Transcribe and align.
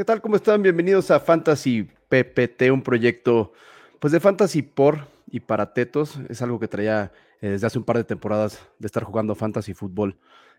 ¿Qué 0.00 0.04
tal? 0.06 0.22
¿Cómo 0.22 0.36
están? 0.36 0.62
Bienvenidos 0.62 1.10
a 1.10 1.20
Fantasy 1.20 1.86
PPT, 2.08 2.70
un 2.72 2.80
proyecto 2.80 3.52
pues 3.98 4.14
de 4.14 4.18
fantasy 4.18 4.62
por 4.62 5.08
y 5.30 5.40
para 5.40 5.74
tetos. 5.74 6.18
Es 6.30 6.40
algo 6.40 6.58
que 6.58 6.68
traía 6.68 7.12
eh, 7.42 7.50
desde 7.50 7.66
hace 7.66 7.76
un 7.76 7.84
par 7.84 7.98
de 7.98 8.04
temporadas 8.04 8.66
de 8.78 8.86
estar 8.86 9.02
jugando 9.04 9.34
fantasy 9.34 9.74
fútbol 9.74 10.16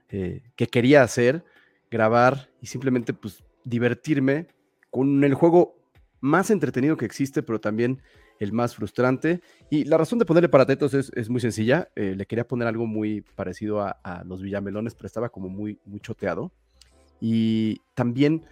eh, 0.09 0.43
que 0.55 0.67
quería 0.67 1.01
hacer, 1.01 1.43
grabar 1.89 2.49
y 2.61 2.67
simplemente 2.67 3.13
pues 3.13 3.43
divertirme 3.63 4.45
con 4.91 5.23
el 5.23 5.33
juego 5.33 5.75
más 6.19 6.51
entretenido 6.51 6.95
que 6.95 7.05
existe, 7.05 7.41
pero 7.41 7.59
también 7.59 7.99
el 8.39 8.53
más 8.53 8.75
frustrante. 8.75 9.41
Y 9.71 9.85
la 9.85 9.97
razón 9.97 10.19
de 10.19 10.25
ponerle 10.25 10.49
para 10.49 10.67
tetos 10.67 10.93
es, 10.93 11.29
muy 11.31 11.41
sencilla. 11.41 11.89
Eh, 11.95 12.13
le 12.15 12.27
quería 12.27 12.47
poner 12.47 12.67
algo 12.67 12.85
muy 12.85 13.21
parecido 13.21 13.81
a, 13.81 14.23
los 14.23 14.43
Villamelones, 14.43 14.93
pero 14.93 15.07
estaba 15.07 15.29
como 15.29 15.49
muy, 15.49 15.79
muy 15.83 15.99
choteado. 15.99 16.51
Y 17.19 17.81
también 17.95 18.45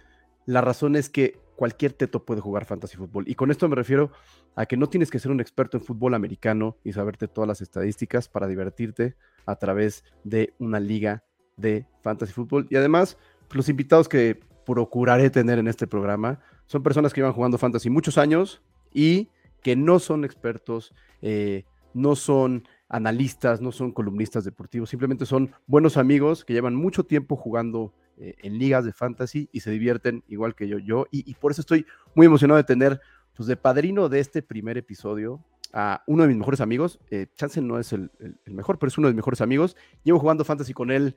la 0.50 0.60
razón 0.60 0.96
es 0.96 1.08
que 1.08 1.38
cualquier 1.54 1.92
teto 1.92 2.24
puede 2.24 2.40
jugar 2.40 2.64
fantasy 2.64 2.96
fútbol. 2.96 3.24
Y 3.28 3.36
con 3.36 3.52
esto 3.52 3.68
me 3.68 3.76
refiero 3.76 4.10
a 4.56 4.66
que 4.66 4.76
no 4.76 4.88
tienes 4.88 5.08
que 5.08 5.20
ser 5.20 5.30
un 5.30 5.40
experto 5.40 5.76
en 5.76 5.84
fútbol 5.84 6.14
americano 6.14 6.76
y 6.82 6.92
saberte 6.92 7.28
todas 7.28 7.46
las 7.46 7.60
estadísticas 7.60 8.28
para 8.28 8.48
divertirte 8.48 9.14
a 9.46 9.54
través 9.54 10.02
de 10.24 10.52
una 10.58 10.80
liga 10.80 11.22
de 11.56 11.86
fantasy 12.02 12.32
fútbol. 12.32 12.66
Y 12.68 12.74
además, 12.74 13.16
los 13.52 13.68
invitados 13.68 14.08
que 14.08 14.40
procuraré 14.66 15.30
tener 15.30 15.60
en 15.60 15.68
este 15.68 15.86
programa 15.86 16.40
son 16.66 16.82
personas 16.82 17.12
que 17.12 17.20
llevan 17.20 17.34
jugando 17.34 17.56
fantasy 17.56 17.88
muchos 17.88 18.18
años 18.18 18.60
y 18.92 19.28
que 19.62 19.76
no 19.76 20.00
son 20.00 20.24
expertos, 20.24 20.92
eh, 21.22 21.64
no 21.94 22.16
son 22.16 22.66
analistas, 22.88 23.60
no 23.60 23.70
son 23.70 23.92
columnistas 23.92 24.44
deportivos, 24.44 24.90
simplemente 24.90 25.26
son 25.26 25.52
buenos 25.68 25.96
amigos 25.96 26.44
que 26.44 26.54
llevan 26.54 26.74
mucho 26.74 27.04
tiempo 27.04 27.36
jugando 27.36 27.92
eh, 28.22 28.34
en 28.42 28.58
ligas 28.58 28.84
de 28.84 28.92
fantasy 28.92 29.48
y 29.50 29.60
se 29.60 29.70
divierten 29.70 30.22
igual 30.28 30.54
que 30.54 30.68
yo. 30.68 30.76
yo 30.76 31.06
y, 31.10 31.32
por 31.36 31.52
eso 31.52 31.62
estoy 31.62 31.86
muy 32.14 32.26
emocionado 32.26 32.58
de 32.58 32.64
tener, 32.64 33.00
pues, 33.34 33.46
de 33.46 33.56
padrino 33.56 34.10
de 34.10 34.20
este 34.20 34.42
primer 34.42 34.76
episodio 34.76 35.42
a 35.72 36.02
uno 36.06 36.24
de 36.24 36.28
mis 36.28 36.36
mejores 36.36 36.60
amigos. 36.60 37.00
Eh, 37.10 37.28
Chance 37.34 37.62
no 37.62 37.78
es 37.78 37.94
el, 37.94 38.10
mejor, 38.44 38.78
pero 38.78 38.88
es 38.88 38.98
uno 38.98 39.08
de 39.08 39.14
mis 39.14 39.20
mejores 39.22 39.40
amigos. 39.40 39.74
Llevo 40.04 40.18
jugando 40.18 40.44
fantasy 40.44 40.74
con 40.74 40.90
él 40.90 41.16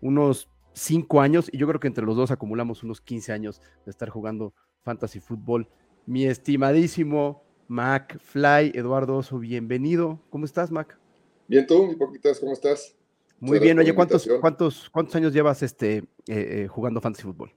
unos 0.00 0.48
cinco 0.72 1.20
años 1.20 1.48
y 1.52 1.56
yo 1.56 1.68
creo 1.68 1.78
que 1.78 1.86
entre 1.86 2.04
los 2.04 2.16
dos 2.16 2.32
acumulamos 2.32 2.82
unos 2.82 3.00
15 3.00 3.32
años 3.32 3.62
de 3.84 3.92
estar 3.92 4.08
jugando 4.08 4.52
fantasy 4.82 5.20
fútbol. 5.20 5.68
Mi 6.04 6.24
estimadísimo 6.26 7.44
Mac 7.68 8.18
Fly, 8.18 8.72
Eduardo 8.74 9.18
Oso, 9.18 9.38
bienvenido. 9.38 10.20
¿Cómo 10.30 10.46
estás, 10.46 10.72
Mac? 10.72 10.98
Bien, 11.46 11.64
tú, 11.64 11.86
mi 11.86 11.94
poquitas, 11.94 12.40
¿cómo 12.40 12.52
estás? 12.52 12.96
Muy 13.40 13.58
bien, 13.58 13.78
oye, 13.78 13.94
¿cuántos, 13.94 14.28
cuántos, 14.40 14.90
¿cuántos 14.90 15.16
años 15.16 15.32
llevas 15.32 15.62
este, 15.62 15.96
eh, 15.96 16.04
eh, 16.26 16.66
jugando 16.68 17.00
fantasy 17.00 17.24
fútbol? 17.24 17.50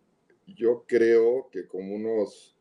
Yo 0.47 0.85
creo 0.87 1.49
que 1.51 1.67
como 1.67 1.93
unos 1.93 2.55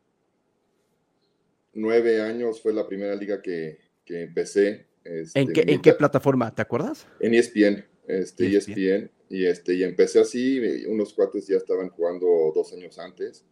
nueve 1.73 2.21
años 2.21 2.61
fue 2.61 2.73
la 2.73 2.85
primera 2.85 3.15
liga 3.15 3.41
que, 3.41 3.79
empecé. 4.05 4.87
Este, 5.05 5.39
¿En, 5.39 5.53
qué, 5.53 5.63
¿En 5.65 5.81
qué 5.81 5.93
plataforma? 5.93 6.53
¿Te 6.53 6.61
acuerdas? 6.61 7.07
En 7.21 7.33
ESPN, 7.33 7.85
este, 8.07 8.57
ESPN. 8.57 8.79
E 8.79 9.11
y, 9.29 9.45
este, 9.45 9.73
y 9.73 9.83
empecé 9.83 10.19
así, 10.19 10.59
unos 10.87 11.13
cuates 11.13 11.47
ya 11.47 11.57
estaban 11.57 11.89
jugando 11.89 12.51
dos 12.53 12.73
años 12.73 12.99
antes, 12.99 13.45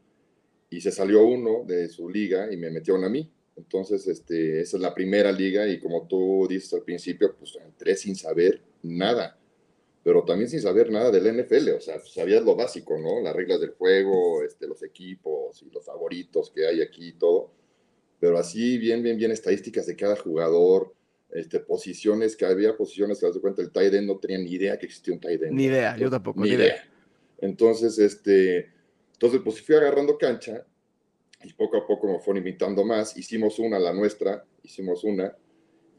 y 0.69 0.81
se 0.81 0.91
salió 0.91 1.25
uno 1.25 1.63
de 1.66 1.88
su 1.88 2.09
liga 2.09 2.52
y 2.52 2.58
me 2.58 2.69
metieron 2.69 3.06
a 3.06 3.09
mí. 3.09 3.31
Entonces, 3.56 4.06
este, 4.08 4.61
esa 4.61 4.78
es 4.78 4.83
la 4.83 4.94
primera 4.94 5.31
liga 5.31 5.66
y 5.67 5.80
como 5.80 6.08
tú 6.08 6.45
dices 6.50 6.73
al 6.73 6.83
principio, 6.83 7.35
pues 7.38 7.58
entré 7.63 7.95
sin 7.95 8.16
saber 8.16 8.61
nada 8.83 9.41
pero 10.03 10.23
también 10.23 10.49
sin 10.49 10.61
saber 10.61 10.91
nada 10.91 11.11
del 11.11 11.44
NFL, 11.44 11.69
o 11.77 11.81
sea, 11.81 11.99
sabías 11.99 12.44
lo 12.44 12.55
básico, 12.55 12.97
¿no? 12.97 13.21
Las 13.21 13.35
reglas 13.35 13.61
del 13.61 13.71
juego, 13.71 14.44
este, 14.44 14.67
los 14.67 14.81
equipos 14.83 15.61
y 15.61 15.69
los 15.69 15.85
favoritos 15.85 16.52
que 16.52 16.66
hay 16.66 16.81
aquí 16.81 17.09
y 17.09 17.13
todo, 17.13 17.52
pero 18.19 18.38
así 18.38 18.77
bien, 18.77 19.03
bien, 19.03 19.17
bien 19.17 19.31
estadísticas 19.31 19.85
de 19.85 19.95
cada 19.95 20.16
jugador, 20.16 20.94
este, 21.31 21.59
posiciones, 21.59 22.35
que 22.35 22.45
había 22.45 22.75
posiciones 22.75 23.19
que, 23.19 23.28
das 23.28 23.38
cuenta, 23.40 23.61
el 23.61 23.72
tight 23.72 23.94
end 23.94 24.07
no 24.07 24.17
tenía 24.17 24.38
ni 24.40 24.51
idea 24.51 24.78
que 24.78 24.88
existía 24.88 25.13
un 25.13 25.19
tight 25.19 25.44
end. 25.44 25.53
Ni 25.53 25.66
idea, 25.66 25.95
yo 25.97 26.09
tampoco, 26.09 26.41
ni, 26.41 26.50
idea. 26.50 26.84
Entonces, 27.40 27.97
este, 28.00 28.72
entonces, 29.13 29.41
pues 29.44 29.61
fui 29.61 29.75
agarrando 29.75 30.17
cancha 30.17 30.66
y 31.44 31.53
poco 31.53 31.78
a 31.78 31.85
poco 31.85 32.07
me 32.07 32.19
fueron 32.19 32.38
invitando 32.38 32.84
más, 32.84 33.17
hicimos 33.17 33.59
una, 33.59 33.79
la 33.79 33.94
nuestra, 33.94 34.45
hicimos 34.63 35.03
una, 35.03 35.35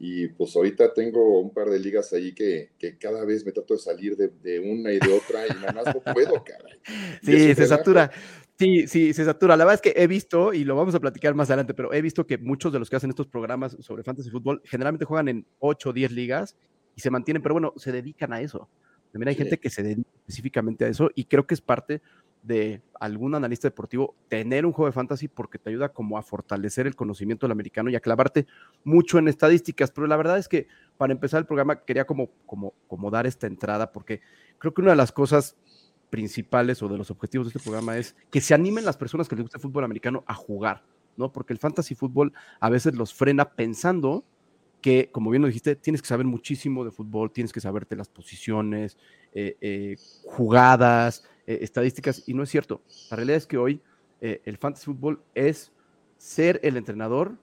y 0.05 0.27
pues 0.27 0.53
ahorita 0.53 0.93
tengo 0.93 1.39
un 1.39 1.53
par 1.53 1.69
de 1.69 1.79
ligas 1.79 2.11
ahí 2.11 2.33
que, 2.33 2.71
que 2.77 2.97
cada 2.97 3.23
vez 3.23 3.45
me 3.45 3.53
trato 3.53 3.73
de 3.73 3.79
salir 3.79 4.17
de, 4.17 4.27
de, 4.27 4.59
una 4.59 4.91
y 4.91 4.99
de 4.99 5.13
otra 5.13 5.47
y 5.47 5.51
nada 5.51 5.71
más 5.71 5.95
no 5.95 6.13
puedo, 6.13 6.43
caray. 6.43 6.77
Sí, 7.23 7.55
se 7.55 7.65
satura. 7.65 8.11
Sí, 8.59 8.85
sí, 8.85 9.13
se 9.13 9.23
satura. 9.23 9.55
La 9.55 9.63
verdad 9.63 9.81
es 9.81 9.93
que 9.93 10.03
he 10.03 10.05
visto, 10.07 10.53
y 10.53 10.65
lo 10.65 10.75
vamos 10.75 10.93
a 10.93 10.99
platicar 10.99 11.33
más 11.35 11.49
adelante, 11.49 11.73
pero 11.73 11.93
he 11.93 12.01
visto 12.01 12.27
que 12.27 12.37
muchos 12.37 12.73
de 12.73 12.79
los 12.79 12.89
que 12.89 12.97
hacen 12.97 13.11
estos 13.11 13.27
programas 13.27 13.77
sobre 13.79 14.03
fantasy 14.03 14.29
fútbol 14.29 14.61
generalmente 14.65 15.05
juegan 15.05 15.29
en 15.29 15.45
8 15.59 15.91
o 15.91 15.93
10 15.93 16.11
ligas 16.11 16.57
y 16.97 16.99
se 16.99 17.09
mantienen, 17.09 17.41
pero 17.41 17.55
bueno, 17.55 17.71
se 17.77 17.93
dedican 17.93 18.33
a 18.33 18.41
eso. 18.41 18.67
También 19.13 19.29
hay 19.29 19.35
gente 19.35 19.57
que 19.57 19.69
se 19.69 19.83
dedica 19.83 20.09
específicamente 20.19 20.83
a 20.83 20.89
eso 20.89 21.11
y 21.15 21.23
creo 21.23 21.47
que 21.47 21.53
es 21.53 21.61
parte 21.61 22.01
de 22.43 22.81
algún 22.99 23.35
analista 23.35 23.67
deportivo 23.67 24.15
tener 24.27 24.65
un 24.65 24.73
juego 24.73 24.87
de 24.87 24.93
fantasy 24.93 25.27
porque 25.27 25.57
te 25.57 25.69
ayuda 25.69 25.89
como 25.89 26.17
a 26.17 26.21
fortalecer 26.21 26.85
el 26.85 26.95
conocimiento 26.95 27.45
del 27.45 27.53
americano 27.53 27.89
y 27.89 27.95
a 27.95 28.01
clavarte 28.01 28.45
mucho 28.83 29.17
en 29.17 29.27
estadísticas. 29.29 29.91
Pero 29.91 30.07
la 30.07 30.17
verdad 30.17 30.37
es 30.37 30.47
que 30.47 30.67
para 30.97 31.13
empezar 31.13 31.39
el 31.39 31.45
programa 31.45 31.83
quería 31.83 32.05
como, 32.05 32.29
como, 32.45 32.73
como 32.87 33.09
dar 33.09 33.25
esta 33.25 33.47
entrada 33.47 33.91
porque 33.91 34.21
creo 34.59 34.73
que 34.73 34.81
una 34.81 34.91
de 34.91 34.97
las 34.97 35.11
cosas 35.11 35.55
principales 36.09 36.83
o 36.83 36.87
de 36.87 36.97
los 36.97 37.09
objetivos 37.09 37.47
de 37.47 37.57
este 37.57 37.59
programa 37.59 37.97
es 37.97 38.15
que 38.29 38.39
se 38.39 38.53
animen 38.53 38.85
las 38.85 38.97
personas 38.97 39.27
que 39.27 39.35
les 39.35 39.43
gusta 39.43 39.57
el 39.57 39.63
fútbol 39.63 39.83
americano 39.83 40.23
a 40.27 40.35
jugar, 40.35 40.83
¿no? 41.17 41.31
Porque 41.31 41.53
el 41.53 41.59
fantasy 41.59 41.95
fútbol 41.95 42.33
a 42.59 42.69
veces 42.69 42.93
los 42.93 43.13
frena 43.13 43.49
pensando 43.55 44.23
que, 44.83 45.09
como 45.11 45.31
bien 45.31 45.41
lo 45.41 45.47
dijiste, 45.47 45.75
tienes 45.75 46.01
que 46.01 46.07
saber 46.09 46.25
muchísimo 46.25 46.83
de 46.83 46.91
fútbol, 46.91 47.31
tienes 47.31 47.53
que 47.53 47.61
saberte 47.61 47.95
las 47.95 48.09
posiciones, 48.09 48.97
eh, 49.31 49.57
eh, 49.61 49.95
jugadas, 50.25 51.23
eh, 51.47 51.59
estadísticas, 51.61 52.23
y 52.27 52.33
no 52.33 52.43
es 52.43 52.49
cierto. 52.49 52.81
La 53.09 53.17
realidad 53.17 53.37
es 53.37 53.47
que 53.47 53.57
hoy 53.57 53.81
el 54.21 54.55
fantasy 54.57 54.85
fútbol 54.85 55.21
es 55.35 55.73
ser 56.17 56.61
el 56.63 56.77
entrenador 56.77 57.35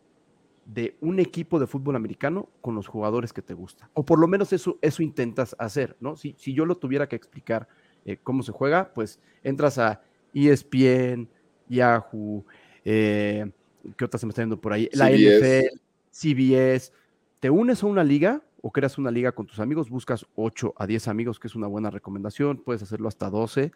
de 0.65 0.97
un 1.03 1.21
equipo 1.21 1.61
de 1.61 1.66
fútbol 1.66 1.94
americano 1.94 2.49
con 2.62 2.75
los 2.75 2.87
jugadores 2.87 3.34
que 3.34 3.43
te 3.43 3.53
gustan. 3.53 3.91
O 3.93 4.03
por 4.03 4.19
lo 4.19 4.27
menos 4.27 4.50
eso, 4.55 4.78
eso 4.81 5.03
intentas 5.03 5.55
hacer, 5.59 5.99
¿no? 6.00 6.16
Si, 6.16 6.34
si 6.38 6.55
yo 6.55 6.65
lo 6.65 6.78
tuviera 6.78 7.06
que 7.06 7.16
explicar 7.16 7.69
cómo 8.22 8.43
se 8.43 8.53
juega, 8.53 8.94
pues 8.94 9.21
entras 9.43 9.77
a 9.77 10.00
ESPN, 10.32 11.28
Yahoo, 11.69 12.47
¿qué 12.82 13.53
otras 14.03 14.21
se 14.21 14.27
me 14.27 14.31
está 14.31 14.43
yendo 14.43 14.61
por 14.61 14.72
ahí? 14.72 14.88
La 14.93 15.11
NFL, 15.11 15.78
CBS. 16.11 16.93
Te 17.41 17.50
unes 17.50 17.82
a 17.82 17.87
una 17.87 18.05
liga 18.05 18.43
o 18.62 18.71
creas 18.71 18.98
una 18.98 19.10
liga 19.10 19.32
con 19.32 19.47
tus 19.47 19.60
amigos, 19.60 19.91
buscas 19.91 20.26
8 20.34 20.75
a 20.76 20.87
10 20.87 21.09
amigos, 21.09 21.38
que 21.38 21.48
es 21.48 21.54
una 21.54 21.66
buena 21.66 21.91
recomendación, 21.91 22.59
puedes 22.59 22.82
hacerlo 22.82 23.09
hasta 23.09 23.31
12. 23.31 23.72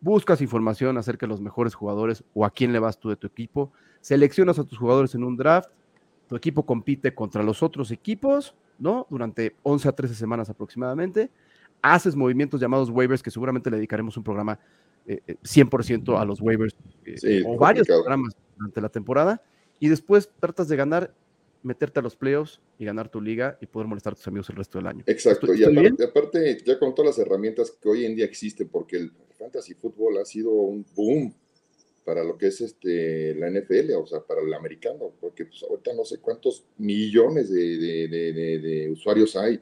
Buscas 0.00 0.40
información 0.40 0.96
acerca 0.96 1.26
de 1.26 1.30
los 1.30 1.40
mejores 1.40 1.74
jugadores 1.74 2.22
o 2.34 2.44
a 2.44 2.50
quién 2.50 2.72
le 2.72 2.78
vas 2.78 2.98
tú 2.98 3.08
de 3.08 3.16
tu 3.16 3.26
equipo. 3.26 3.72
Seleccionas 4.00 4.58
a 4.58 4.64
tus 4.64 4.78
jugadores 4.78 5.14
en 5.14 5.24
un 5.24 5.36
draft. 5.36 5.70
Tu 6.28 6.36
equipo 6.36 6.64
compite 6.64 7.14
contra 7.14 7.42
los 7.42 7.62
otros 7.62 7.90
equipos, 7.90 8.54
¿no? 8.78 9.06
Durante 9.10 9.56
11 9.62 9.88
a 9.88 9.92
13 9.92 10.14
semanas 10.14 10.48
aproximadamente. 10.50 11.30
Haces 11.82 12.14
movimientos 12.14 12.60
llamados 12.60 12.90
waivers, 12.90 13.22
que 13.22 13.30
seguramente 13.30 13.70
le 13.70 13.76
dedicaremos 13.76 14.16
un 14.16 14.22
programa 14.22 14.58
100% 15.06 15.08
eh, 15.08 16.12
eh, 16.12 16.16
a 16.16 16.24
los 16.24 16.40
waivers 16.40 16.76
eh, 17.04 17.42
o 17.46 17.56
varios 17.56 17.86
programas 17.86 18.36
durante 18.56 18.80
la 18.80 18.88
temporada. 18.88 19.42
Y 19.80 19.88
después 19.88 20.30
tratas 20.38 20.68
de 20.68 20.76
ganar 20.76 21.14
meterte 21.62 22.00
a 22.00 22.02
los 22.02 22.16
playoffs 22.16 22.60
y 22.78 22.84
ganar 22.84 23.08
tu 23.10 23.20
liga 23.20 23.58
y 23.60 23.66
poder 23.66 23.88
molestar 23.88 24.12
a 24.12 24.16
tus 24.16 24.26
amigos 24.28 24.48
el 24.50 24.56
resto 24.56 24.78
del 24.78 24.86
año. 24.86 25.04
Exacto, 25.06 25.52
y 25.54 25.64
aparte, 25.64 26.04
aparte, 26.04 26.58
ya 26.64 26.78
con 26.78 26.94
todas 26.94 27.16
las 27.16 27.26
herramientas 27.26 27.70
que 27.70 27.88
hoy 27.88 28.04
en 28.04 28.14
día 28.14 28.24
existen, 28.24 28.68
porque 28.68 28.96
el 28.96 29.12
fantasy 29.38 29.74
fútbol 29.74 30.18
ha 30.18 30.24
sido 30.24 30.50
un 30.50 30.84
boom 30.94 31.34
para 32.08 32.24
lo 32.24 32.38
que 32.38 32.46
es 32.46 32.62
este, 32.62 33.34
la 33.34 33.50
NFL, 33.50 33.92
o 33.92 34.06
sea, 34.06 34.20
para 34.20 34.40
el 34.40 34.54
americano, 34.54 35.12
porque 35.20 35.44
pues, 35.44 35.62
ahorita 35.62 35.92
no 35.92 36.06
sé 36.06 36.18
cuántos 36.20 36.64
millones 36.78 37.50
de, 37.50 37.76
de, 38.08 38.88
usuarios 38.90 39.36
hay, 39.36 39.60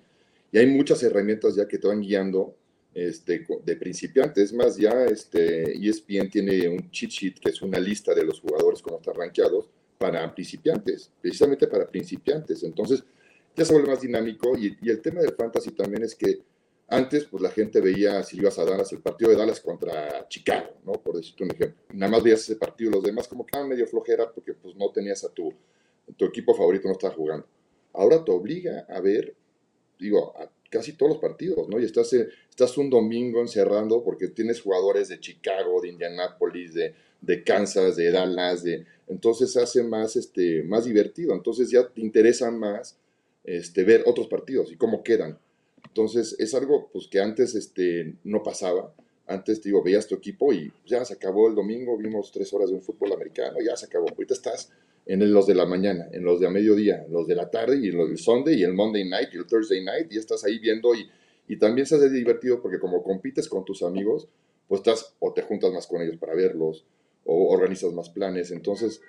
y 0.53 0.59
hay 0.59 0.67
muchas 0.67 1.03
herramientas 1.03 1.57
ya 1.57 1.67
que 1.67 1.79
te 1.79 1.89
van 1.89 2.01
guiando 2.01 2.55
este, 2.95 3.45
de 3.65 3.77
principiantes. 3.77 4.45
Es 4.45 4.53
más, 4.53 4.77
ya 4.77 5.07
este, 5.07 5.77
ESPN 5.77 6.31
tiene 6.31 6.69
un 6.69 6.89
cheat 6.91 7.11
sheet, 7.11 7.41
que 7.41 7.51
es 7.51 7.61
una 7.63 7.81
lista 7.81 8.15
de 8.15 8.25
los 8.25 8.41
jugadores 8.41 8.81
como 8.81 8.99
están 8.99 9.17
rankeados, 9.17 9.69
para 9.99 10.35
principiantes, 10.35 11.11
precisamente 11.21 11.67
para 11.67 11.87
principiantes. 11.87 12.63
Entonces, 12.63 13.05
ya 13.57 13.65
se 13.65 13.73
vuelve 13.73 13.89
más 13.89 14.01
dinámico 14.01 14.57
y, 14.57 14.77
el 14.89 15.01
tema 15.01 15.21
del 15.21 15.35
fantasy 15.35 15.71
también 15.71 16.03
es 16.03 16.15
que 16.15 16.41
antes, 16.89 17.25
pues 17.25 17.43
la 17.43 17.51
gente 17.51 17.81
veía 17.81 18.23
si 18.23 18.37
ibas 18.37 18.59
a 18.59 18.65
Dallas, 18.65 18.93
el 18.93 19.01
partido 19.01 19.31
de 19.31 19.37
Dallas 19.37 19.61
contra 19.61 20.29
Chicago, 20.29 20.75
¿no? 20.85 20.93
Por 20.93 21.17
decirte 21.17 21.43
un 21.43 21.51
ejemplo. 21.51 21.83
Nada 21.95 22.13
más 22.13 22.23
veías 22.23 22.41
ese 22.41 22.57
partido, 22.57 22.93
los 22.93 23.03
demás 23.03 23.27
como 23.27 23.45
que 23.45 23.59
medio 23.65 23.87
flojera 23.87 24.31
porque 24.31 24.55
pues 24.55 24.77
no 24.77 24.91
tenías 24.91 25.25
a 25.25 25.31
tu, 25.31 25.53
tu 26.17 26.25
equipo 26.27 26.55
favorito, 26.55 26.87
no 26.87 26.93
estaba 26.93 27.15
jugando. 27.15 27.47
Ahora 27.93 28.23
te 28.23 28.31
obliga 28.31 28.87
a 28.89 29.01
ver, 29.01 29.35
digo, 29.99 30.33
a 30.39 30.49
casi 30.71 30.93
todos 30.93 31.13
los 31.13 31.21
partidos, 31.21 31.69
¿no? 31.69 31.81
Y 31.81 31.85
estás, 31.85 32.13
estás 32.13 32.79
un 32.79 32.91
domingo 32.91 33.41
encerrando 33.41 34.05
porque 34.05 34.29
tienes 34.29 34.61
jugadores 34.61 35.09
de 35.09 35.19
Chicago, 35.19 35.81
de 35.81 35.89
Indianapolis, 35.89 36.75
de, 36.75 36.95
de 37.21 37.43
Kansas, 37.43 37.97
de 37.97 38.11
Dallas, 38.11 38.63
de, 38.63 38.85
entonces 39.09 39.57
hace 39.57 39.83
más, 39.83 40.17
este, 40.17 40.63
más 40.63 40.85
divertido, 40.85 41.35
entonces 41.35 41.71
ya 41.71 41.89
te 41.89 42.01
interesa 42.01 42.51
más 42.51 42.99
este, 43.45 43.85
ver 43.85 44.03
otros 44.07 44.29
partidos 44.29 44.73
y 44.73 44.77
cómo 44.77 45.03
quedan. 45.03 45.39
Entonces 45.87 46.37
es 46.39 46.55
algo 46.55 46.91
pues, 46.93 47.07
que 47.09 47.21
antes 47.21 47.55
este, 47.55 48.15
no 48.25 48.43
pasaba. 48.43 48.93
Antes, 49.29 49.61
te 49.61 49.71
digo, 49.71 49.83
veías 49.83 50.07
tu 50.07 50.15
equipo 50.15 50.53
y 50.53 50.73
ya 50.87 51.05
se 51.05 51.15
acabó 51.15 51.49
el 51.49 51.57
domingo, 51.57 51.97
vimos 51.97 52.31
tres 52.31 52.53
horas 52.53 52.69
de 52.69 52.77
un 52.77 52.83
fútbol 52.83 53.13
americano, 53.13 53.57
ya 53.65 53.77
se 53.77 53.87
acabó. 53.87 54.09
Ahorita 54.09 54.35
estás 54.35 54.71
en 55.05 55.33
los 55.33 55.47
de 55.47 55.55
la 55.55 55.67
mañana, 55.67 56.09
en 56.13 56.25
los 56.25 56.39
de 56.39 56.47
a 56.47 56.51
mediodía, 56.51 57.03
en 57.05 57.13
los 57.13 57.27
de 57.27 57.35
la 57.35 57.51
tarde 57.51 57.79
y 57.81 57.89
en 57.89 57.97
los 57.97 58.09
del 58.09 58.19
Sunday 58.19 58.61
y 58.61 58.63
el 58.63 58.75
Monday 58.75 59.09
night 59.09 59.31
y 59.33 59.39
el 59.39 59.47
Thursday 59.47 59.83
night 59.83 60.13
y 60.13 60.19
estás 60.19 60.45
ahí 60.45 60.59
viendo 60.59 60.95
y, 60.95 61.09
y 61.49 61.59
también 61.59 61.87
se 61.87 61.97
hace 61.97 62.09
divertido 62.11 62.61
porque 62.61 62.79
como 62.79 63.03
compites 63.03 63.49
con 63.49 63.65
tus 63.65 63.83
amigos, 63.83 64.29
pues 64.69 64.81
estás 64.81 65.15
o 65.19 65.33
te 65.33 65.43
juntas 65.43 65.73
más 65.73 65.87
con 65.87 66.03
ellos 66.03 66.17
para 66.19 66.35
verlos 66.35 66.85
o 67.27 67.53
organizas 67.53 67.93
más 67.93 68.09
planes. 68.09 68.51
Entonces, 68.51 69.01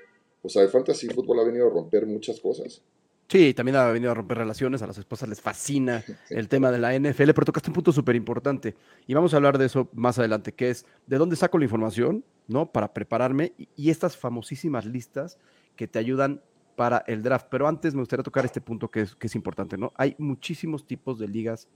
pues 0.42 0.56
el 0.56 0.70
fantasy 0.70 1.08
fútbol 1.08 1.40
ha 1.40 1.44
venido 1.44 1.68
a 1.68 1.70
romper 1.70 2.06
muchas 2.06 2.40
cosas. 2.40 2.82
Sí, 3.30 3.54
también 3.54 3.76
ha 3.76 3.88
venido 3.88 4.12
a 4.12 4.16
romper 4.16 4.38
relaciones, 4.38 4.82
a 4.82 4.88
las 4.88 4.98
esposas 4.98 5.28
les 5.28 5.42
fascina 5.42 6.04
el 6.30 6.48
tema 6.48 6.72
de 6.72 6.80
la 6.80 6.98
NFL, 6.98 7.32
pero 7.32 7.46
tocaste 7.46 7.70
un 7.70 7.74
punto 7.74 7.92
súper 7.92 8.16
importante 8.16 8.76
y 9.06 9.14
vamos 9.14 9.34
a 9.34 9.38
hablar 9.38 9.58
de 9.58 9.66
eso 9.66 9.90
más 9.94 10.18
adelante, 10.18 10.54
que 10.54 10.70
es 10.70 10.86
de 11.08 11.18
dónde 11.18 11.36
saco 11.36 11.58
la 11.58 11.66
información, 11.66 12.24
¿no? 12.48 12.72
Para 12.72 12.94
prepararme 12.94 13.54
y, 13.76 13.90
estas 13.90 14.16
famosísimas 14.16 14.86
listas 14.86 15.38
que 15.76 15.88
te 15.88 16.00
ayudan 16.00 16.42
para 16.78 17.04
el 17.08 17.22
draft. 17.22 17.48
Pero 17.52 17.68
antes 17.68 17.94
me 17.94 18.02
gustaría 18.02 18.24
tocar 18.24 18.46
este 18.46 18.62
punto 18.62 18.90
que 18.90 19.02
es, 19.02 19.16
que 19.16 19.28
es 19.28 19.36
importante, 19.36 19.78
¿no? 19.78 19.92
Hay 19.96 20.16
muchísimos 20.18 20.88
tipos 20.88 21.20
de 21.20 21.28
ligas 21.28 21.68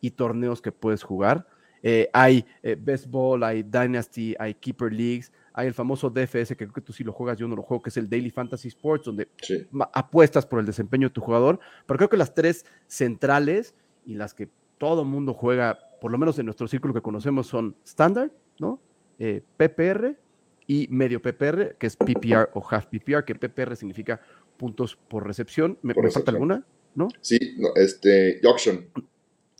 y 0.00 0.10
torneos 0.10 0.62
que 0.62 0.72
puedes 0.72 1.02
jugar. 1.02 1.46
Eh, 1.82 2.08
hay 2.14 2.46
eh, 2.62 2.76
Best 2.80 3.08
Ball, 3.08 3.42
hay 3.42 3.62
Dynasty, 3.62 4.34
hay 4.38 4.54
Keeper 4.54 4.90
Leagues, 4.90 5.32
hay 5.56 5.68
el 5.68 5.74
famoso 5.74 6.10
DFS, 6.10 6.48
que 6.48 6.56
creo 6.56 6.72
que 6.72 6.80
tú 6.80 6.92
sí 6.92 7.04
lo 7.04 7.12
juegas, 7.12 7.38
yo 7.38 7.46
no 7.46 7.54
lo 7.54 7.62
juego, 7.62 7.80
que 7.80 7.90
es 7.90 7.96
el 7.96 8.10
Daily 8.10 8.30
Fantasy 8.30 8.68
Sports, 8.68 9.06
donde 9.06 9.28
apuestas 9.92 10.44
por 10.44 10.58
el 10.58 10.66
desempeño 10.66 11.08
de 11.08 11.14
tu 11.14 11.20
jugador. 11.20 11.60
Pero 11.86 11.96
creo 11.96 12.08
que 12.10 12.16
las 12.16 12.34
tres 12.34 12.66
centrales 12.88 13.72
y 14.04 14.14
las 14.14 14.34
que 14.34 14.48
todo 14.78 15.04
mundo 15.04 15.32
juega, 15.32 15.78
por 16.00 16.10
lo 16.10 16.18
menos 16.18 16.36
en 16.40 16.46
nuestro 16.46 16.66
círculo 16.66 16.92
que 16.92 17.00
conocemos, 17.00 17.46
son 17.46 17.76
Standard, 17.84 18.32
¿no? 18.58 18.80
Eh, 19.20 19.42
PPR 19.56 20.16
y 20.66 20.88
medio 20.90 21.22
PPR, 21.22 21.76
que 21.78 21.86
es 21.86 21.96
PPR 21.96 22.50
o 22.54 22.66
half 22.68 22.86
PPR, 22.86 23.24
que 23.24 23.36
PPR 23.36 23.76
significa 23.76 24.20
puntos 24.56 24.96
por 24.96 25.24
recepción. 25.24 25.78
¿Me, 25.82 25.94
falta 26.10 26.32
alguna? 26.32 26.66
¿No? 26.96 27.08
Sí, 27.20 27.38
este, 27.76 28.40
Auction. 28.44 28.86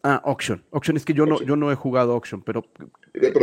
Ah, 0.03 0.21
Auction. 0.25 0.65
Auction 0.73 0.97
es 0.97 1.05
que 1.05 1.15
yo, 1.15 1.25
No, 1.25 1.41
yo 1.41 1.55
no 1.55 1.71
he 1.71 1.77
jugado 1.77 2.15
Auction, 2.15 2.43
pero, 2.43 2.65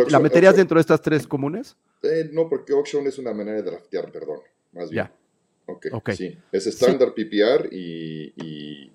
¿la 0.10 0.20
meterías 0.20 0.58
dentro 0.58 0.76
de 0.76 0.82
estas 0.82 1.02
tres 1.02 1.26
comunes? 1.26 1.78
Eh, 2.04 2.30
no, 2.32 2.50
porque 2.50 2.74
auction 2.74 3.06
es 3.08 3.20
una 3.20 3.34
manera 3.34 3.58
de 3.58 3.64
draftear, 3.64 4.12
perdón, 4.12 4.40
más 4.72 4.90
bien. 4.90 5.06
Ya. 5.06 5.22
Ok, 5.68 6.12
sí. 6.12 6.38
Es 6.52 6.68
estándar 6.68 7.14
PPR 7.14 7.70
y, 7.72 8.92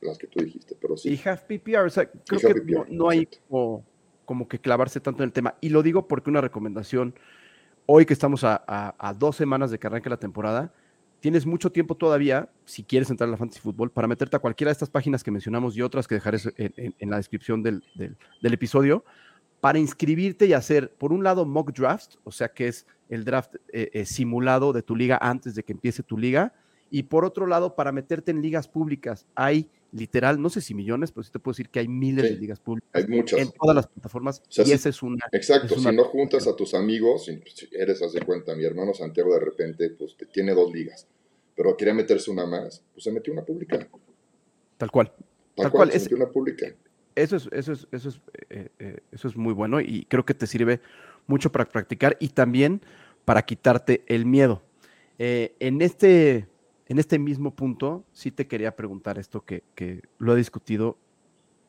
las 0.00 0.16
que 0.16 0.26
tú 0.26 0.42
dijiste, 0.42 0.74
pero 0.80 0.96
sí. 0.96 1.10
Y 1.10 1.28
half 1.28 1.42
PPR, 1.42 1.84
o 1.84 1.90
sea, 1.90 2.10
creo 2.10 2.54
que 2.54 2.62
no, 2.88 3.10
hay 3.10 3.28
como, 4.24 4.48
que 4.48 4.58
clavarse 4.58 4.98
tanto 5.00 5.22
en 5.22 5.28
el 5.28 5.32
tema. 5.32 5.56
Y 5.60 5.68
lo 5.68 5.82
digo 5.82 6.08
porque 6.08 6.30
una 6.30 6.40
recomendación, 6.40 7.14
hoy 7.84 8.06
que 8.06 8.14
estamos 8.14 8.42
a, 8.44 9.16
dos 9.18 9.36
semanas 9.36 9.70
de 9.70 9.78
que 9.78 9.86
arranque 9.88 10.08
la 10.08 10.16
temporada, 10.16 10.72
tienes 11.20 11.44
mucho 11.44 11.70
tiempo 11.70 11.96
todavía, 11.96 12.48
si 12.64 12.82
quieres 12.82 13.10
entrar 13.10 13.28
a 13.28 13.32
la 13.32 13.36
Fantasy 13.36 13.60
Football, 13.60 13.90
para 13.90 14.08
meterte 14.08 14.36
a 14.36 14.38
cualquiera 14.38 14.70
de 14.70 14.72
estas 14.72 14.88
páginas 14.88 15.22
que 15.22 15.30
mencionamos 15.30 15.76
y 15.76 15.82
otras 15.82 16.08
que 16.08 16.14
dejaré 16.14 16.38
en, 16.56 17.10
la 17.10 17.18
descripción 17.18 17.62
del, 17.62 17.84
del 17.94 18.54
episodio 18.54 19.04
para 19.60 19.78
inscribirte 19.78 20.46
y 20.46 20.52
hacer, 20.52 20.92
por 20.92 21.12
un 21.12 21.22
lado, 21.22 21.44
mock 21.44 21.72
draft, 21.72 22.14
o 22.24 22.32
sea 22.32 22.48
que 22.48 22.68
es 22.68 22.86
el 23.08 23.24
draft 23.24 23.56
eh, 23.72 23.90
eh, 23.92 24.04
simulado 24.06 24.72
de 24.72 24.82
tu 24.82 24.96
liga 24.96 25.18
antes 25.20 25.54
de 25.54 25.62
que 25.62 25.72
empiece 25.72 26.02
tu 26.02 26.16
liga, 26.16 26.54
y 26.90 27.04
por 27.04 27.24
otro 27.24 27.46
lado, 27.46 27.76
para 27.76 27.92
meterte 27.92 28.32
en 28.32 28.42
ligas 28.42 28.66
públicas. 28.66 29.26
Hay 29.36 29.68
literal, 29.92 30.40
no 30.40 30.50
sé 30.50 30.60
si 30.60 30.74
millones, 30.74 31.12
pero 31.12 31.22
sí 31.22 31.30
te 31.30 31.38
puedo 31.38 31.52
decir 31.52 31.68
que 31.68 31.80
hay 31.80 31.88
miles 31.88 32.24
de 32.24 32.36
ligas 32.36 32.58
públicas. 32.58 32.90
Hay 32.92 33.06
muchas. 33.06 33.38
En 33.40 33.50
todas 33.52 33.76
las 33.76 33.86
plataformas. 33.86 34.42
y 34.56 34.72
esa 34.72 34.88
es 34.88 35.02
una. 35.02 35.24
Exacto, 35.30 35.78
si 35.78 35.94
no 35.94 36.04
juntas 36.04 36.46
a 36.46 36.56
tus 36.56 36.74
amigos, 36.74 37.26
si 37.26 37.40
eres, 37.72 38.02
haz 38.02 38.12
de 38.12 38.22
cuenta, 38.22 38.54
mi 38.56 38.64
hermano 38.64 38.92
Santiago 38.94 39.32
de 39.34 39.40
repente, 39.40 39.90
pues 39.90 40.16
tiene 40.32 40.54
dos 40.54 40.72
ligas, 40.72 41.06
pero 41.54 41.76
quería 41.76 41.94
meterse 41.94 42.30
una 42.30 42.46
más, 42.46 42.82
pues 42.92 43.04
se 43.04 43.12
metió 43.12 43.32
una 43.32 43.44
pública. 43.44 43.88
Tal 44.76 44.90
cual. 44.90 45.12
Tal, 45.54 45.70
cual, 45.70 45.92
se 45.92 46.00
metió 46.00 46.16
una 46.16 46.28
pública 46.30 46.74
eso 47.14 47.36
es, 47.36 47.48
eso 47.52 47.72
es, 47.72 47.86
eso 47.92 48.08
es, 48.08 48.20
eh, 48.50 48.68
eh, 48.78 48.98
eso 49.12 49.28
es 49.28 49.36
muy 49.36 49.52
bueno 49.52 49.80
y 49.80 50.06
creo 50.08 50.24
que 50.24 50.34
te 50.34 50.46
sirve 50.46 50.80
mucho 51.26 51.52
para 51.52 51.64
practicar 51.64 52.16
y 52.20 52.28
también 52.28 52.80
para 53.24 53.42
quitarte 53.42 54.02
el 54.06 54.26
miedo. 54.26 54.62
Eh, 55.18 55.54
en, 55.60 55.82
este, 55.82 56.48
en 56.88 56.98
este 56.98 57.18
mismo 57.18 57.54
punto, 57.54 58.04
sí 58.12 58.30
te 58.30 58.46
quería 58.46 58.74
preguntar 58.74 59.18
esto 59.18 59.44
que, 59.44 59.62
lo 60.18 60.34
he 60.34 60.36
discutido 60.36 60.98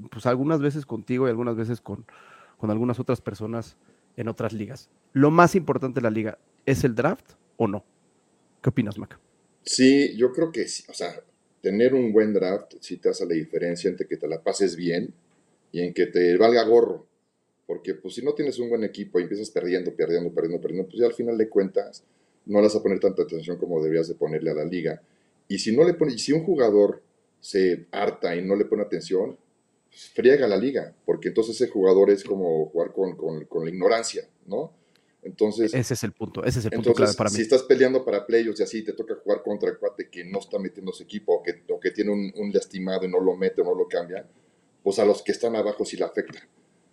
pues 0.09 0.25
algunas 0.25 0.61
veces 0.61 0.85
contigo 0.85 1.27
y 1.27 1.29
algunas 1.29 1.55
veces 1.55 1.79
con, 1.79 2.05
con 2.57 2.71
algunas 2.71 2.99
otras 2.99 3.21
personas 3.21 3.77
en 4.17 4.27
otras 4.27 4.53
ligas. 4.53 4.89
¿Lo 5.13 5.29
más 5.31 5.55
importante 5.55 5.99
de 5.99 6.03
la 6.03 6.09
liga 6.09 6.39
es 6.65 6.83
el 6.83 6.95
draft 6.95 7.33
o 7.57 7.67
no? 7.67 7.83
¿Qué 8.61 8.69
opinas, 8.69 8.97
Maca? 8.97 9.19
Sí, 9.63 10.15
yo 10.17 10.31
creo 10.31 10.51
que 10.51 10.67
sí. 10.67 10.83
O 10.89 10.93
sea, 10.93 11.13
tener 11.61 11.93
un 11.93 12.11
buen 12.11 12.33
draft 12.33 12.73
sí 12.79 12.97
te 12.97 13.09
hace 13.09 13.25
la 13.25 13.33
diferencia 13.33 13.89
entre 13.89 14.07
que 14.07 14.17
te 14.17 14.27
la 14.27 14.41
pases 14.41 14.75
bien 14.75 15.13
y 15.71 15.81
en 15.81 15.94
que 15.94 16.07
te 16.07 16.38
valga 16.38 16.63
gorro. 16.63 17.07
Porque 17.65 17.95
pues 17.95 18.15
si 18.15 18.21
no 18.21 18.33
tienes 18.33 18.59
un 18.59 18.69
buen 18.69 18.83
equipo 18.83 19.19
y 19.19 19.23
empiezas 19.23 19.50
perdiendo, 19.50 19.95
perdiendo, 19.95 20.33
perdiendo, 20.33 20.62
perdiendo, 20.62 20.89
pues 20.89 21.00
ya 21.00 21.06
al 21.06 21.13
final 21.13 21.38
de 21.38 21.47
cuentas 21.47 22.03
no 22.45 22.59
le 22.59 22.65
vas 22.65 22.75
a 22.75 22.83
poner 22.83 23.00
tanta 23.00 23.23
atención 23.23 23.57
como 23.57 23.81
deberías 23.81 24.07
de 24.07 24.15
ponerle 24.15 24.51
a 24.51 24.56
la 24.56 24.65
liga. 24.65 25.01
Y 25.47 25.59
si 25.59 25.75
no 25.75 25.83
le 25.83 25.94
pone, 25.94 26.18
si 26.18 26.33
un 26.33 26.44
jugador 26.44 27.01
se 27.39 27.88
harta 27.91 28.35
y 28.35 28.44
no 28.44 28.56
le 28.56 28.65
pone 28.65 28.83
atención, 28.83 29.38
pues, 29.89 30.09
friega 30.09 30.47
la 30.47 30.57
liga, 30.57 30.95
porque 31.06 31.29
entonces 31.29 31.56
ese 31.56 31.69
jugador 31.69 32.09
es 32.09 32.24
como 32.24 32.67
jugar 32.67 32.94
con, 32.94 33.15
con, 33.15 33.45
con, 33.45 33.65
la 33.65 33.71
ignorancia, 33.71 34.27
¿no? 34.45 34.74
Entonces, 35.24 35.74
ese 35.74 35.94
es 35.94 36.03
el 36.03 36.13
punto, 36.13 36.44
ese 36.44 36.59
es 36.59 36.65
el 36.65 36.71
punto 36.71 36.94
clave 36.94 37.13
para 37.13 37.29
mí. 37.29 37.35
Si 37.35 37.41
estás 37.44 37.63
peleando 37.63 38.03
para 38.03 38.25
playoffs 38.25 38.59
y 38.62 38.63
así 38.63 38.83
te 38.83 38.94
toca 38.94 39.15
jugar 39.15 39.44
contra 39.44 39.69
el 39.69 39.77
cuate 39.77 40.09
que 40.09 40.24
no 40.24 40.39
está 40.39 40.57
metiendo 40.57 40.91
su 40.94 41.03
equipo 41.03 41.33
o 41.33 41.44
que, 41.44 41.62
o 41.69 41.79
que 41.79 41.91
tiene 41.91 42.12
un, 42.12 42.33
un, 42.38 42.51
lastimado 42.51 43.06
y 43.06 43.09
no 43.09 43.19
lo 43.19 43.35
mete 43.35 43.62
o 43.62 43.65
no 43.65 43.75
lo 43.75 43.88
cambia, 43.88 44.25
pues 44.83 44.99
a 44.99 45.05
los 45.05 45.21
que 45.21 45.31
están 45.31 45.55
abajo 45.55 45.85
sí 45.85 45.97
la 45.97 46.07
afecta. 46.07 46.39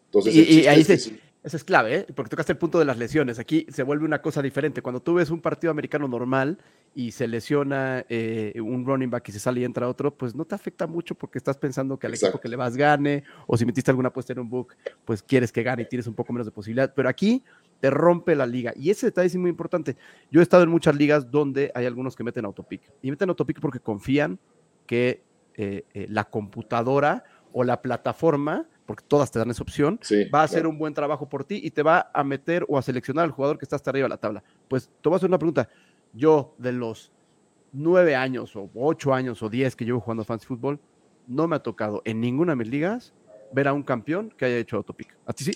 Entonces, 0.06 0.34
y, 0.34 0.66
ahí 0.66 0.84
se, 0.84 1.18
eso 1.44 1.56
es 1.56 1.62
clave, 1.62 1.94
¿eh? 1.94 2.06
porque 2.14 2.30
tocaste 2.30 2.52
el 2.52 2.58
punto 2.58 2.78
de 2.78 2.84
las 2.84 2.98
lesiones. 2.98 3.38
Aquí 3.38 3.64
se 3.70 3.84
vuelve 3.84 4.04
una 4.04 4.20
cosa 4.20 4.42
diferente. 4.42 4.82
Cuando 4.82 5.00
tú 5.00 5.14
ves 5.14 5.30
un 5.30 5.40
partido 5.40 5.70
americano 5.70 6.08
normal 6.08 6.58
y 6.94 7.12
se 7.12 7.28
lesiona 7.28 8.04
eh, 8.08 8.52
un 8.60 8.84
running 8.84 9.08
back 9.08 9.28
y 9.28 9.32
se 9.32 9.38
sale 9.38 9.60
y 9.60 9.64
entra 9.64 9.88
otro, 9.88 10.12
pues 10.12 10.34
no 10.34 10.44
te 10.44 10.56
afecta 10.56 10.88
mucho 10.88 11.14
porque 11.14 11.38
estás 11.38 11.56
pensando 11.56 11.96
que 11.96 12.08
al 12.08 12.14
equipo 12.14 12.40
que 12.40 12.48
le 12.48 12.56
vas 12.56 12.76
gane, 12.76 13.22
o 13.46 13.56
si 13.56 13.64
metiste 13.64 13.90
alguna 13.90 14.08
apuesta 14.08 14.32
en 14.32 14.40
un 14.40 14.50
book, 14.50 14.74
pues 15.04 15.22
quieres 15.22 15.52
que 15.52 15.62
gane 15.62 15.82
y 15.82 15.86
tienes 15.86 16.08
un 16.08 16.14
poco 16.14 16.32
menos 16.32 16.46
de 16.46 16.52
posibilidad. 16.52 16.92
Pero 16.92 17.08
aquí 17.08 17.44
te 17.80 17.88
rompe 17.88 18.34
la 18.34 18.44
liga. 18.44 18.72
Y 18.74 18.90
ese 18.90 19.06
detalle 19.06 19.28
es 19.28 19.36
muy 19.36 19.50
importante. 19.50 19.96
Yo 20.32 20.40
he 20.40 20.42
estado 20.42 20.64
en 20.64 20.70
muchas 20.70 20.96
ligas 20.96 21.30
donde 21.30 21.70
hay 21.74 21.86
algunos 21.86 22.16
que 22.16 22.24
meten 22.24 22.46
autopic. 22.46 22.82
Y 23.00 23.10
meten 23.10 23.28
autopic 23.28 23.60
porque 23.60 23.78
confían 23.78 24.40
que 24.86 25.22
eh, 25.54 25.84
la 26.08 26.24
computadora 26.24 27.24
o 27.58 27.64
la 27.64 27.82
plataforma, 27.82 28.68
porque 28.86 29.02
todas 29.08 29.32
te 29.32 29.40
dan 29.40 29.50
esa 29.50 29.64
opción, 29.64 29.98
va 30.32 30.42
a 30.42 30.44
hacer 30.44 30.64
un 30.64 30.78
buen 30.78 30.94
trabajo 30.94 31.28
por 31.28 31.42
ti 31.42 31.60
y 31.60 31.72
te 31.72 31.82
va 31.82 32.08
a 32.14 32.22
meter 32.22 32.64
o 32.68 32.78
a 32.78 32.82
seleccionar 32.82 33.24
al 33.24 33.32
jugador 33.32 33.58
que 33.58 33.64
está 33.64 33.74
hasta 33.74 33.90
arriba 33.90 34.04
de 34.04 34.10
la 34.10 34.16
tabla. 34.16 34.44
Pues 34.68 34.88
te 35.02 35.08
voy 35.08 35.14
a 35.14 35.16
hacer 35.16 35.28
una 35.28 35.38
pregunta. 35.38 35.68
Yo, 36.12 36.54
de 36.56 36.70
los 36.70 37.10
nueve 37.72 38.14
años 38.14 38.54
o 38.54 38.70
ocho 38.76 39.12
años 39.12 39.42
o 39.42 39.48
diez 39.48 39.74
que 39.74 39.84
llevo 39.84 39.98
jugando 39.98 40.22
fantasy 40.22 40.46
fútbol, 40.46 40.78
no 41.26 41.48
me 41.48 41.56
ha 41.56 41.58
tocado 41.58 42.00
en 42.04 42.20
ninguna 42.20 42.52
de 42.52 42.56
mis 42.58 42.68
ligas 42.68 43.12
ver 43.50 43.66
a 43.66 43.72
un 43.72 43.82
campeón 43.82 44.32
que 44.36 44.44
haya 44.44 44.58
hecho 44.58 44.76
autopic. 44.76 45.18
¿A 45.26 45.32
ti 45.32 45.42
sí? 45.42 45.52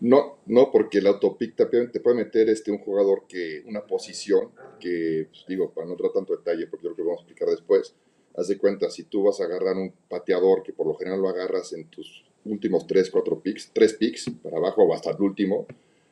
No, 0.00 0.40
no, 0.44 0.70
porque 0.70 0.98
el 0.98 1.06
autopic 1.06 1.56
te, 1.56 2.00
puede 2.00 2.16
meter 2.16 2.50
este, 2.50 2.70
un 2.70 2.80
jugador 2.80 3.22
que, 3.26 3.62
una 3.64 3.86
posición 3.86 4.50
que, 4.78 5.28
pues, 5.30 5.46
digo, 5.48 5.72
para 5.72 5.86
no 5.86 5.92
entrar 5.92 6.12
tanto 6.12 6.36
detalle, 6.36 6.66
porque 6.66 6.84
yo 6.84 6.92
creo 6.92 6.96
que 6.96 7.08
vamos 7.08 7.20
a 7.20 7.22
explicar 7.22 7.48
después, 7.48 7.96
haz 8.36 8.48
de 8.48 8.58
cuenta, 8.58 8.90
si 8.90 9.04
tú 9.04 9.24
vas 9.24 9.40
a 9.40 9.44
agarrar 9.44 9.76
un 9.76 9.92
pateador 10.08 10.62
que 10.62 10.72
por 10.72 10.86
lo 10.86 10.94
general 10.94 11.20
lo 11.20 11.28
agarras 11.28 11.72
en 11.72 11.86
tus 11.86 12.24
últimos 12.44 12.86
3, 12.86 13.10
4 13.10 13.40
picks, 13.40 13.70
3 13.72 13.94
picks 13.94 14.30
para 14.42 14.58
abajo 14.58 14.84
o 14.84 14.94
hasta 14.94 15.10
el 15.10 15.20
último, 15.20 15.66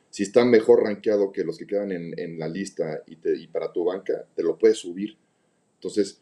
si 0.09 0.23
está 0.23 0.43
mejor 0.45 0.83
rankeado 0.83 1.31
que 1.31 1.43
los 1.43 1.57
que 1.57 1.67
quedan 1.67 1.91
en, 1.91 2.39
la 2.39 2.47
lista 2.47 3.03
y, 3.05 3.17
y, 3.27 3.47
para 3.47 3.71
tu 3.71 3.83
banca, 3.83 4.25
te 4.33 4.43
lo 4.43 4.57
puedes 4.57 4.77
subir. 4.77 5.17
Entonces, 5.75 6.21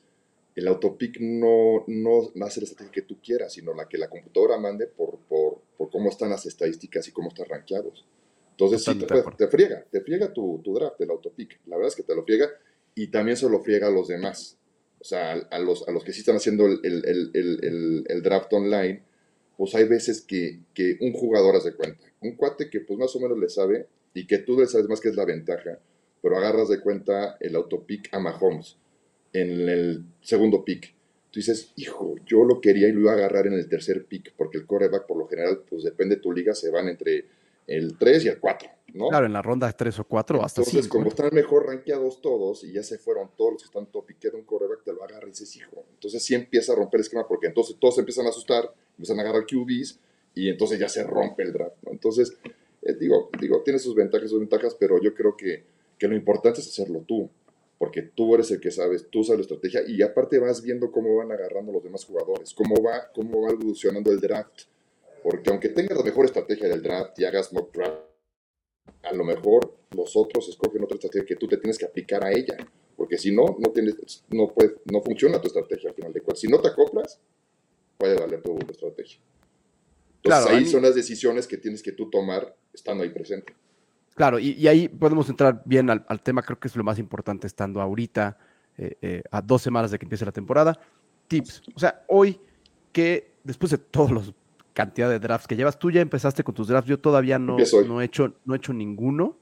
el 0.56 0.68
autopic 0.68 1.20
no, 1.20 1.84
no 1.88 2.46
hace 2.46 2.62
la 2.62 2.66
estrategia 2.66 2.92
que 2.92 3.02
tú 3.04 3.20
quieras, 3.22 3.54
sino 3.54 3.74
la 3.74 3.88
que 3.88 3.98
la 3.98 4.10
computadora 4.10 4.58
mande 4.58 4.88
por, 4.88 5.20
por, 5.30 5.62
por 5.78 5.90
cómo 5.92 6.10
están 6.10 6.32
las 6.32 6.46
estadísticas 6.46 7.08
y 7.08 7.12
cómo 7.12 7.30
están 7.30 7.46
rankeados. 7.46 8.06
Entonces, 8.52 8.84
sí, 8.84 8.96
te, 8.96 9.48
friega, 9.48 9.86
te 9.90 10.02
friega 10.02 10.34
tu, 10.34 10.60
tu 10.64 10.74
draft, 10.74 11.00
el 11.02 11.12
autopic. 11.12 11.60
La 11.68 11.76
verdad 11.76 11.90
es 11.90 11.96
que 11.96 12.04
te 12.04 12.16
lo 12.16 12.24
friega 12.24 12.50
y 12.96 13.08
también 13.08 13.38
se 13.38 13.50
lo 13.50 13.62
friega 13.62 13.88
a 13.88 13.92
los 13.92 14.08
demás 14.08 14.58
o 15.04 15.06
sea, 15.06 15.34
a 15.34 15.60
los, 15.60 15.86
a 15.86 15.92
los 15.92 16.06
que 16.06 16.14
sí 16.14 16.22
están 16.22 16.38
haciendo 16.38 16.66
el, 16.66 18.22
draft 18.24 18.54
online, 18.54 19.04
pues 19.58 19.76
hay 19.76 19.86
veces 19.86 20.22
que, 20.22 20.62
que 20.74 20.96
un 21.02 21.12
jugador 21.12 21.58
hace 21.58 21.76
cuenta. 21.76 22.06
Un 22.22 22.38
cuate 22.38 22.70
que 22.70 22.80
pues 22.80 22.98
más 22.98 23.14
o 23.18 23.20
menos 23.20 23.38
le 23.38 23.50
sabe 23.50 23.88
y 24.14 24.26
que 24.26 24.38
tú 24.38 24.58
le 24.58 24.66
sabes 24.66 24.88
más 24.88 25.02
que 25.02 25.10
es 25.10 25.18
la 25.18 25.26
ventaja, 25.26 25.78
pero 26.22 26.38
agarras 26.38 26.70
de 26.70 26.80
cuenta 26.80 27.36
el 27.42 27.54
autopick 27.58 28.14
a 28.14 28.20
Mahomes 28.20 28.78
en 29.34 29.68
el 29.68 30.06
segundo 30.22 30.64
pick. 30.64 30.94
Tú 31.32 31.42
dices, 31.42 31.74
hijo, 31.76 32.16
yo 32.26 32.46
lo 32.46 32.62
quería 32.62 32.88
y 32.88 32.94
lo 32.94 33.02
iba 33.02 33.12
a 33.12 33.16
agarrar 33.16 33.48
en 33.48 33.54
el 33.54 33.68
tercer 33.68 34.06
pick, 34.06 34.34
porque 34.38 34.58
el 34.58 34.66
coreback 34.66 35.06
por 35.06 35.18
lo 35.18 35.28
general, 35.28 35.64
pues 35.70 35.84
depende 35.84 36.16
de 36.16 36.22
tu 36.22 36.32
liga, 36.32 36.56
se 36.56 36.72
van 36.72 36.88
entre 36.88 37.26
el 37.68 37.98
3 37.98 38.26
y 38.26 38.28
el 38.30 38.40
4, 38.40 38.70
¿no? 38.94 39.08
Claro, 39.10 39.26
en 39.26 39.34
la 39.34 39.42
ronda 39.42 39.72
3 39.72 40.00
o 40.00 40.04
4 40.04 40.44
hasta 40.44 40.62
Entonces, 40.62 40.88
como 40.88 41.08
están 41.08 41.30
mejor 41.34 41.68
rankeados 41.68 42.22
todos 42.22 42.64
y 42.64 42.74
ya 42.74 42.84
se 42.84 42.98
fueron 42.98 43.30
todos 43.36 43.54
los 43.54 43.62
que 43.62 43.68
están 43.68 43.86
top 43.88 44.12
y 44.12 44.16
queda 44.16 44.38
un 44.38 44.44
coreback, 44.44 44.84
te 44.84 44.94
lo 44.94 45.04
agarra 45.04 45.28
y 45.28 45.32
dices, 45.32 45.56
hijo. 45.56 45.86
Entonces 45.94 46.24
sí 46.24 46.36
empieza 46.36 46.74
a 46.74 46.76
romper 46.76 47.00
el 47.00 47.06
esquema 47.06 47.28
porque 47.28 47.48
entonces 47.48 47.76
todos 47.80 47.98
empiezan 47.98 48.26
a 48.26 48.30
asustar, 48.30 48.72
empiezan 48.92 49.20
a 49.20 49.22
agarrar 49.22 49.46
QBs 49.46 50.00
y 50.36 50.50
entonces 50.50 50.80
ya 50.80 50.90
se 50.90 51.04
rompe 51.04 51.44
el 51.44 51.54
draft, 51.54 51.78
¿no? 51.84 51.92
Entonces, 51.92 52.38
eh, 52.82 52.94
digo, 53.00 53.30
digo, 53.40 53.62
tiene 53.64 53.80
sus 53.80 53.96
ventajas 53.96 54.28
y 54.28 54.30
sus 54.30 54.40
ventajas, 54.40 54.76
pero 54.80 55.02
yo 55.02 55.14
creo 55.14 55.36
que, 55.38 55.64
que 55.98 56.08
lo 56.08 56.16
importante 56.16 56.60
es 56.60 56.68
hacerlo 56.68 57.04
tú 57.08 57.30
porque 57.84 58.02
tú 58.02 58.34
eres 58.34 58.50
el 58.50 58.62
que 58.62 58.72
sabes, 58.72 59.08
tú 59.10 59.26
sabes 59.26 59.40
la 59.40 59.42
estrategia 59.42 59.82
y 59.86 60.02
aparte 60.02 60.40
vas 60.40 60.62
viendo 60.62 60.90
cómo 60.90 61.18
van 61.18 61.34
agarrando 61.34 61.74
los 61.74 61.84
demás 61.84 62.06
jugadores, 62.06 62.54
cómo 62.54 62.82
va, 62.82 63.12
cómo 63.14 63.42
va 63.42 63.50
evolucionando 63.50 64.10
el 64.10 64.22
draft. 64.22 64.62
Porque 65.24 65.50
aunque 65.50 65.70
tengas 65.70 65.98
la 65.98 66.04
mejor 66.04 66.26
estrategia 66.26 66.68
del 66.68 66.82
draft 66.82 67.18
y 67.18 67.26
hagas 67.26 67.54
mock 67.54 67.74
draft, 67.74 68.02
a 69.04 69.14
lo 69.14 69.24
mejor 69.24 69.78
los 69.96 70.16
otros 70.16 70.50
escogen 70.50 70.84
otra 70.84 70.96
estrategia 70.96 71.26
que 71.26 71.36
tú 71.36 71.48
te 71.48 71.58
tienes 71.58 71.78
que 71.78 71.86
aplicar 71.86 72.24
a 72.24 72.32
ella. 72.32 72.58
Porque 72.96 73.18
si 73.18 73.34
no, 73.34 73.58
no, 73.60 73.72
tienes, 73.72 73.96
no, 74.30 74.50
puede, 74.50 74.76
no 74.92 75.02
funciona 75.02 75.40
tu 75.42 75.48
estrategia 75.48 75.90
al 75.90 75.96
final 75.96 76.14
de 76.14 76.22
cuentas. 76.22 76.42
Si 76.42 76.48
no 76.48 76.60
te 76.60 76.68
acoplas, 76.68 77.20
puede 77.98 78.20
valer 78.20 78.42
tu 78.42 78.58
estrategia. 78.70 79.20
Entonces 80.22 80.52
ahí 80.52 80.66
son 80.66 80.84
las 80.84 80.96
decisiones 80.96 81.48
que 81.48 81.58
tienes 81.58 81.82
que 81.82 81.92
tú 81.92 82.10
tomar 82.10 82.56
estando 82.74 83.04
ahí 83.04 83.10
presente. 83.10 83.54
Claro, 84.16 84.38
y, 84.38 84.68
ahí 84.68 84.88
podemos 84.88 85.28
entrar 85.30 85.64
bien 85.66 85.90
al, 85.90 86.22
tema, 86.22 86.44
creo 86.44 86.60
que 86.60 86.68
es 86.68 86.76
lo 86.76 86.84
más 86.84 87.00
importante 87.00 87.48
estando 87.48 87.82
ahorita, 87.82 88.38
eh, 88.78 88.96
eh, 89.02 89.24
a 89.32 89.42
dos 89.42 89.62
semanas 89.62 89.90
de 89.90 89.98
que 89.98 90.06
empiece 90.06 90.24
la 90.24 90.32
temporada. 90.32 90.80
Tips, 91.28 91.64
o 91.74 91.80
sea, 91.80 92.04
hoy 92.08 92.40
que 92.92 93.34
después 93.44 93.72
de 93.72 93.80
todos 93.80 94.12
los 94.12 94.34
cantidad 94.74 95.10
de 95.10 95.20
drafts 95.20 95.48
que 95.48 95.56
llevas. 95.56 95.80
Tú 95.80 95.92
ya 95.92 96.02
empezaste 96.02 96.44
con 96.44 96.54
tus 96.54 96.68
drafts, 96.68 96.90
yo 96.90 97.00
todavía 97.00 97.40
no, 97.40 97.58
no, 97.88 98.02
he, 98.02 98.06
hecho, 98.06 98.34
no 98.46 98.54
he 98.54 98.58
hecho 98.58 98.74
ninguno. 98.74 99.38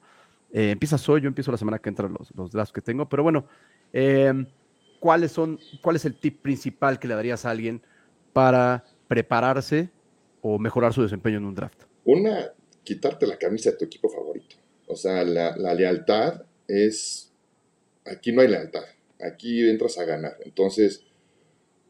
Eh, 0.51 0.71
empiezas 0.71 1.07
hoy, 1.07 1.21
yo 1.21 1.27
empiezo 1.27 1.51
la 1.51 1.57
semana 1.57 1.79
que 1.79 1.89
entra 1.89 2.07
los, 2.09 2.33
los 2.35 2.51
drafts 2.51 2.73
que 2.73 2.81
tengo, 2.81 3.07
pero 3.07 3.23
bueno, 3.23 3.45
em, 3.93 4.45
¿cuáles 4.99 5.31
son, 5.31 5.59
¿cuál 5.81 5.95
es 5.95 6.05
el 6.05 6.15
tip 6.15 6.41
principal 6.41 6.99
que 6.99 7.07
le 7.07 7.15
darías 7.15 7.45
a 7.45 7.51
alguien 7.51 7.81
para 8.33 8.83
prepararse 9.07 9.89
o 10.41 10.59
mejorar 10.59 10.93
su 10.93 11.01
desempeño 11.01 11.37
en 11.37 11.45
un 11.45 11.55
draft? 11.55 11.83
Una, 12.03 12.51
quitarte 12.83 13.25
la 13.25 13.37
camisa 13.37 13.71
de 13.71 13.77
tu 13.77 13.85
equipo 13.85 14.09
favorito. 14.09 14.57
O 14.87 14.95
sea, 14.95 15.23
la, 15.23 15.55
la 15.55 15.73
lealtad 15.73 16.43
es, 16.67 17.31
aquí 18.05 18.33
no 18.33 18.41
hay 18.41 18.49
lealtad, 18.49 18.83
aquí 19.21 19.69
entras 19.69 19.97
a 19.97 20.03
ganar. 20.03 20.35
Entonces, 20.43 21.05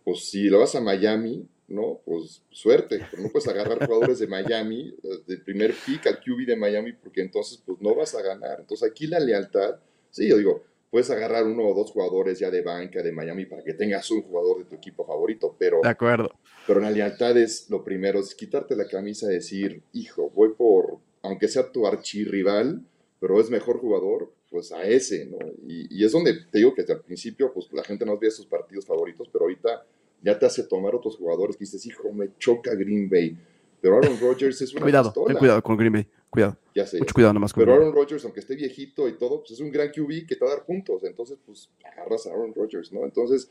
pues 0.04 0.30
si 0.30 0.44
lo 0.50 0.60
vas 0.60 0.76
a 0.76 0.82
Miami, 0.82 1.48
¿no? 1.72 2.02
Pues 2.06 2.44
suerte, 2.50 3.00
no 3.18 3.30
puedes 3.30 3.48
agarrar 3.48 3.86
jugadores 3.86 4.20
de 4.20 4.28
Miami, 4.28 4.96
del 5.26 5.42
primer 5.42 5.74
pick 5.74 6.08
al 6.08 6.20
QB 6.20 6.46
de 6.46 6.56
Miami, 6.56 6.94
porque 6.94 7.22
entonces 7.22 7.62
pues 7.66 7.80
no 7.82 7.96
vas 7.96 8.14
a 8.16 8.22
ganar. 8.22 8.60
Entonces 8.60 8.90
aquí 8.90 9.08
la 9.08 9.20
lealtad, 9.20 9.76
sí, 10.10 10.28
yo 10.28 10.38
digo, 10.38 10.64
puedes 10.90 11.10
agarrar 11.10 11.46
uno 11.46 11.68
o 11.68 11.74
dos 11.74 11.92
jugadores 11.92 12.38
ya 12.40 12.52
de 12.52 12.62
banca 12.62 13.02
de 13.02 13.12
Miami 13.12 13.46
para 13.46 13.64
que 13.64 13.74
tengas 13.74 14.12
un 14.12 14.22
jugador 14.22 14.60
de 14.60 14.66
tu 14.66 14.76
equipo 14.76 15.06
favorito, 15.06 15.56
pero... 15.58 15.80
De 15.82 15.90
acuerdo. 15.90 16.30
Pero 16.68 16.80
la 16.80 16.92
lealtad 16.92 17.38
es 17.38 17.70
lo 17.70 17.84
primero, 17.84 18.20
es 18.20 18.36
quitarte 18.36 18.76
la 18.76 18.88
camisa 18.88 19.32
y 19.32 19.36
decir, 19.36 19.82
hijo, 19.94 20.30
voy 20.30 20.50
por, 20.50 21.00
aunque 21.24 21.48
sea 21.48 21.72
tu 21.72 21.88
archirrival, 21.88 22.82
pero 23.20 23.40
es 23.40 23.50
mejor 23.50 23.80
jugador, 23.80 24.32
pues 24.50 24.72
a 24.74 24.84
ese, 24.84 25.26
¿no? 25.26 25.38
Y, 25.66 25.88
y 25.98 26.04
es 26.04 26.12
donde 26.12 26.34
te 26.52 26.58
digo 26.58 26.74
que 26.76 26.84
al 26.88 27.02
principio, 27.02 27.54
pues 27.54 27.72
la 27.72 27.84
gente 27.84 28.06
no 28.06 28.18
ve 28.18 28.30
sus 28.30 28.46
partidos 28.46 28.86
favoritos, 28.86 29.30
pero 29.32 29.46
ahorita 29.46 29.86
ya 30.22 30.38
te 30.38 30.46
hace 30.46 30.64
tomar 30.64 30.96
otros 30.96 31.18
jugadores 31.18 31.58
que 31.58 31.66
dices, 31.66 31.86
hijo, 31.86 32.12
me 32.14 32.30
choca 32.38 32.74
Green 32.76 33.10
Bay. 33.10 33.38
Pero 33.82 33.98
Aaron 33.98 34.20
Rodgers 34.20 34.62
es 34.62 34.72
una 34.74 34.84
Cuidado, 34.84 35.12
ten 35.26 35.36
cuidado 35.38 35.62
con 35.64 35.76
Green 35.76 35.92
Bay. 35.92 36.08
Cuidado. 36.30 36.58
Ya 36.74 36.86
sé. 36.86 37.00
Mucho 37.00 37.14
cuidado 37.14 37.34
nomás 37.34 37.52
con 37.52 37.64
Pero 37.64 37.74
Aaron 37.74 37.94
Rodgers, 37.94 38.24
aunque 38.24 38.40
esté 38.40 38.56
viejito 38.56 39.08
y 39.10 39.18
todo, 39.18 39.40
pues 39.40 39.52
es 39.52 39.60
un 39.60 39.72
gran 39.72 39.90
QB 39.90 40.28
que 40.28 40.36
te 40.36 40.46
va 40.46 40.52
a 40.52 40.56
dar 40.56 40.66
puntos. 40.66 41.04
Entonces, 41.04 41.38
pues 41.46 41.70
agarras 41.84 42.28
a 42.28 42.30
Aaron 42.30 42.54
Rodgers, 42.54 42.94
¿no? 42.94 43.04
Entonces, 43.04 43.50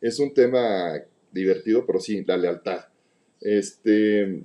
es 0.00 0.18
un 0.18 0.32
tema 0.32 0.94
divertido, 1.30 1.84
pero 1.86 2.00
sí, 2.00 2.24
la 2.26 2.36
lealtad. 2.36 2.86
Este. 3.40 4.42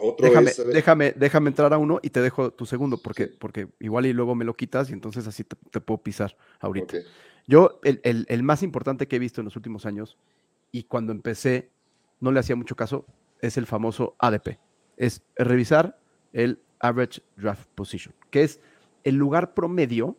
Otro 0.00 0.28
déjame, 0.28 0.52
déjame, 0.72 1.14
déjame 1.16 1.48
entrar 1.48 1.72
a 1.72 1.78
uno 1.78 1.98
y 2.02 2.10
te 2.10 2.20
dejo 2.20 2.52
tu 2.52 2.66
segundo, 2.66 2.98
porque, 2.98 3.26
porque 3.26 3.66
igual 3.80 4.06
y 4.06 4.12
luego 4.12 4.36
me 4.36 4.44
lo 4.44 4.54
quitas 4.54 4.90
y 4.90 4.92
entonces 4.92 5.26
así 5.26 5.42
te, 5.42 5.80
puedo 5.80 6.00
pisar 6.02 6.36
ahorita. 6.60 6.98
Yo, 7.48 7.80
el, 7.82 8.00
el, 8.04 8.24
el, 8.28 8.42
más 8.44 8.62
importante 8.62 9.08
que 9.08 9.16
he 9.16 9.18
visto 9.18 9.40
en 9.40 9.46
los 9.46 9.56
últimos 9.56 9.86
años 9.86 10.16
y 10.72 10.84
cuando 10.84 11.12
empecé 11.12 11.70
no 12.20 12.32
le 12.32 12.40
hacía 12.40 12.56
mucho 12.56 12.76
caso, 12.76 13.06
es 13.40 13.56
el 13.56 13.66
famoso 13.66 14.16
ADP. 14.18 14.58
Es 14.96 15.22
revisar 15.36 15.98
el 16.32 16.60
Average 16.80 17.22
Draft 17.36 17.68
Position, 17.74 18.14
que 18.30 18.42
es 18.42 18.60
el 19.04 19.16
lugar 19.16 19.54
promedio 19.54 20.16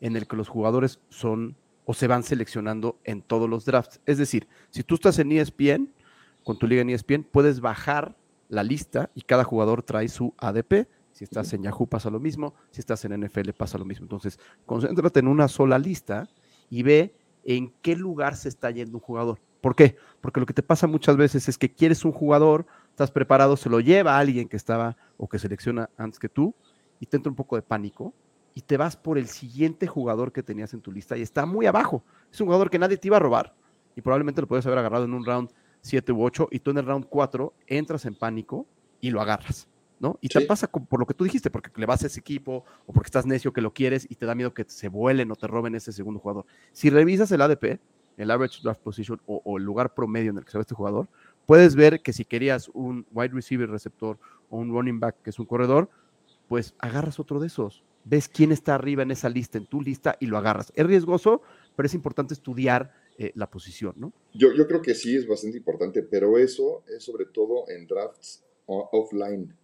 en 0.00 0.16
el 0.16 0.26
que 0.26 0.36
los 0.36 0.48
jugadores 0.48 1.00
son 1.08 1.56
o 1.84 1.94
se 1.94 2.08
van 2.08 2.24
seleccionando 2.24 2.98
en 3.04 3.22
todos 3.22 3.48
los 3.48 3.64
drafts. 3.64 4.00
Es 4.06 4.18
decir, 4.18 4.48
si 4.70 4.82
tú 4.82 4.96
estás 4.96 5.18
en 5.20 5.30
ESPN, 5.30 5.92
con 6.42 6.58
tu 6.58 6.66
liga 6.66 6.82
en 6.82 6.90
ESPN, 6.90 7.22
puedes 7.22 7.60
bajar 7.60 8.16
la 8.48 8.62
lista 8.64 9.10
y 9.14 9.22
cada 9.22 9.44
jugador 9.44 9.82
trae 9.82 10.08
su 10.08 10.34
ADP. 10.38 10.88
Si 11.12 11.24
estás 11.24 11.52
en 11.52 11.62
Yahoo 11.62 11.86
pasa 11.86 12.10
lo 12.10 12.20
mismo, 12.20 12.54
si 12.70 12.80
estás 12.80 13.04
en 13.04 13.20
NFL 13.20 13.50
pasa 13.56 13.78
lo 13.78 13.84
mismo. 13.84 14.04
Entonces, 14.04 14.38
concéntrate 14.66 15.20
en 15.20 15.28
una 15.28 15.48
sola 15.48 15.78
lista 15.78 16.28
y 16.68 16.82
ve 16.82 17.14
en 17.44 17.72
qué 17.80 17.96
lugar 17.96 18.36
se 18.36 18.48
está 18.48 18.70
yendo 18.70 18.98
un 18.98 19.00
jugador. 19.00 19.38
¿Por 19.60 19.74
qué? 19.74 19.96
Porque 20.20 20.40
lo 20.40 20.46
que 20.46 20.54
te 20.54 20.62
pasa 20.62 20.86
muchas 20.86 21.16
veces 21.16 21.48
es 21.48 21.58
que 21.58 21.72
quieres 21.72 22.04
un 22.04 22.12
jugador, 22.12 22.66
estás 22.90 23.10
preparado, 23.10 23.56
se 23.56 23.68
lo 23.68 23.80
lleva 23.80 24.16
a 24.16 24.18
alguien 24.18 24.48
que 24.48 24.56
estaba 24.56 24.96
o 25.16 25.28
que 25.28 25.38
selecciona 25.38 25.90
antes 25.96 26.18
que 26.18 26.28
tú 26.28 26.54
y 27.00 27.06
te 27.06 27.16
entra 27.16 27.30
un 27.30 27.36
poco 27.36 27.56
de 27.56 27.62
pánico 27.62 28.14
y 28.54 28.62
te 28.62 28.76
vas 28.76 28.96
por 28.96 29.18
el 29.18 29.28
siguiente 29.28 29.86
jugador 29.86 30.32
que 30.32 30.42
tenías 30.42 30.72
en 30.72 30.80
tu 30.80 30.92
lista 30.92 31.16
y 31.16 31.22
está 31.22 31.46
muy 31.46 31.66
abajo. 31.66 32.02
Es 32.32 32.40
un 32.40 32.46
jugador 32.46 32.70
que 32.70 32.78
nadie 32.78 32.96
te 32.96 33.08
iba 33.08 33.18
a 33.18 33.20
robar 33.20 33.54
y 33.94 34.00
probablemente 34.00 34.40
lo 34.40 34.48
puedes 34.48 34.66
haber 34.66 34.78
agarrado 34.78 35.04
en 35.04 35.14
un 35.14 35.24
round 35.24 35.50
7 35.82 36.12
u 36.12 36.22
8 36.24 36.48
y 36.50 36.60
tú 36.60 36.70
en 36.70 36.78
el 36.78 36.86
round 36.86 37.06
4 37.08 37.52
entras 37.66 38.06
en 38.06 38.14
pánico 38.14 38.66
y 39.00 39.10
lo 39.10 39.20
agarras. 39.20 39.68
¿no? 39.98 40.18
Y 40.20 40.28
te 40.28 40.42
pasa 40.42 40.66
por 40.68 41.00
lo 41.00 41.06
que 41.06 41.14
tú 41.14 41.24
dijiste, 41.24 41.50
porque 41.50 41.70
le 41.76 41.86
vas 41.86 42.02
a 42.02 42.06
ese 42.06 42.20
equipo 42.20 42.64
o 42.86 42.92
porque 42.92 43.08
estás 43.08 43.26
necio 43.26 43.52
que 43.52 43.60
lo 43.60 43.72
quieres 43.72 44.06
y 44.10 44.16
te 44.16 44.26
da 44.26 44.34
miedo 44.34 44.52
que 44.52 44.64
se 44.68 44.88
vuelen 44.88 45.30
o 45.30 45.36
te 45.36 45.46
roben 45.46 45.74
ese 45.74 45.92
segundo 45.92 46.20
jugador. 46.20 46.44
Si 46.72 46.90
revisas 46.90 47.30
el 47.32 47.40
ADP, 47.40 47.80
el 48.16 48.30
average 48.30 48.60
draft 48.62 48.80
position 48.80 49.20
o, 49.26 49.58
el 49.58 49.64
lugar 49.64 49.94
promedio 49.94 50.30
en 50.30 50.38
el 50.38 50.44
que 50.44 50.50
se 50.50 50.58
ve 50.58 50.62
este 50.62 50.74
jugador, 50.74 51.08
puedes 51.46 51.74
ver 51.74 52.00
que 52.00 52.12
si 52.12 52.24
querías 52.24 52.68
un 52.74 53.06
wide 53.12 53.32
receiver 53.32 53.68
receptor 53.68 54.18
o 54.50 54.58
un 54.58 54.70
running 54.70 55.00
back 55.00 55.16
que 55.22 55.30
es 55.30 55.38
un 55.38 55.46
corredor, 55.46 55.88
pues 56.48 56.74
agarras 56.78 57.18
otro 57.20 57.40
de 57.40 57.48
esos. 57.48 57.82
Ves 58.04 58.28
quién 58.28 58.52
está 58.52 58.74
arriba 58.76 59.02
en 59.02 59.10
esa 59.10 59.28
lista, 59.28 59.58
en 59.58 59.66
tu 59.66 59.80
lista, 59.80 60.16
y 60.20 60.26
lo 60.26 60.38
agarras. 60.38 60.72
Es 60.76 60.86
riesgoso, 60.86 61.42
pero 61.74 61.86
es 61.86 61.94
importante 61.94 62.34
estudiar 62.34 62.92
eh, 63.18 63.32
la 63.34 63.50
posición, 63.50 63.94
¿no? 63.96 64.12
Yo, 64.32 64.52
yo 64.52 64.66
creo 64.68 64.80
que 64.80 64.94
sí 64.94 65.16
es 65.16 65.26
bastante 65.26 65.58
importante, 65.58 66.02
pero 66.02 66.38
eso 66.38 66.84
es 66.86 67.02
sobre 67.02 67.26
todo 67.26 67.68
en 67.68 67.86
drafts 67.86 68.44
offline. 68.66 69.54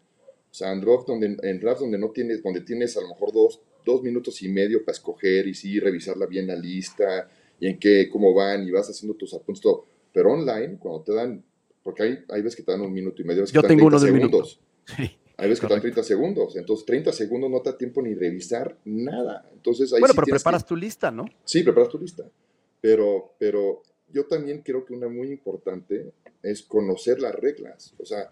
O 0.50 0.54
sea, 0.54 0.72
en 0.72 0.80
drafts 0.80 1.06
donde, 1.06 1.36
en 1.42 1.60
donde 1.60 1.98
no 1.98 2.10
tienes, 2.10 2.42
donde 2.42 2.60
tienes 2.60 2.96
a 2.96 3.00
lo 3.00 3.08
mejor 3.08 3.32
dos, 3.32 3.60
dos 3.84 4.02
minutos 4.02 4.42
y 4.42 4.48
medio 4.48 4.84
para 4.84 4.96
escoger 4.96 5.46
y 5.46 5.54
sí 5.54 5.80
revisarla 5.80 6.26
bien 6.26 6.46
la 6.46 6.56
lista, 6.56 7.28
y 7.62 7.68
en 7.68 7.78
qué, 7.78 8.08
cómo 8.10 8.34
van, 8.34 8.66
y 8.66 8.72
vas 8.72 8.90
haciendo 8.90 9.16
tus 9.16 9.32
apuntes, 9.34 9.62
todo. 9.62 9.86
Pero 10.12 10.32
online, 10.32 10.78
cuando 10.80 11.02
te 11.02 11.14
dan, 11.14 11.44
porque 11.84 12.02
hay, 12.02 12.18
hay 12.28 12.42
veces 12.42 12.56
que 12.56 12.64
te 12.64 12.72
dan 12.72 12.80
un 12.80 12.92
minuto 12.92 13.22
y 13.22 13.24
medio, 13.24 13.44
Yo 13.44 13.62
tengo 13.62 13.86
uno 13.86 14.00
de 14.00 14.08
segundos. 14.08 14.60
Sí, 14.84 15.16
hay 15.36 15.48
veces 15.48 15.60
que 15.60 15.68
te 15.68 15.72
dan 15.72 15.80
30 15.80 16.02
segundos, 16.02 16.56
entonces 16.56 16.84
30 16.86 17.12
segundos 17.12 17.48
no 17.48 17.62
te 17.62 17.70
da 17.70 17.78
tiempo 17.78 18.02
ni 18.02 18.14
revisar 18.14 18.76
nada. 18.84 19.48
Entonces, 19.52 19.92
ahí 19.92 20.00
bueno, 20.00 20.12
pero 20.12 20.26
preparas 20.26 20.66
tu 20.66 20.74
lista, 20.74 21.12
¿no? 21.12 21.24
Sí, 21.44 21.62
preparas 21.62 21.88
tu 21.88 22.00
lista. 22.00 22.24
Pero, 22.80 23.36
pero 23.38 23.82
yo 24.12 24.26
también 24.26 24.62
creo 24.62 24.84
que 24.84 24.92
una 24.92 25.08
muy 25.08 25.28
importante 25.28 26.10
es 26.42 26.62
conocer 26.62 27.20
las 27.20 27.36
reglas. 27.36 27.94
O 27.96 28.04
sea, 28.04 28.28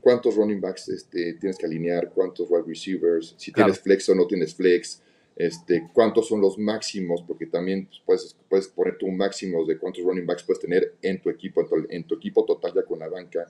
cuántos 0.00 0.34
running 0.34 0.60
backs 0.60 0.88
este, 0.88 1.34
tienes 1.34 1.56
que 1.56 1.66
alinear, 1.66 2.10
cuántos 2.10 2.50
wide 2.50 2.64
receivers, 2.66 3.36
si 3.38 3.52
tienes 3.52 3.78
flex 3.78 4.08
o 4.08 4.16
no 4.16 4.26
tienes 4.26 4.52
flex, 4.52 5.00
este, 5.36 5.88
cuántos 5.92 6.28
son 6.28 6.40
los 6.40 6.58
máximos, 6.58 7.22
porque 7.26 7.46
también 7.46 7.88
puedes, 8.04 8.36
puedes 8.48 8.68
poner 8.68 8.98
tu 8.98 9.08
máximo 9.08 9.64
de 9.64 9.78
cuántos 9.78 10.04
running 10.04 10.26
backs 10.26 10.42
puedes 10.42 10.60
tener 10.60 10.94
en 11.02 11.20
tu 11.20 11.30
equipo, 11.30 11.66
en 11.88 12.04
tu, 12.04 12.14
equipo 12.14 12.44
total 12.44 12.72
ya 12.74 12.82
con 12.82 12.98
la 12.98 13.08
banca. 13.08 13.46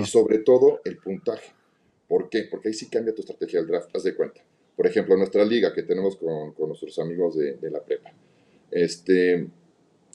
Y 0.00 0.04
sobre 0.04 0.38
todo 0.38 0.80
el 0.84 0.98
puntaje. 0.98 1.52
¿Por 2.08 2.28
qué? 2.28 2.44
Porque 2.50 2.68
ahí 2.68 2.74
sí 2.74 2.88
cambia 2.88 3.14
tu 3.14 3.22
estrategia 3.22 3.60
del 3.60 3.68
draft, 3.68 3.94
haz 3.94 4.02
de 4.04 4.14
cuenta. 4.14 4.42
Por 4.76 4.86
ejemplo, 4.86 5.16
nuestra 5.16 5.44
liga 5.44 5.72
que 5.72 5.82
tenemos 5.82 6.16
con, 6.16 6.52
con 6.52 6.68
nuestros 6.68 6.98
amigos 6.98 7.36
de, 7.36 7.54
de, 7.54 7.70
la 7.70 7.80
prepa. 7.80 8.12
Este, 8.70 9.46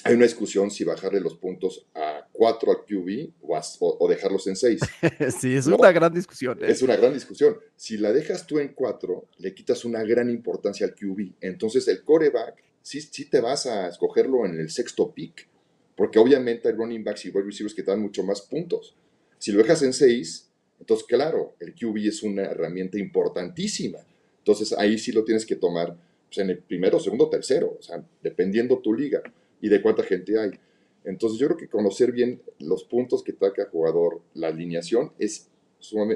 hay 0.05 0.13
una 0.13 0.25
discusión 0.25 0.69
si 0.69 0.83
bajarle 0.83 1.19
los 1.19 1.35
puntos 1.35 1.87
a 1.95 2.27
4 2.31 2.71
al 2.71 2.85
QB 2.85 3.31
o, 3.41 4.07
dejarlos 4.07 4.45
en 4.45 4.55
6. 4.55 4.79
sí, 5.39 5.55
es 5.55 5.65
una 5.65 5.91
gran 5.91 6.13
discusión. 6.13 6.59
¿eh? 6.61 6.67
Es 6.69 6.83
una 6.83 6.95
gran 6.95 7.11
discusión. 7.11 7.57
Si 7.75 7.97
la 7.97 8.13
dejas 8.13 8.45
tú 8.45 8.59
en 8.59 8.73
4, 8.75 9.29
le 9.39 9.55
quitas 9.55 9.83
una 9.83 10.03
gran 10.03 10.29
importancia 10.29 10.85
al 10.85 10.93
QB. 10.93 11.37
Entonces 11.41 11.87
el 11.87 12.03
coreback, 12.03 12.63
sí, 12.83 13.01
sí 13.01 13.25
te 13.25 13.39
vas 13.39 13.65
a 13.65 13.87
escogerlo 13.87 14.45
en 14.45 14.59
el 14.59 14.69
sexto 14.69 15.11
pick, 15.11 15.47
porque 15.97 16.19
obviamente 16.19 16.67
hay 16.67 16.75
running 16.75 17.03
backs 17.03 17.25
y 17.25 17.29
wide 17.29 17.47
receivers 17.47 17.73
que 17.73 17.81
te 17.81 17.89
dan 17.89 18.01
mucho 18.01 18.21
más 18.21 18.41
puntos. 18.41 18.95
Si 19.39 19.51
lo 19.51 19.57
dejas 19.57 19.81
en 19.81 19.93
6, 19.93 20.49
entonces 20.81 21.07
claro, 21.07 21.55
el 21.59 21.73
QB 21.73 21.97
es 22.07 22.21
una 22.21 22.43
herramienta 22.43 22.99
importantísima. 22.99 24.05
Entonces 24.37 24.71
ahí 24.77 24.99
sí 24.99 25.11
lo 25.11 25.23
tienes 25.23 25.47
que 25.47 25.55
tomar 25.55 25.97
pues, 26.27 26.37
en 26.37 26.51
el 26.51 26.59
primero, 26.59 26.99
segundo, 26.99 27.27
tercero, 27.27 27.75
o 27.79 27.81
sea, 27.81 28.05
dependiendo 28.21 28.77
tu 28.77 28.93
liga 28.93 29.23
y 29.65 29.69
de 29.69 29.81
cuánta 29.81 30.03
gente 30.03 30.39
hay. 30.39 30.51
Entonces 31.05 31.39
yo 31.39 31.47
creo 31.47 31.57
que 31.57 31.67
conocer 31.67 32.11
bien 32.11 32.39
los 32.59 32.83
puntos 32.83 33.23
que 33.23 33.33
taca 33.33 33.63
el 33.63 33.69
jugador, 33.69 34.21
la 34.35 34.49
alineación, 34.49 35.11
es, 35.17 35.49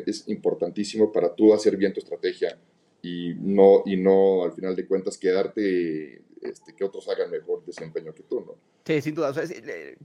es 0.06 0.28
importantísimo 0.28 1.12
para 1.12 1.34
tú 1.34 1.52
hacer 1.52 1.76
bien 1.76 1.92
tu 1.92 2.00
estrategia 2.00 2.60
y 3.02 3.34
no, 3.40 3.82
y 3.88 3.98
no 3.98 4.44
al 4.44 4.52
final 4.52 4.76
de 4.76 4.86
cuentas 4.86 5.18
quedarte 5.18 6.22
este, 6.44 6.76
que 6.76 6.84
otros 6.84 7.10
hagan 7.10 7.32
mejor 7.32 7.66
desempeño 7.66 8.14
que 8.14 8.22
tú, 8.22 8.42
¿no? 8.42 8.56
Sí, 8.86 9.02
sin 9.02 9.16
duda. 9.16 9.34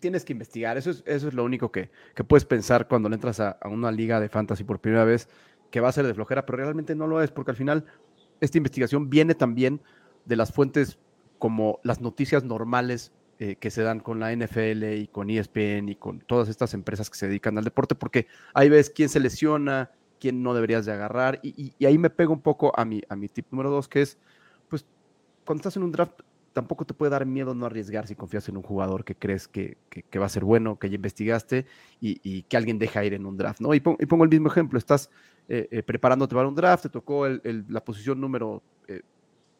tienes 0.00 0.24
que 0.24 0.32
investigar. 0.32 0.78
Eso 0.78 0.90
es, 0.90 1.02
eso 1.04 1.28
es 1.28 1.34
lo 1.34 1.44
único 1.44 1.70
que, 1.70 1.90
que 2.14 2.24
puedes 2.24 2.46
pensar 2.46 2.88
cuando 2.88 3.10
le 3.10 3.16
entras 3.16 3.40
a, 3.40 3.50
a, 3.50 3.68
una 3.68 3.92
liga 3.92 4.20
de 4.20 4.30
fantasy 4.30 4.64
por 4.64 4.80
primera 4.80 5.04
vez, 5.04 5.28
que 5.70 5.80
va 5.80 5.90
a 5.90 5.92
ser 5.92 6.06
de 6.06 6.14
flojera, 6.14 6.46
pero 6.46 6.56
realmente 6.56 6.94
no 6.94 7.06
lo 7.06 7.22
es, 7.22 7.30
porque 7.30 7.50
al 7.50 7.58
final 7.58 7.84
esta 8.40 8.56
investigación 8.56 9.10
viene 9.10 9.34
también 9.34 9.82
de 10.24 10.36
las 10.36 10.50
fuentes 10.50 10.98
como 11.38 11.78
las 11.82 12.00
noticias 12.00 12.42
normales 12.42 13.12
eh, 13.38 13.56
que 13.56 13.70
se 13.70 13.82
dan 13.82 13.98
con 13.98 14.20
la 14.20 14.32
NFL 14.32 14.84
y 14.94 15.08
con 15.08 15.28
ESPN 15.28 15.88
y 15.88 15.96
con 15.96 16.20
todas 16.20 16.48
estas 16.48 16.72
empresas 16.72 17.10
que 17.10 17.16
se 17.16 17.26
dedican 17.26 17.58
al 17.58 17.64
deporte, 17.64 17.94
porque 17.94 18.28
ahí 18.54 18.68
ves 18.68 18.90
quién 18.90 19.08
se 19.08 19.18
lesiona, 19.18 19.90
quién 20.20 20.42
no 20.42 20.54
deberías 20.54 20.86
de 20.86 20.92
agarrar, 20.92 21.40
y, 21.42 21.74
ahí 21.84 21.98
me 21.98 22.10
pego 22.10 22.32
un 22.32 22.40
poco 22.40 22.72
a 22.78 22.84
mi, 22.84 23.02
a 23.08 23.16
mi 23.16 23.28
tip 23.28 23.46
número 23.50 23.70
dos, 23.70 23.88
que 23.88 24.02
es, 24.02 24.18
pues, 24.68 24.86
cuando 25.44 25.60
estás 25.60 25.76
en 25.76 25.82
un 25.82 25.90
draft, 25.90 26.20
tampoco 26.52 26.84
te 26.84 26.94
puede 26.94 27.10
dar 27.10 27.26
miedo 27.26 27.54
no 27.54 27.66
arriesgar 27.66 28.06
si 28.06 28.14
confías 28.14 28.48
en 28.48 28.56
un 28.56 28.62
jugador 28.62 29.04
que 29.04 29.16
crees 29.16 29.48
que, 29.48 29.76
que, 29.88 30.18
va 30.20 30.26
a 30.26 30.28
ser 30.28 30.44
bueno, 30.44 30.78
que 30.78 30.88
ya 30.88 30.94
investigaste 30.94 31.66
y, 32.00 32.42
que 32.44 32.56
alguien 32.56 32.78
deja 32.78 33.04
ir 33.04 33.14
en 33.14 33.26
un 33.26 33.36
draft, 33.36 33.60
¿no? 33.60 33.74
Y, 33.74 33.80
pongo, 33.80 34.24
el 34.24 34.30
mismo 34.30 34.48
ejemplo, 34.48 34.78
estás 34.78 35.10
eh, 35.48 35.66
eh, 35.72 35.82
preparándote 35.82 36.36
para 36.36 36.46
un 36.46 36.54
draft, 36.54 36.84
te 36.84 36.88
tocó 36.88 37.26
la 37.28 37.84
posición 37.84 38.20
número 38.20 38.62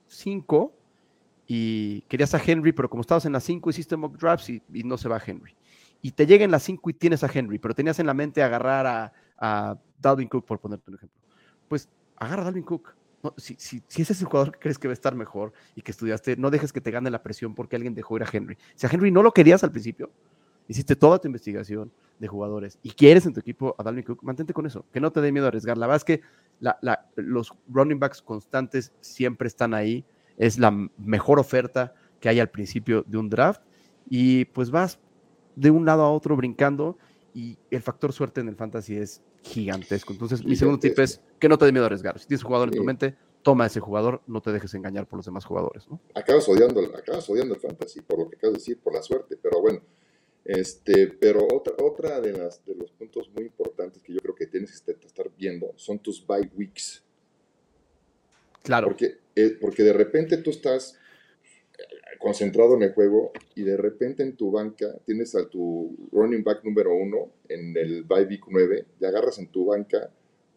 5, 0.07 0.73
y 1.47 2.03
querías 2.03 2.35
a 2.35 2.43
Henry, 2.45 2.73
pero 2.73 2.89
como 2.89 3.03
estabas 3.03 3.27
en 3.27 3.33
la 3.33 3.41
5 3.41 3.71
hiciste 3.71 3.97
mock 3.97 4.17
drafts 4.19 4.51
y, 4.51 4.63
no 4.85 4.97
se 4.97 5.09
va 5.09 5.21
Henry. 5.25 5.55
Y 6.01 6.13
te 6.13 6.27
llega 6.27 6.45
en 6.45 6.51
la 6.51 6.59
5 6.59 6.91
y 6.91 6.95
tienes 6.95 7.25
a 7.25 7.31
Henry, 7.33 7.59
pero 7.59 7.75
tenías 7.75 7.99
en 7.99 8.07
la 8.07 8.15
mente 8.15 8.43
agarrar 8.43 8.87
a, 8.87 9.13
a 9.39 9.79
Dalvin 10.01 10.29
Cook, 10.29 10.45
por 10.45 10.59
ponerte 10.59 10.91
un 10.91 10.97
ejemplo. 10.97 11.21
Pues 11.69 11.89
agarra 12.17 12.43
a 12.43 12.45
Dalvin 12.47 12.63
Cook. 12.63 12.95
si, 13.37 13.57
si, 13.59 13.83
si, 13.89 14.03
ese 14.03 14.13
es 14.13 14.21
el 14.21 14.27
jugador 14.27 14.53
que 14.53 14.59
crees 14.59 14.79
que 14.79 14.89
va 14.89 14.93
a 14.93 14.95
estar 14.95 15.15
mejor 15.15 15.53
y 15.75 15.83
que 15.83 15.91
estudiaste, 15.91 16.37
no 16.37 16.51
dejes 16.51 16.73
que 16.73 16.81
te 16.81 16.91
gane 16.91 17.11
la 17.11 17.23
presión 17.23 17.55
porque 17.55 17.77
alguien 17.77 17.95
dejó 17.95 18.17
ir 18.17 18.23
a 18.23 18.29
Henry. 18.31 18.57
Si 18.75 18.87
a 18.87 18.91
Henry 18.91 19.11
no 19.11 19.23
lo 19.23 19.33
querías 19.33 19.65
al 19.65 19.71
principio, 19.71 20.11
hiciste 20.69 20.97
toda 20.97 21.19
tu 21.19 21.29
investigación 21.29 21.91
de 22.19 22.29
jugadores 22.29 22.79
y 22.83 22.91
quieres 22.91 23.27
en 23.27 23.35
tu 23.35 23.41
equipo 23.41 23.75
a 23.79 23.83
Dalvin 23.83 24.05
Cook, 24.05 24.23
mantente 24.23 24.55
con 24.55 24.67
eso, 24.67 24.85
que 24.93 25.01
no 25.01 25.11
te 25.11 25.21
dé 25.21 25.33
miedo 25.33 25.47
a 25.47 25.49
arriesgar. 25.49 25.77
La 25.77 25.87
verdad 25.87 25.97
es 25.97 26.05
que 26.05 26.23
los 27.17 27.53
running 27.69 27.99
backs 27.99 28.23
constantes 28.23 28.93
siempre 29.01 29.49
están 29.49 29.75
ahí 29.75 30.05
es 30.37 30.59
la 30.59 30.71
mejor 30.97 31.39
oferta 31.39 31.95
que 32.21 32.29
hay 32.29 32.41
al 32.41 32.51
principio 32.51 33.05
de 33.07 33.19
un 33.19 33.29
draft 33.29 33.63
y 34.09 34.47
pues 34.47 34.71
vas 34.71 34.99
de 35.57 35.71
un 35.71 35.85
lado 35.85 36.03
a 36.03 36.11
otro 36.11 36.37
brincando 36.37 36.99
y 37.35 37.59
el 37.71 37.83
factor 37.83 38.13
suerte 38.13 38.41
en 38.41 38.49
el 38.49 38.57
fantasy 38.57 38.97
es 38.97 39.23
gigantesco. 39.43 40.13
Entonces, 40.13 40.45
mi 40.45 40.57
segundo 40.57 40.79
tip 40.79 40.99
es 40.99 41.21
que 41.39 41.49
no 41.49 41.59
te 41.59 41.67
dé 41.67 41.73
miedo 41.73 41.85
a 41.85 41.87
arriesgar. 41.87 42.19
Si 42.19 42.27
tienes 42.27 42.43
un 42.43 42.49
jugador 42.49 42.69
en 42.69 42.77
tu 42.77 42.85
mente, 42.85 43.17
toma 43.43 43.67
ese 43.67 43.81
jugador, 43.81 44.23
no 44.27 44.41
te 44.41 44.53
dejes 44.53 44.75
engañar 44.75 45.07
por 45.07 45.19
los 45.19 45.27
demás 45.27 45.45
jugadores. 45.45 45.87
¿no? 45.89 46.01
Acabas, 46.15 46.49
odiando, 46.49 46.81
acabas 46.97 47.29
odiando 47.29 47.55
el 47.55 47.61
fantasy, 47.61 48.01
por 48.01 48.19
lo 48.19 48.29
que 48.29 48.37
acabas 48.37 48.55
de 48.55 48.59
decir, 48.59 48.79
por 48.81 48.95
la 48.95 49.03
suerte, 49.03 49.37
pero 49.37 49.61
bueno. 49.61 49.81
Este, 50.45 51.09
pero 51.09 51.47
otra, 51.53 51.75
otra 51.83 52.21
de, 52.21 52.33
las, 52.33 52.65
de 52.67 52.75
los 52.75 52.91
puntos 52.93 53.31
muy 53.35 53.45
importantes 53.45 54.03
que 54.03 54.13
yo 54.13 54.21
creo 54.21 54.35
que 54.35 54.47
tienes 54.47 54.81
que 54.81 55.07
estar 55.07 55.31
viendo 55.37 55.73
son 55.77 55.99
tus 55.99 56.25
bye 56.27 56.51
weeks. 56.55 57.04
Claro. 58.65 58.89
Porque, 58.89 59.19
eh, 59.37 59.57
porque 59.61 59.83
de 59.83 59.93
repente 59.93 60.39
tú 60.39 60.51
estás 60.51 60.99
eh, 61.79 61.83
concentrado 62.19 62.75
en 62.77 62.83
el 62.83 62.95
juego 62.95 63.31
y 63.55 63.63
de 63.63 63.77
repente 63.77 64.23
en 64.23 64.37
tu 64.37 64.51
banca 64.51 64.87
tienes 65.05 65.35
a 65.35 65.47
tu 65.49 65.95
running 66.13 66.43
back 66.43 66.65
número 66.65 66.95
uno 66.95 67.31
en 67.47 67.77
el 67.77 68.05
week 68.09 68.45
9 68.49 68.87
y 68.99 69.05
agarras 69.05 69.39
en 69.39 69.49
tu 69.49 69.67
banca 69.67 70.11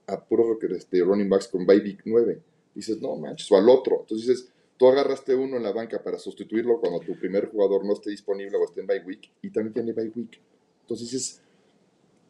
a 0.08 0.24
puros 0.24 0.58
este, 0.72 1.02
running 1.02 1.28
backs 1.28 1.50
con 1.50 1.68
week 1.68 2.02
9. 2.06 2.42
Dices, 2.74 3.02
no 3.02 3.18
manches, 3.18 3.52
o 3.52 3.58
al 3.58 3.68
otro. 3.68 4.00
Entonces 4.02 4.28
dices, 4.28 4.54
tú 4.78 4.88
agarraste 4.88 5.36
uno 5.36 5.58
en 5.58 5.64
la 5.64 5.74
banca 5.74 6.02
para 6.02 6.18
sustituirlo 6.18 6.80
cuando 6.80 7.02
tu 7.02 7.20
primer 7.20 7.50
jugador 7.50 7.84
no 7.86 7.92
esté 7.92 8.12
disponible 8.12 8.56
o 8.56 8.64
esté 8.64 8.80
en 8.80 8.88
bye 8.88 9.04
week 9.06 9.30
y 9.42 9.50
también 9.50 9.74
tiene 9.74 9.92
bye 9.92 10.12
week. 10.16 10.40
Entonces 10.82 11.12
dices, 11.12 11.42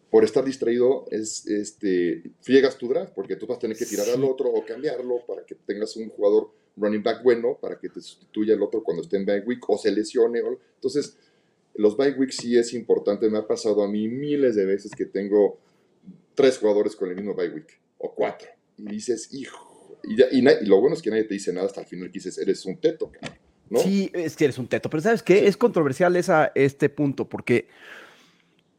por 0.10 0.24
estar 0.24 0.44
distraído 0.44 1.06
es 1.12 1.46
este 1.48 2.24
friegas 2.42 2.78
tu 2.78 2.88
draft 2.88 3.14
porque 3.14 3.36
tú 3.36 3.46
vas 3.46 3.58
a 3.58 3.62
tener 3.62 3.78
que 3.78 3.86
tirar 3.86 4.10
al 4.10 4.24
otro 4.24 4.50
o 4.50 4.66
cambiarlo 4.66 5.26
para 5.28 5.46
que 5.46 5.56
tengas 5.56 5.96
un 5.98 6.10
jugador 6.10 6.52
running 6.78 7.04
back 7.04 7.24
bueno 7.24 7.58
para 7.60 7.78
que 7.78 7.90
te 7.90 8.00
sustituya 8.02 8.54
el 8.54 8.62
otro 8.62 8.84
cuando 8.84 9.04
esté 9.04 9.18
en 9.18 9.26
bye 9.26 9.42
week 9.42 9.70
o 9.70 9.78
se 9.78 9.92
lesione 9.92 10.40
entonces 10.76 11.18
los 11.78 11.96
bye 11.96 12.12
weeks 12.12 12.38
sí 12.38 12.58
es 12.58 12.74
importante. 12.74 13.30
Me 13.30 13.38
ha 13.38 13.48
pasado 13.48 13.84
a 13.84 13.88
mí 13.88 14.08
miles 14.08 14.56
de 14.56 14.66
veces 14.66 14.92
que 14.92 15.06
tengo 15.06 15.60
tres 16.36 16.58
jugadores 16.58 16.96
con 16.96 17.10
el 17.10 17.16
mismo 17.16 17.34
bye 17.34 17.50
week 17.50 17.80
o 18.00 18.14
cuatro 18.14 18.50
y 18.78 18.88
dices 18.90 19.34
hijo 19.34 19.98
y, 20.04 20.22
y, 20.38 20.42
lo 20.68 20.80
bueno 20.80 20.96
es 20.96 21.02
que 21.02 21.10
nadie 21.10 21.24
te 21.24 21.34
dice 21.34 21.52
nada 21.52 21.66
hasta 21.66 21.82
el 21.82 21.88
final 21.88 22.10
que 22.10 22.20
dices 22.20 22.38
eres 22.38 22.64
un 22.68 22.78
teto 22.78 23.12
¿no? 23.72 23.80
sí 23.80 24.12
es 24.14 24.36
que 24.36 24.44
eres 24.44 24.60
un 24.60 24.68
teto 24.68 24.88
pero 24.88 25.02
sabes 25.02 25.24
qué 25.24 25.48
es 25.48 25.58
controversial 25.58 26.16
esa, 26.16 26.52
este 26.54 26.90
punto 26.90 27.28
porque 27.28 27.68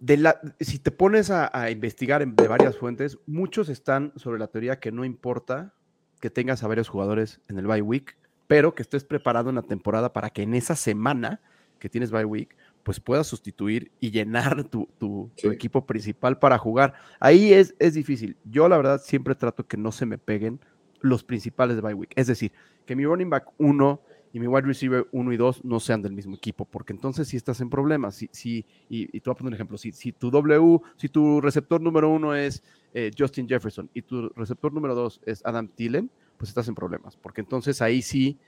la, 0.00 0.40
si 0.60 0.78
te 0.78 0.90
pones 0.90 1.30
a, 1.30 1.70
investigar 1.70 2.22
en, 2.22 2.36
de 2.36 2.48
varias 2.48 2.76
fuentes, 2.76 3.18
muchos 3.26 3.68
están 3.68 4.12
sobre 4.16 4.38
la 4.38 4.48
teoría 4.48 4.78
que 4.78 4.92
no 4.92 5.04
importa 5.04 5.74
que 6.20 6.30
tengas 6.30 6.62
a 6.62 6.68
varios 6.68 6.88
jugadores 6.88 7.40
en 7.48 7.58
el 7.58 7.66
bye 7.66 7.82
week, 7.82 8.16
pero 8.46 8.74
que 8.74 8.82
estés 8.82 9.04
preparado 9.04 9.50
en 9.50 9.56
la 9.56 9.62
temporada 9.62 10.12
para 10.12 10.30
que 10.30 10.42
en 10.42 10.54
esa 10.54 10.76
semana 10.76 11.40
que 11.78 11.88
tienes 11.88 12.10
bye 12.10 12.24
week, 12.24 12.56
pues 12.82 13.00
puedas 13.00 13.26
sustituir 13.26 13.92
y 14.00 14.10
llenar 14.10 14.64
tu, 14.64 14.88
tu, 14.98 15.30
equipo 15.44 15.86
principal 15.86 16.38
para 16.38 16.58
jugar. 16.58 16.94
Ahí 17.20 17.52
es, 17.52 17.74
es 17.78 17.94
difícil. 17.94 18.36
Yo 18.44 18.68
la 18.68 18.76
verdad 18.76 19.00
siempre 19.04 19.34
trato 19.34 19.66
que 19.66 19.76
no 19.76 19.92
se 19.92 20.06
me 20.06 20.18
peguen 20.18 20.60
los 21.00 21.22
principales 21.22 21.76
de 21.76 21.82
bye 21.82 21.94
week. 21.94 22.12
Es 22.16 22.26
decir, 22.26 22.52
que 22.86 22.96
mi 22.96 23.04
running 23.04 23.30
back 23.30 23.48
1 23.58 24.00
y 24.38 24.40
mi 24.40 24.46
wide 24.46 24.66
receiver 24.66 25.06
1 25.10 25.32
y 25.32 25.36
2 25.36 25.64
no 25.64 25.80
sean 25.80 26.00
del 26.00 26.12
mismo 26.12 26.36
equipo, 26.36 26.64
porque 26.64 26.92
entonces 26.92 27.26
sí 27.26 27.36
estás 27.36 27.60
en 27.60 27.68
problemas. 27.68 28.14
Si, 28.14 28.28
si, 28.32 28.64
y, 28.88 29.16
y 29.16 29.20
te 29.20 29.28
voy 29.28 29.32
a 29.32 29.36
poner 29.36 29.48
un 29.48 29.54
ejemplo, 29.54 29.76
si, 29.76 29.90
si 29.90 30.12
tu 30.12 30.30
W, 30.30 30.80
si 30.96 31.08
tu 31.08 31.40
receptor 31.40 31.80
número 31.80 32.08
1 32.08 32.36
es 32.36 32.62
eh, 32.94 33.10
Justin 33.18 33.48
Jefferson 33.48 33.90
y 33.92 34.02
tu 34.02 34.28
receptor 34.30 34.72
número 34.72 34.94
2 34.94 35.22
es 35.26 35.44
Adam 35.44 35.66
Thielen, 35.66 36.08
pues 36.36 36.50
estás 36.50 36.68
en 36.68 36.76
problemas, 36.76 37.16
porque 37.16 37.40
entonces 37.40 37.82
ahí 37.82 38.00
sí 38.00 38.38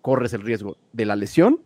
corres 0.00 0.32
el 0.32 0.42
riesgo 0.42 0.76
de 0.92 1.06
la 1.06 1.16
lesión, 1.16 1.60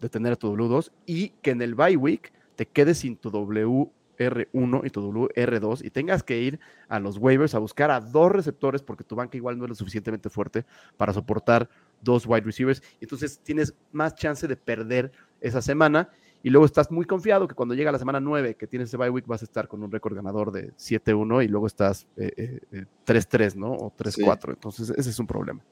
de 0.00 0.08
tener 0.08 0.32
a 0.32 0.36
tu 0.36 0.52
W2 0.56 0.90
y 1.06 1.30
que 1.40 1.50
en 1.50 1.62
el 1.62 1.74
bye 1.74 1.96
week 1.96 2.32
te 2.56 2.66
quedes 2.66 2.98
sin 2.98 3.16
tu 3.16 3.30
W 3.30 3.90
R1 4.18 4.86
y 4.86 4.90
tu 4.90 5.28
R2 5.28 5.84
y 5.84 5.90
tengas 5.90 6.22
que 6.22 6.40
ir 6.40 6.60
a 6.88 6.98
los 7.00 7.18
waivers 7.18 7.54
a 7.54 7.58
buscar 7.58 7.90
a 7.90 8.00
dos 8.00 8.30
receptores 8.30 8.82
porque 8.82 9.04
tu 9.04 9.16
banca 9.16 9.36
igual 9.36 9.58
no 9.58 9.64
es 9.64 9.70
lo 9.70 9.74
suficientemente 9.74 10.30
fuerte 10.30 10.64
para 10.96 11.12
soportar 11.12 11.68
dos 12.02 12.26
wide 12.26 12.42
receivers. 12.42 12.82
Entonces 13.00 13.38
tienes 13.42 13.74
más 13.92 14.14
chance 14.14 14.46
de 14.46 14.56
perder 14.56 15.12
esa 15.40 15.62
semana 15.62 16.10
y 16.42 16.50
luego 16.50 16.66
estás 16.66 16.90
muy 16.90 17.04
confiado 17.04 17.46
que 17.46 17.54
cuando 17.54 17.74
llega 17.74 17.92
la 17.92 17.98
semana 17.98 18.18
9 18.18 18.56
que 18.56 18.66
tienes 18.66 18.88
ese 18.88 18.96
bye 18.96 19.10
week 19.10 19.26
vas 19.26 19.42
a 19.42 19.44
estar 19.44 19.68
con 19.68 19.82
un 19.82 19.90
récord 19.90 20.14
ganador 20.14 20.50
de 20.50 20.72
7-1 20.72 21.44
y 21.44 21.48
luego 21.48 21.66
estás 21.66 22.06
3-3, 22.16 22.18
eh, 22.26 22.62
eh, 22.72 22.88
eh, 23.06 23.50
¿no? 23.56 23.72
O 23.72 23.92
3-4. 23.96 24.50
Entonces 24.50 24.90
ese 24.90 25.10
es 25.10 25.18
un 25.18 25.26
problema. 25.26 25.62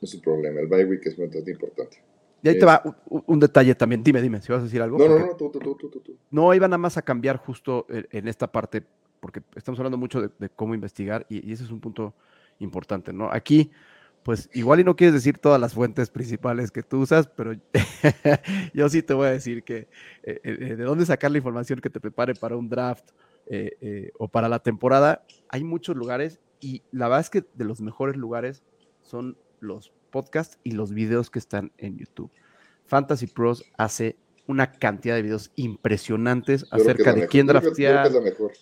Es 0.00 0.14
un 0.14 0.22
problema. 0.22 0.60
El 0.60 0.66
bye 0.66 0.84
week 0.86 1.06
es 1.06 1.18
muy 1.18 1.26
importante. 1.26 1.98
Y 2.42 2.48
ahí 2.48 2.58
te 2.58 2.64
va 2.66 2.82
un, 3.08 3.40
detalle 3.40 3.74
también. 3.74 4.02
Dime, 4.02 4.20
dime, 4.20 4.40
si 4.42 4.52
vas 4.52 4.60
a 4.60 4.64
decir 4.64 4.82
algo. 4.82 4.98
No, 4.98 5.08
no, 5.08 5.18
no, 5.18 5.36
tú, 5.36 5.50
tú, 5.50 5.58
tú, 5.60 5.88
tú, 5.88 6.00
tú. 6.00 6.16
No, 6.30 6.52
iba 6.52 6.68
nada 6.68 6.76
más 6.76 6.98
a 6.98 7.02
cambiar 7.02 7.38
justo 7.38 7.86
en 7.88 8.28
esta 8.28 8.52
parte, 8.52 8.82
porque 9.18 9.40
estamos 9.54 9.78
hablando 9.78 9.96
mucho 9.96 10.20
de, 10.20 10.48
cómo 10.50 10.74
investigar 10.74 11.24
y, 11.30 11.50
ese 11.50 11.64
es 11.64 11.70
un 11.70 11.80
punto 11.80 12.12
importante, 12.58 13.14
¿no? 13.14 13.30
Aquí, 13.32 13.70
pues 14.24 14.48
igual 14.54 14.80
y 14.80 14.84
no 14.84 14.96
quieres 14.96 15.14
decir 15.14 15.38
todas 15.38 15.60
las 15.60 15.74
fuentes 15.74 16.10
principales 16.10 16.70
que 16.70 16.82
tú 16.82 17.02
usas, 17.02 17.28
pero 17.28 17.52
yo 18.74 18.88
sí 18.88 19.02
te 19.02 19.12
voy 19.12 19.28
a 19.28 19.32
decir 19.32 19.62
que 19.62 19.86
eh, 20.22 20.40
eh, 20.42 20.76
de 20.76 20.82
dónde 20.82 21.04
sacar 21.04 21.30
la 21.30 21.38
información 21.38 21.80
que 21.80 21.90
te 21.90 22.00
prepare 22.00 22.34
para 22.34 22.56
un 22.56 22.68
draft 22.68 23.10
eh, 23.46 24.10
o 24.18 24.26
para 24.26 24.48
la 24.48 24.60
temporada, 24.60 25.24
hay 25.50 25.62
muchos 25.62 25.94
lugares 25.94 26.40
y 26.58 26.82
la 26.90 27.08
verdad 27.08 27.20
es 27.20 27.30
que 27.30 27.44
de 27.54 27.64
los 27.66 27.82
mejores 27.82 28.16
lugares 28.16 28.62
son 29.02 29.36
los 29.60 29.92
podcast 30.10 30.54
y 30.64 30.70
los 30.70 30.94
videos 30.94 31.30
que 31.30 31.38
están 31.38 31.72
en 31.76 31.98
YouTube. 31.98 32.30
Fantasy 32.86 33.26
Pros 33.26 33.62
hace 33.76 34.16
una 34.46 34.72
cantidad 34.72 35.16
de 35.16 35.22
videos 35.22 35.52
impresionantes 35.56 36.66
acerca 36.70 37.12
de 37.12 37.26
quién 37.26 37.46
draftea. 37.46 38.04
Es 38.04 38.12
la 38.12 38.20
mejor. 38.20 38.52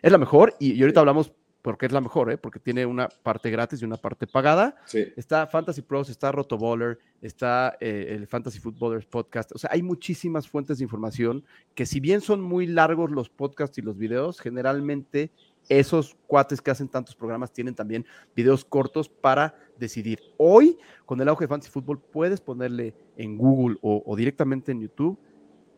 Es 0.00 0.12
la 0.12 0.18
mejor, 0.18 0.54
y, 0.60 0.80
ahorita 0.80 1.00
hablamos 1.00 1.32
porque 1.68 1.84
es 1.84 1.92
la 1.92 2.00
mejor, 2.00 2.32
¿eh? 2.32 2.38
porque 2.38 2.58
tiene 2.58 2.86
una 2.86 3.10
parte 3.10 3.50
gratis 3.50 3.82
y 3.82 3.84
una 3.84 3.98
parte 3.98 4.26
pagada. 4.26 4.74
Está 5.18 5.46
Fantasy 5.46 5.82
Pros, 5.82 6.08
está 6.08 6.32
Rotoballer, 6.32 6.98
está 7.20 7.76
eh, 7.78 8.06
el 8.08 8.26
Fantasy 8.26 8.58
Footballers 8.58 9.04
Podcast. 9.04 9.52
O 9.54 9.58
sea, 9.58 9.68
hay 9.70 9.82
muchísimas 9.82 10.48
fuentes 10.48 10.78
de 10.78 10.84
información 10.84 11.44
que 11.74 11.84
si 11.84 12.00
bien 12.00 12.22
son 12.22 12.40
muy 12.40 12.66
largos 12.66 13.10
los 13.10 13.28
podcasts 13.28 13.76
y 13.76 13.82
los 13.82 13.98
videos, 13.98 14.40
generalmente 14.40 15.30
esos 15.68 16.16
cuates 16.26 16.62
que 16.62 16.70
hacen 16.70 16.88
tantos 16.88 17.14
programas 17.14 17.52
tienen 17.52 17.74
también 17.74 18.06
videos 18.34 18.64
cortos 18.64 19.10
para 19.10 19.54
decidir. 19.78 20.20
Hoy, 20.38 20.78
con 21.04 21.20
el 21.20 21.28
auge 21.28 21.44
de 21.44 21.48
Fantasy 21.48 21.70
Football, 21.70 22.00
puedes 22.00 22.40
ponerle 22.40 22.94
en 23.18 23.36
Google 23.36 23.76
o 23.82 24.16
directamente 24.16 24.72
en 24.72 24.80
YouTube 24.80 25.18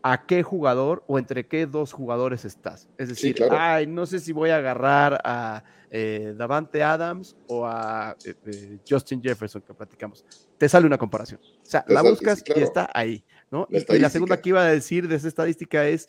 a 0.03 0.27
qué 0.27 0.43
jugador 0.43 1.05
o 1.07 1.19
entre 1.19 1.47
qué 1.47 1.67
dos 1.67 1.93
jugadores 1.93 2.45
estás. 2.45 2.89
Es 2.97 3.09
decir, 3.09 3.37
ay, 3.51 3.87
no 3.87 4.07
sé 4.07 4.19
si 4.19 4.33
voy 4.33 4.51
a 4.51 4.57
agarrar 4.57 5.21
a 5.25 5.63
eh, 5.91 6.35
Davante 6.37 6.83
Adams 6.83 7.37
o 7.49 7.67
a 7.67 8.17
eh, 8.25 8.35
eh, 8.47 8.79
Justin 8.89 9.23
Jefferson 9.23 9.63
que 9.63 9.75
platicamos. 9.75 10.25
Te 10.57 10.69
sale 10.69 10.87
una 10.87 10.99
comparación. 10.99 11.41
O 11.43 11.67
sea, 11.67 11.85
la 11.89 12.03
buscas 12.03 12.43
y 12.55 12.61
está 12.61 12.89
ahí, 12.95 13.25
¿no? 13.51 13.67
y, 13.71 13.99
la 13.99 14.11
segunda 14.11 14.41
que 14.41 14.51
iba 14.51 14.63
a 14.63 14.71
decir 14.71 15.09
de 15.09 15.17
esa 15.17 15.29
estadística 15.29 15.87
es, 15.87 16.09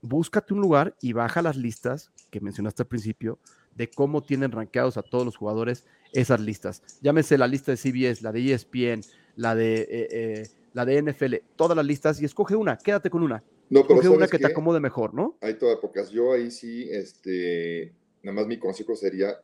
búscate 0.00 0.54
un 0.54 0.60
lugar 0.60 0.94
y 1.00 1.12
baja 1.12 1.42
las 1.42 1.56
listas 1.56 2.10
que 2.30 2.40
mencionaste 2.40 2.82
al 2.82 2.88
principio 2.88 3.38
de 3.74 3.88
cómo 3.88 4.22
tienen 4.22 4.50
rankeados 4.50 4.96
a 4.96 5.02
todos 5.02 5.24
los 5.24 5.36
jugadores 5.36 5.84
esas 6.12 6.40
listas. 6.40 6.82
Llámese 7.00 7.38
la 7.38 7.46
lista 7.46 7.70
de 7.70 7.76
CBS, 7.76 8.22
la 8.22 8.32
de 8.32 8.52
ESPN, 8.52 9.00
la 9.36 9.54
de 9.54 10.50
la 10.72 10.84
de 10.84 11.02
NFL, 11.02 11.34
todas 11.56 11.76
las 11.76 11.86
listas 11.86 12.20
y 12.20 12.24
escoge 12.24 12.56
una, 12.56 12.76
quédate 12.78 13.10
con 13.10 13.22
una. 13.22 13.42
No, 13.70 13.80
escoge 13.80 14.08
una 14.08 14.28
que 14.28 14.38
te 14.38 14.46
acomode 14.46 14.80
mejor, 14.80 15.14
¿no? 15.14 15.36
Hay 15.40 15.54
todas 15.54 15.76
pocas. 15.78 16.10
Yo 16.10 16.32
ahí 16.32 16.50
sí, 16.50 16.88
este, 16.90 17.92
nada 18.22 18.34
más 18.34 18.46
mi 18.46 18.58
consejo 18.58 18.96
sería 18.96 19.38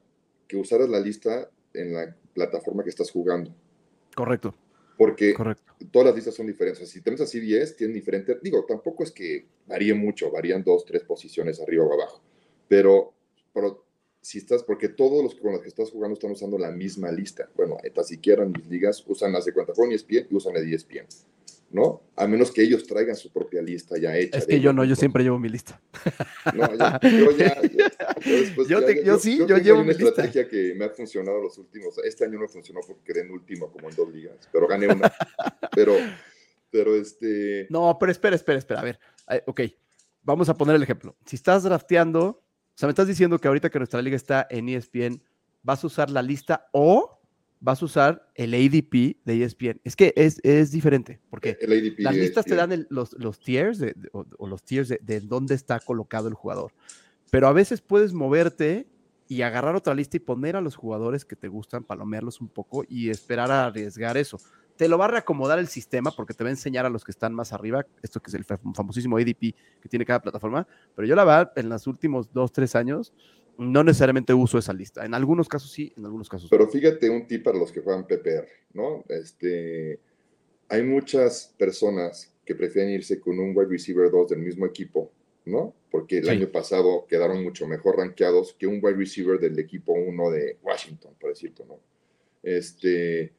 que 0.49 0.57
usaras 0.57 0.89
la 0.89 1.01
lista 1.01 1.51
en 1.75 1.93
la 1.93 2.17
plataforma 2.33 2.83
que 2.83 2.91
estás 2.91 3.11
jugando. 3.11 3.55
Correcto. 4.15 4.55
Porque 4.97 5.35
todas 5.91 6.07
las 6.07 6.15
listas 6.15 6.35
son 6.35 6.47
diferentes. 6.47 6.89
Si 6.89 7.01
tenemos 7.01 7.23
así 7.23 7.41
10, 7.41 7.77
tienen 7.77 7.95
diferentes. 7.95 8.41
Digo, 8.41 8.65
tampoco 8.65 9.03
es 9.03 9.11
que 9.11 9.47
varíe 9.67 9.93
mucho, 9.93 10.31
varían 10.31 10.63
dos, 10.63 10.85
tres 10.85 11.03
posiciones 11.03 11.61
arriba 11.61 11.85
o 11.85 11.93
abajo. 11.93 12.23
Pero, 12.69 13.13
pero 13.53 13.84
si 14.25 14.39
estás, 14.39 14.63
porque 14.63 14.89
todos 14.89 15.23
los 15.23 15.35
con 15.35 15.53
los 15.53 15.61
que 15.61 15.69
estás 15.69 15.91
jugando 15.91 16.15
están 16.15 16.31
usando 16.31 16.57
la 16.57 16.71
misma 16.71 17.13
lista. 17.13 17.51
Bueno, 17.55 17.77
hasta 17.85 18.03
siquiera 18.05 18.43
en 18.43 18.53
mis 18.53 18.67
ligas 18.69 19.05
usan 19.07 19.33
las 19.35 19.45
de 19.45 19.53
cuenta 19.53 19.75
con 19.75 19.93
ESPN 19.93 20.29
y 20.31 20.35
usan 20.35 20.57
el 20.57 20.73
ESPN, 20.73 21.07
¿no? 21.73 22.05
A 22.17 22.27
menos 22.27 22.51
que 22.51 22.63
ellos 22.63 22.87
traigan 22.87 23.17
su 23.17 23.31
propia 23.31 23.61
lista 23.61 23.99
ya 23.99 24.17
hecha. 24.17 24.39
Es 24.39 24.47
que 24.47 24.61
yo 24.61 24.73
no, 24.73 24.83
yo 24.83 24.97
siempre 24.97 25.23
llevo 25.23 25.39
mi 25.39 25.51
lista. 25.51 25.79
No, 26.55 26.73
yo, 26.73 27.37
ya, 27.37 27.61
yo, 29.05 29.19
sí, 29.19 29.39
yo, 29.47 29.59
llevo 29.59 29.83
mi 29.83 29.89
lista. 29.89 30.05
una 30.05 30.09
estrategia 30.09 30.49
que 30.49 30.75
me 30.75 30.87
ha 30.87 30.89
funcionado 30.89 31.43
los 31.43 31.59
últimos, 31.59 31.99
este 31.99 32.25
año 32.25 32.39
no 32.39 32.49
funcionó 32.49 32.81
porque 32.87 33.13
quedé 33.13 33.27
en 33.27 33.31
último 33.31 33.71
como 33.71 33.91
en 33.91 33.95
dos 33.95 34.11
ligas, 34.11 34.49
pero 34.51 34.67
gané 34.67 34.87
una. 34.87 35.13
pero, 35.75 35.97
pero 36.71 36.97
este... 36.97 37.67
No, 37.69 37.95
pero 38.01 38.11
espera, 38.11 38.37
espera, 38.37 38.59
espera, 38.59 38.81
a 38.81 38.85
ver, 38.85 38.99
eh, 39.29 39.43
ok, 39.45 39.61
vamos 40.23 40.49
a 40.49 40.55
poner 40.55 40.77
el 40.77 40.83
ejemplo. 40.83 41.15
Si 41.27 41.37
estás 41.37 41.63
drafteando 41.63 42.43
o 42.75 42.77
sea, 42.77 42.89
me 42.89 42.91
estás 42.91 43.07
diciendo 43.07 43.39
que 43.39 43.47
ahorita 43.47 43.71
que 43.71 43.79
nuestra 43.79 44.03
liga 44.03 44.17
está 44.17 44.47
en 44.51 44.69
ESPN, 44.69 45.23
vas 45.63 45.85
a 45.85 45.87
usar 45.87 46.11
la 46.11 46.23
lista 46.23 46.67
o 46.73 47.21
vas 47.61 47.81
a 47.81 47.85
usar 47.85 48.31
el 48.35 48.53
ADP 48.53 49.17
de 49.25 49.45
ESPN. 49.45 49.81
Es 49.85 49.95
que 49.95 50.13
es, 50.17 50.41
es 50.43 50.73
diferente, 50.73 51.21
porque 51.31 51.57
las 51.99 52.17
listas 52.17 52.45
te 52.45 52.57
dan 52.57 52.87
los, 52.91 53.13
los, 53.13 53.39
tiers 53.39 53.79
de, 53.79 53.95
o, 54.13 54.47
los 54.47 54.65
tiers 54.65 54.89
de, 54.89 54.99
de, 55.03 55.21
dónde 55.21 55.55
está 55.55 55.79
colocado 55.79 56.27
el 56.27 56.35
jugador. 56.35 56.73
Pero 57.31 57.47
a 57.47 57.53
veces 57.53 57.81
puedes 57.81 58.13
moverte 58.13 58.89
y 59.29 59.43
agarrar 59.43 59.77
otra 59.77 59.95
lista 59.95 60.17
y 60.17 60.21
poner 60.21 60.57
a 60.57 60.61
los 60.61 60.75
jugadores 60.75 61.25
que 61.25 61.37
te 61.37 61.49
gustan, 61.49 61.85
palomearlos 61.85 62.41
un 62.41 62.49
poco 62.49 62.85
y 62.89 63.09
esperar 63.09 63.53
a 63.53 63.67
arriesgar 63.67 64.17
eso 64.17 64.41
te 64.77 64.89
lo 64.89 64.99
va 64.99 65.07
a 65.07 65.09
reacomodar 65.09 65.59
el 65.59 65.69
sistema 65.69 66.11
porque 66.11 66.35
te 66.35 66.43
va 66.43 66.49
a 66.49 66.53
enseñar 66.53 66.87
a 66.87 66.91
los 66.91 67.05
que 67.05 67.11
están 67.11 67.35
más 67.35 67.53
arriba, 67.53 67.87
esto 68.03 68.21
que 68.21 68.31
es 68.31 68.35
el 68.35 68.45
famosísimo 68.45 69.17
ADP 69.17 69.55
que 69.81 69.89
tiene 69.89 70.05
cada 70.05 70.21
plataforma, 70.21 70.67
pero 70.95 71.07
yo 71.07 71.15
la 71.15 71.25
verdad, 71.25 71.53
en 71.57 71.69
los 71.69 71.87
últimos 71.87 72.33
dos, 72.33 72.53
tres 72.53 72.75
años, 72.75 73.13
no 73.57 73.85
necesariamente 73.85 74.35
uso 74.35 74.59
esa 74.59 74.73
lista. 74.73 75.05
En 75.05 75.15
algunos 75.15 75.49
casos 75.49 75.71
sí, 75.71 75.93
en 75.97 76.05
algunos 76.05 76.29
casos 76.29 76.51
Pero 76.51 76.69
fíjate 76.69 77.09
un 77.09 77.27
tip 77.27 77.45
para 77.45 77.59
los 77.59 77.71
que 77.71 77.81
juegan 77.81 78.07
PPR, 78.07 78.49
¿no? 78.73 79.05
Este, 79.09 80.01
hay 80.69 80.83
muchas 80.83 81.55
personas 81.57 82.33
que 82.45 82.55
prefieren 82.55 82.93
irse 82.93 83.21
con 83.21 83.39
un 83.39 83.57
wide 83.57 83.71
receiver 83.71 84.11
2 84.11 84.31
del 84.31 84.41
mismo 84.41 84.67
equipo, 84.67 85.13
¿no? 85.45 85.75
Porque 85.91 86.19
el 86.19 86.29
año 86.29 86.51
pasado 86.51 87.07
quedaron 87.09 87.43
mucho 87.45 87.67
mejor 87.69 87.99
rankeados 87.99 88.55
que 88.59 88.67
un 88.67 88.81
wide 88.83 88.97
receiver 88.97 89.39
del 89.39 89.59
equipo 89.59 89.93
1 89.93 90.31
de 90.31 90.59
Washington, 90.63 91.15
por 91.19 91.31
decirlo, 91.31 91.65
¿no? 91.67 91.81
Este, 92.43 93.33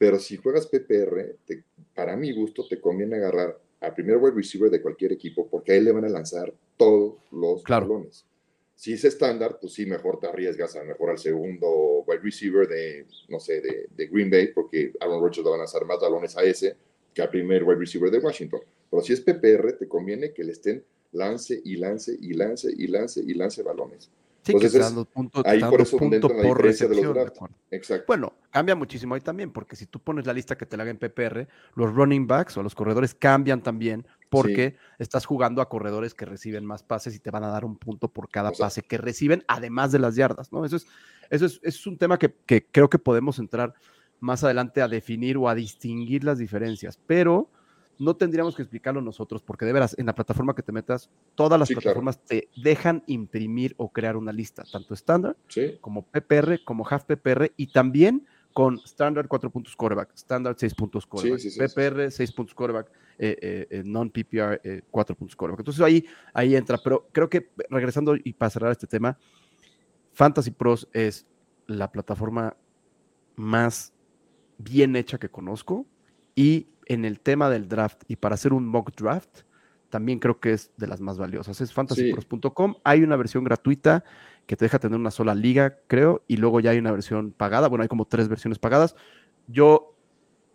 pero 0.00 0.18
si 0.18 0.38
juegas 0.38 0.66
PPR, 0.66 1.36
para 1.94 2.16
mi 2.16 2.32
gusto, 2.32 2.66
te 2.66 2.80
conviene 2.80 3.16
agarrar 3.16 3.60
al 3.82 3.94
primer 3.94 4.16
wide 4.16 4.34
receiver 4.34 4.70
de 4.70 4.80
cualquier 4.80 5.12
equipo, 5.12 5.46
porque 5.46 5.72
ahí 5.72 5.82
le 5.82 5.92
van 5.92 6.06
a 6.06 6.08
lanzar 6.08 6.54
todos 6.78 7.16
los 7.30 7.62
balones. 7.64 8.24
Si 8.74 8.94
es 8.94 9.04
estándar, 9.04 9.58
pues 9.60 9.74
sí, 9.74 9.84
mejor 9.84 10.18
te 10.18 10.26
arriesgas 10.26 10.74
a 10.76 10.84
mejor 10.84 11.10
al 11.10 11.18
segundo 11.18 12.02
wide 12.06 12.20
receiver 12.22 12.66
de, 12.66 13.04
no 13.28 13.38
sé, 13.40 13.60
de, 13.60 14.06
Green 14.06 14.30
Bay, 14.30 14.54
porque 14.54 14.90
Aaron 15.00 15.20
Rodgers 15.20 15.44
le 15.44 15.50
van 15.50 15.60
a 15.60 15.64
lanzar 15.64 15.84
más 15.84 16.00
balones 16.00 16.34
a 16.34 16.44
ese 16.44 16.76
que 17.12 17.20
al 17.20 17.28
primer 17.28 17.62
wide 17.64 17.80
receiver 17.80 18.10
de 18.10 18.20
Washington. 18.20 18.60
Pero 18.90 19.02
si 19.02 19.12
es 19.12 19.20
PPR, 19.20 19.74
te 19.74 19.86
conviene 19.86 20.32
que 20.32 20.44
le 20.44 20.52
estén 20.52 20.82
lance 21.12 21.60
y 21.62 21.76
lance 21.76 22.16
y 22.18 22.32
lance 22.32 22.72
y 22.74 22.86
lance 22.86 23.20
y 23.20 23.34
lance 23.34 23.62
balones. 23.62 24.10
Sí, 24.42 24.54
que 24.58 24.68
dando 24.70 25.04
punto, 25.04 25.42
ahí 25.44 25.60
por, 25.60 26.62
recepción. 26.62 27.16
Exacto. 27.70 28.04
Bueno, 28.06 28.32
cambia 28.50 28.74
muchísimo 28.74 29.14
ahí 29.14 29.20
también, 29.20 29.52
porque 29.52 29.76
si 29.76 29.86
tú 29.86 30.00
pones 30.00 30.26
la 30.26 30.32
lista 30.32 30.56
que 30.56 30.64
te 30.64 30.76
la 30.76 30.84
haga 30.84 30.90
en 30.90 30.98
PPR, 30.98 31.46
los 31.74 31.94
running 31.94 32.26
backs 32.26 32.56
o 32.56 32.62
los 32.62 32.74
corredores 32.74 33.14
cambian 33.14 33.62
también, 33.62 34.06
porque 34.30 34.76
estás 34.98 35.26
jugando 35.26 35.60
a 35.60 35.68
corredores 35.68 36.14
que 36.14 36.24
reciben 36.24 36.64
más 36.64 36.82
pases 36.82 37.14
y 37.14 37.18
te 37.18 37.30
van 37.30 37.44
a 37.44 37.48
dar 37.48 37.64
un 37.64 37.76
punto 37.76 38.08
por 38.08 38.30
cada 38.30 38.50
pase 38.52 38.82
que 38.82 38.96
reciben, 38.96 39.44
además 39.46 39.92
de 39.92 39.98
las 39.98 40.16
yardas, 40.16 40.52
¿no? 40.52 40.64
Eso 40.64 40.76
es, 40.76 40.86
eso 41.28 41.44
es, 41.44 41.60
es 41.62 41.86
un 41.86 41.98
tema 41.98 42.18
que, 42.18 42.34
que 42.46 42.64
creo 42.64 42.88
que 42.88 42.98
podemos 42.98 43.38
entrar 43.38 43.74
más 44.20 44.42
adelante 44.42 44.80
a 44.80 44.88
definir 44.88 45.36
o 45.36 45.48
a 45.48 45.54
distinguir 45.54 46.24
las 46.24 46.38
diferencias, 46.38 46.98
pero 47.06 47.50
no 48.00 48.16
tendríamos 48.16 48.56
que 48.56 48.62
explicarlo 48.62 49.02
nosotros, 49.02 49.42
porque 49.42 49.66
de 49.66 49.74
veras, 49.74 49.94
en 49.98 50.06
la 50.06 50.14
plataforma 50.14 50.54
que 50.54 50.62
te 50.62 50.72
metas, 50.72 51.10
todas 51.34 51.60
las 51.60 51.68
plataformas 51.68 52.18
te 52.24 52.48
dejan 52.56 53.04
imprimir 53.06 53.74
o 53.76 53.92
crear 53.92 54.16
una 54.16 54.32
lista, 54.32 54.64
tanto 54.72 54.94
estándar 54.94 55.36
como 55.82 56.06
PPR, 56.06 56.64
como 56.64 56.86
half 56.88 57.04
PPR 57.04 57.52
y 57.58 57.66
también 57.66 58.26
con 58.54 58.78
standard 58.86 59.28
4 59.28 59.50
puntos 59.50 59.76
coreback, 59.76 60.14
standard 60.14 60.56
6 60.58 60.74
puntos 60.74 61.06
coreback, 61.06 61.40
PPR 61.58 62.10
6 62.10 62.32
puntos 62.32 62.54
coreback, 62.54 62.90
eh, 63.18 63.36
eh, 63.38 63.66
eh, 63.68 63.82
non-PPR 63.84 64.82
4 64.90 65.14
puntos 65.14 65.36
coreback. 65.36 65.60
Entonces 65.60 65.84
ahí, 65.84 66.02
ahí 66.32 66.56
entra, 66.56 66.78
pero 66.82 67.06
creo 67.12 67.28
que 67.28 67.50
regresando 67.68 68.16
y 68.16 68.32
para 68.32 68.48
cerrar 68.48 68.72
este 68.72 68.86
tema, 68.86 69.18
Fantasy 70.14 70.52
Pros 70.52 70.88
es 70.94 71.26
la 71.66 71.92
plataforma 71.92 72.56
más 73.36 73.92
bien 74.56 74.96
hecha 74.96 75.18
que 75.18 75.28
conozco 75.28 75.86
y 76.34 76.66
en 76.90 77.04
el 77.04 77.20
tema 77.20 77.48
del 77.48 77.68
draft 77.68 78.02
y 78.08 78.16
para 78.16 78.34
hacer 78.34 78.52
un 78.52 78.66
mock 78.66 78.90
draft, 78.96 79.42
también 79.90 80.18
creo 80.18 80.40
que 80.40 80.52
es 80.52 80.72
de 80.76 80.88
las 80.88 81.00
más 81.00 81.18
valiosas. 81.18 81.60
Es 81.60 81.72
fantasypros.com. 81.72 82.74
Hay 82.82 83.04
una 83.04 83.14
versión 83.14 83.44
gratuita 83.44 84.02
que 84.46 84.56
te 84.56 84.64
deja 84.64 84.80
tener 84.80 84.98
una 84.98 85.12
sola 85.12 85.36
liga, 85.36 85.78
creo, 85.86 86.24
y 86.26 86.38
luego 86.38 86.58
ya 86.58 86.72
hay 86.72 86.78
una 86.78 86.90
versión 86.90 87.30
pagada. 87.30 87.68
Bueno, 87.68 87.82
hay 87.82 87.88
como 87.88 88.06
tres 88.06 88.26
versiones 88.26 88.58
pagadas. 88.58 88.96
Yo 89.46 89.94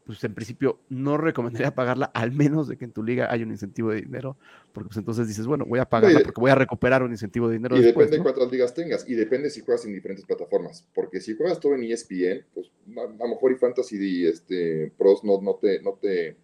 pues 0.06 0.24
en 0.24 0.36
principio 0.36 0.80
no 0.90 1.18
recomendaría 1.18 1.74
pagarla, 1.74 2.06
al 2.14 2.32
menos 2.32 2.68
de 2.68 2.78
que 2.78 2.86
en 2.86 2.92
tu 2.92 3.02
liga 3.02 3.32
haya 3.32 3.44
un 3.44 3.52
incentivo 3.52 3.90
de 3.90 4.02
dinero, 4.02 4.38
porque 4.72 4.90
pues 4.90 4.98
entonces 4.98 5.28
dices, 5.28 5.48
bueno, 5.48 5.66
voy 5.66 5.80
a 5.80 5.86
pagarla 5.86 6.20
porque 6.24 6.40
voy 6.40 6.52
a 6.52 6.56
recuperar 6.56 7.02
un 7.02 7.12
incentivo 7.12 7.48
de 7.48 7.56
dinero. 7.56 7.76
Y 7.76 7.82
depende 7.82 8.18
de 8.18 8.24
cuántas 8.24 8.52
ligas 8.52 8.74
tengas, 8.74 9.10
y 9.10 9.16
depende 9.16 9.50
si 9.50 9.62
juegas 9.62 9.84
en 9.86 9.94
diferentes 9.94 10.26
plataformas, 10.26 10.86
porque 10.94 11.20
si 11.20 11.36
juegas 11.36 11.60
todo 11.60 11.74
en 11.74 11.84
ESPN, 11.84 12.46
pues 12.54 12.72
a, 12.96 13.24
lo 13.24 13.28
mejor 13.28 13.52
y 13.52 13.56
Fantasy 13.56 14.28
este, 14.28 14.92
Pros 14.96 15.24
no, 15.24 15.42
no, 15.42 15.56
te, 15.56 15.82
no, 15.82 15.94
te, 15.94 16.38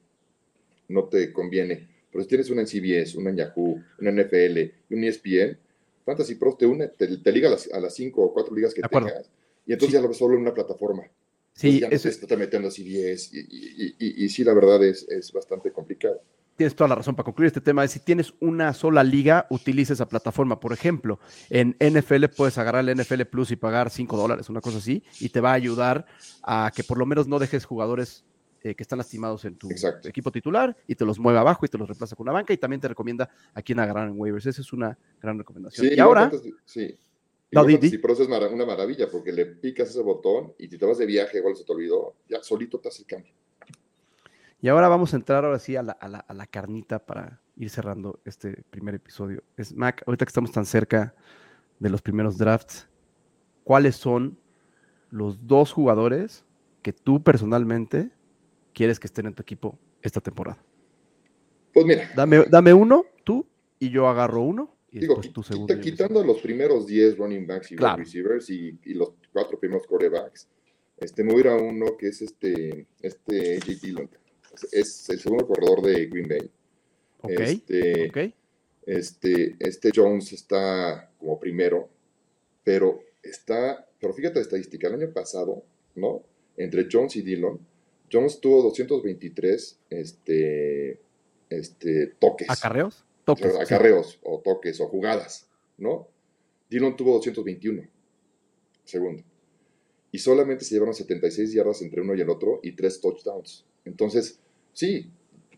no 0.87 1.03
te 1.05 1.31
conviene. 1.31 1.87
Pero 2.11 2.23
si 2.23 2.27
tienes 2.27 2.49
una 2.49 2.61
en 2.61 2.67
CBS, 2.67 3.17
una 3.17 3.29
en 3.29 3.37
Yahoo, 3.37 3.81
una 3.99 4.09
en 4.09 4.19
NFL 4.19 4.59
y 4.89 4.95
un 4.95 5.03
ESPN, 5.03 5.57
Fantasy 6.03 6.35
Pros 6.35 6.57
te 6.57 6.65
une, 6.65 6.87
te, 6.87 7.31
liga 7.31 7.47
a 7.47 7.51
las, 7.51 7.71
a 7.71 7.79
las 7.79 7.93
cinco 7.93 8.23
o 8.23 8.33
cuatro 8.33 8.55
ligas 8.55 8.73
que 8.73 8.81
tengas, 8.81 9.29
y 9.67 9.73
entonces 9.73 9.93
ya 9.93 10.01
lo 10.01 10.07
ves 10.07 10.17
solo 10.17 10.33
en 10.33 10.41
una 10.41 10.53
plataforma. 10.53 11.03
Sí, 11.61 11.81
eso 11.89 12.09
es... 12.09 12.21
está 12.21 12.35
metiendo 12.35 12.69
así 12.69 12.83
10 12.83 13.33
y, 13.33 13.95
y, 13.99 14.29
sí, 14.29 14.43
la 14.43 14.53
verdad 14.53 14.83
es, 14.83 15.07
es 15.09 15.31
bastante 15.31 15.71
complicado. 15.71 16.21
Tienes 16.55 16.75
toda 16.75 16.87
la 16.87 16.95
razón. 16.95 17.15
Para 17.15 17.25
concluir 17.25 17.47
este 17.47 17.61
tema, 17.61 17.83
es 17.83 17.91
si 17.91 17.99
tienes 17.99 18.33
una 18.39 18.73
sola 18.73 19.03
liga, 19.03 19.47
utiliza 19.49 19.93
esa 19.93 20.07
plataforma. 20.07 20.59
Por 20.59 20.73
ejemplo, 20.73 21.19
en 21.49 21.75
NFL 21.79 22.25
puedes 22.35 22.57
agarrar 22.57 22.87
el 22.87 22.97
NFL 22.97 23.23
Plus 23.23 23.51
y 23.51 23.55
pagar 23.55 23.89
5 23.89 24.17
dólares, 24.17 24.49
una 24.49 24.61
cosa 24.61 24.79
así, 24.79 25.03
y 25.19 25.29
te 25.29 25.39
va 25.39 25.51
a 25.51 25.55
ayudar 25.55 26.05
a 26.43 26.71
que 26.75 26.83
por 26.83 26.97
lo 26.97 27.05
menos 27.05 27.27
no 27.27 27.39
dejes 27.39 27.65
jugadores 27.65 28.25
eh, 28.63 28.75
que 28.75 28.83
están 28.83 28.99
lastimados 28.99 29.43
en 29.45 29.55
tu 29.55 29.69
equipo 30.03 30.31
titular 30.31 30.77
y 30.85 30.93
te 30.93 31.03
los 31.03 31.17
mueve 31.17 31.39
abajo 31.39 31.65
y 31.65 31.69
te 31.69 31.79
los 31.79 31.87
reemplaza 31.87 32.15
con 32.15 32.25
una 32.25 32.33
banca 32.33 32.53
y 32.53 32.57
también 32.57 32.79
te 32.79 32.87
recomienda 32.87 33.29
a 33.53 33.61
quién 33.61 33.79
agarrar 33.79 34.07
en 34.07 34.19
waivers. 34.19 34.45
Esa 34.45 34.61
es 34.61 34.71
una 34.71 34.97
gran 35.19 35.37
recomendación. 35.37 35.87
y 35.95 35.99
ahora... 35.99 36.31
sí. 36.65 36.95
No, 37.51 37.65
pero 37.65 38.13
eso 38.13 38.23
es 38.23 38.29
una 38.29 38.65
maravilla 38.65 39.09
porque 39.11 39.33
le 39.33 39.45
picas 39.45 39.89
ese 39.89 40.01
botón 40.01 40.53
y 40.57 40.69
si 40.69 40.77
te 40.77 40.85
vas 40.85 40.97
de 40.97 41.05
viaje, 41.05 41.39
igual 41.39 41.55
se 41.55 41.65
te 41.65 41.73
olvidó, 41.73 42.15
ya 42.29 42.41
solito 42.41 42.79
te 42.79 42.87
hace 42.87 43.01
el 43.01 43.07
cambio. 43.07 43.33
Y 44.61 44.69
ahora 44.69 44.87
vamos 44.87 45.13
a 45.13 45.17
entrar 45.17 45.43
ahora 45.43 45.59
sí 45.59 45.75
a 45.75 45.83
la, 45.83 45.91
a 45.93 46.07
la, 46.07 46.19
a 46.19 46.33
la 46.33 46.45
carnita 46.45 46.99
para 46.99 47.41
ir 47.57 47.69
cerrando 47.69 48.21
este 48.25 48.63
primer 48.69 48.95
episodio. 48.95 49.43
Es 49.57 49.73
Mac, 49.73 50.03
ahorita 50.05 50.25
que 50.25 50.29
estamos 50.29 50.51
tan 50.51 50.65
cerca 50.65 51.13
de 51.79 51.89
los 51.89 52.01
primeros 52.01 52.37
drafts, 52.37 52.87
¿cuáles 53.63 53.95
son 53.95 54.37
los 55.09 55.45
dos 55.45 55.73
jugadores 55.73 56.45
que 56.81 56.93
tú 56.93 57.21
personalmente 57.21 58.11
quieres 58.73 58.99
que 58.99 59.07
estén 59.07 59.25
en 59.25 59.33
tu 59.33 59.41
equipo 59.41 59.77
esta 60.01 60.21
temporada? 60.21 60.63
Pues 61.73 61.85
mira. 61.85 62.09
Dame, 62.15 62.45
dame 62.49 62.73
uno, 62.73 63.05
tú, 63.23 63.45
y 63.79 63.89
yo 63.89 64.07
agarro 64.07 64.41
uno. 64.41 64.73
Y 64.91 64.99
digo, 64.99 65.21
tu 65.21 65.41
segundo 65.41 65.79
quitando 65.79 66.23
los 66.23 66.41
primeros 66.41 66.85
10 66.85 67.17
running 67.17 67.47
backs 67.47 67.71
y 67.71 67.75
receivers 67.77 68.49
y, 68.49 68.77
los 68.93 69.13
cuatro 69.31 69.57
primeros 69.57 69.87
corebacks, 69.87 70.47
este, 70.97 71.23
me 71.23 71.33
voy 71.33 71.47
a 71.47 71.55
uno 71.55 71.97
que 71.97 72.09
es 72.09 72.21
este, 72.21 72.85
este 73.01 73.57
AJ 73.57 73.81
Dillon. 73.81 74.09
Es, 74.71 75.09
el 75.09 75.19
segundo 75.19 75.47
corredor 75.47 75.81
de 75.81 76.07
Green 76.07 76.27
Bay. 76.27 76.51
este, 77.29 78.35
este, 78.85 79.55
este 79.59 79.91
Jones 79.95 80.33
está 80.33 81.09
como 81.17 81.39
primero, 81.39 81.89
pero 82.63 82.99
está, 83.23 83.87
pero 83.99 84.13
fíjate 84.13 84.35
la 84.35 84.41
estadística, 84.41 84.87
el 84.87 84.95
año 84.95 85.13
pasado, 85.13 85.63
¿no? 85.95 86.23
Entre 86.57 86.87
Jones 86.91 87.15
y 87.15 87.21
Dillon, 87.21 87.59
Jones 88.11 88.41
tuvo 88.41 88.61
223 88.63 89.79
este, 89.89 90.99
este, 91.49 92.07
toques. 92.19 92.49
¿Acarreos? 92.49 93.05
Toques. 93.35 93.59
acarreos 93.59 94.19
o 94.23 94.39
toques 94.39 94.79
o 94.81 94.87
jugadas, 94.87 95.49
¿no? 95.77 96.07
Dillon 96.69 96.95
tuvo 96.95 97.13
221, 97.13 97.83
segundo. 98.83 99.23
Y 100.11 100.19
solamente 100.19 100.65
se 100.65 100.75
llevaron 100.75 100.93
76 100.93 101.53
yardas 101.53 101.81
entre 101.81 102.01
uno 102.01 102.15
y 102.15 102.21
el 102.21 102.29
otro 102.29 102.59
y 102.63 102.73
tres 102.73 102.99
touchdowns. 103.01 103.65
Entonces, 103.85 104.39
sí, 104.73 105.09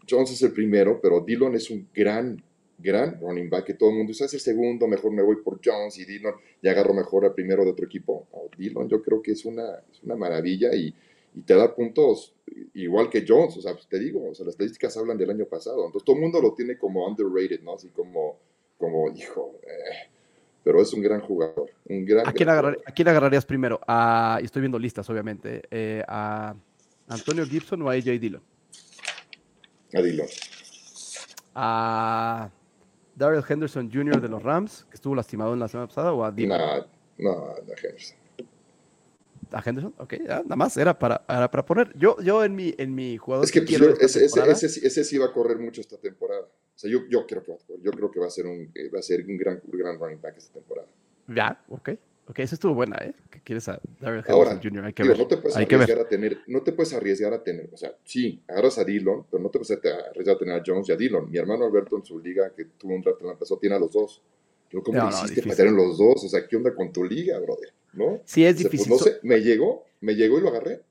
Jones 0.10 0.32
es 0.32 0.42
el 0.42 0.54
primero, 0.54 1.00
pero 1.02 1.22
Dillon 1.22 1.56
es 1.56 1.70
un 1.70 1.88
gran, 1.94 2.44
gran 2.78 3.20
running 3.20 3.50
back 3.50 3.66
que 3.66 3.74
todo 3.74 3.90
el 3.90 3.98
mundo 3.98 4.12
dice, 4.12 4.26
es 4.26 4.34
el 4.34 4.40
segundo, 4.40 4.88
mejor 4.88 5.12
me 5.12 5.24
voy 5.24 5.38
por 5.38 5.60
Jones 5.64 5.98
y 6.00 6.06
Dillon 6.06 6.36
y 6.62 6.68
agarro 6.68 6.94
mejor 6.94 7.26
al 7.26 7.34
primero 7.34 7.64
de 7.64 7.72
otro 7.72 7.86
equipo. 7.86 8.28
Dillon 8.58 8.88
yo 8.90 9.02
creo 9.02 9.22
que 9.22 9.32
es 9.32 9.46
una, 9.46 9.84
es 9.92 10.04
una 10.04 10.16
maravilla 10.16 10.74
y, 10.76 10.94
y 11.36 11.42
te 11.42 11.56
da 11.56 11.74
puntos 11.74 12.34
igual 12.74 13.10
que 13.10 13.26
Jones, 13.28 13.58
o 13.58 13.62
sea, 13.62 13.74
pues, 13.74 13.88
te 13.88 14.00
digo, 14.00 14.30
o 14.30 14.36
sea, 14.36 14.46
las 14.46 14.54
estadísticas 14.54 14.96
hablan 14.98 15.18
del 15.18 15.30
año 15.30 15.46
pasado, 15.46 15.86
entonces 15.86 16.06
todo 16.06 16.16
el 16.16 16.22
mundo 16.22 16.42
lo 16.42 16.54
tiene 16.54 16.78
como 16.78 17.08
underrated, 17.08 17.62
¿no? 17.62 17.76
Así 17.76 17.90
como, 17.90 18.38
como 18.78 19.10
hijo, 19.12 19.60
eh, 19.64 20.10
pero 20.64 20.82
es 20.82 20.94
un 20.94 21.02
gran 21.02 21.22
jugador, 21.22 21.72
un 21.86 22.06
gran... 22.06 22.28
¿A 22.28 22.34
quién, 22.34 23.08
agarrarías 23.08 23.46
primero? 23.46 23.80
A, 23.88 24.40
estoy 24.42 24.62
viendo 24.62 24.80
listas, 24.80 25.10
obviamente, 25.10 25.64
eh, 25.72 26.04
a 26.08 26.56
Antonio 27.08 27.46
Gibson 27.46 27.82
o 27.82 27.90
a 27.90 27.94
AJ 27.94 28.20
Dillon. 28.20 28.42
A 29.94 30.02
Dillon. 30.02 30.28
A 31.56 32.50
Daryl 33.16 33.44
Henderson 33.48 33.92
Jr. 33.92 34.20
de 34.20 34.28
los 34.28 34.42
Rams, 34.42 34.86
que 34.90 34.96
estuvo 34.96 35.16
lastimado 35.16 35.54
en 35.54 35.60
la 35.60 35.68
semana 35.68 35.88
pasada, 35.88 36.14
o 36.14 36.24
a 36.24 36.32
Dillon. 36.32 36.58
No, 36.58 37.32
no, 37.32 37.48
a 37.50 37.58
Henderson 37.60 38.23
a 39.54 39.64
Henderson, 39.64 39.94
ok, 39.98 40.14
nada 40.26 40.56
más 40.56 40.76
era 40.78 40.98
para, 40.98 41.26
para 41.26 41.66
poner. 41.66 41.98
Yo, 41.98 42.18
yo 42.22 42.44
en 42.44 42.56
mi, 42.56 42.74
en 42.78 42.94
mi 42.94 43.18
jugador. 43.18 43.46
Es 43.46 43.52
que, 43.52 43.62
pues, 43.62 44.16
ese, 44.16 44.26
ese, 44.26 44.88
ese, 44.88 45.04
sí 45.04 45.18
va 45.18 45.28
a 45.28 45.32
correr 45.32 45.58
mucho 45.60 45.82
esta 45.82 45.98
temporada. 45.98 46.42
O 46.42 46.78
sea, 46.78 46.90
yo, 46.90 47.02
yo 47.10 47.26
creo 47.28 47.44
que 47.44 47.52
va 47.52 47.58
a 47.58 47.66
correr. 47.66 47.82
Yo 47.82 47.92
creo 47.92 48.12
que 48.12 48.20
va 48.20 48.28
a 48.28 48.32
ser 48.32 48.46
un, 48.48 48.72
eh, 48.74 48.90
va 48.94 49.00
a 49.00 49.04
ser 49.04 49.24
un 49.26 49.38
gran, 49.38 49.62
gran 49.66 50.00
running 50.00 50.20
back 50.22 50.38
esta 50.38 50.54
temporada. 50.54 50.88
Ya, 51.28 51.64
ok. 51.70 51.90
Ok, 52.26 52.40
esa 52.40 52.56
estuvo 52.56 52.74
buena, 52.74 52.96
¿eh? 53.04 53.14
¿Qué 53.30 53.42
quieres 53.42 53.68
a 53.68 53.82
Darrell 54.00 54.24
Henderson 54.26 54.62
Jr.? 54.64 54.86
Hay 54.86 54.94
que 54.94 55.04
ver. 55.04 55.18
No 55.18 55.28
te 55.28 55.38
puedes 55.38 55.58
arriesgar 55.58 56.00
a 56.00 56.08
tener, 56.08 56.40
no 56.48 56.64
te 56.64 56.72
puedes 56.72 56.94
arriesgar 56.94 57.34
a 57.34 57.44
tener, 57.44 57.70
o 57.74 57.76
sea, 57.76 57.98
sí, 58.06 58.42
agarras 58.48 58.78
a 58.78 58.86
Dillon, 58.86 59.26
pero 59.30 59.44
no 59.44 59.50
te 59.50 59.60
puedes 59.60 59.72
arriesgar 59.72 60.36
a 60.38 60.40
tener 60.40 60.56
a 60.56 60.64
Jones 60.66 60.88
y 60.88 60.94
a 60.94 60.96
Dillon. 60.96 61.30
Mi 61.30 61.38
hermano 61.38 61.66
Alberto 61.66 61.98
en 61.98 62.06
su 62.06 62.20
liga, 62.20 62.54
que 62.56 62.64
tuvo 62.78 62.96
un 62.96 63.02
draft 63.02 63.20
en 63.22 63.28
la 63.28 63.38
pasó, 63.38 63.58
tiene 63.58 63.76
a 63.76 63.80
los 63.80 63.92
dos. 63.92 64.22
¿Cómo 64.82 64.98
no, 64.98 65.10
hiciste 65.10 65.44
para 65.44 65.56
tener 65.56 65.74
los 65.74 65.98
dos? 65.98 66.24
O 66.24 66.30
sea, 66.30 66.48
¿qué 66.48 66.56
onda 66.56 66.74
con 66.74 66.92
tu 66.92 67.04
liga, 67.04 67.40
brother? 67.40 67.74
¿No? 67.94 68.22
Sí, 68.26 68.44
es 68.46 68.56
pues, 68.56 68.72
difícil. 68.72 68.90
no 68.92 68.98
sé, 68.98 69.20
me 69.22 69.42
llegó, 69.42 69.86
me 70.02 70.16
llegó 70.16 70.40
y 70.40 70.42
lo 70.42 70.50
agarré. 70.50 70.82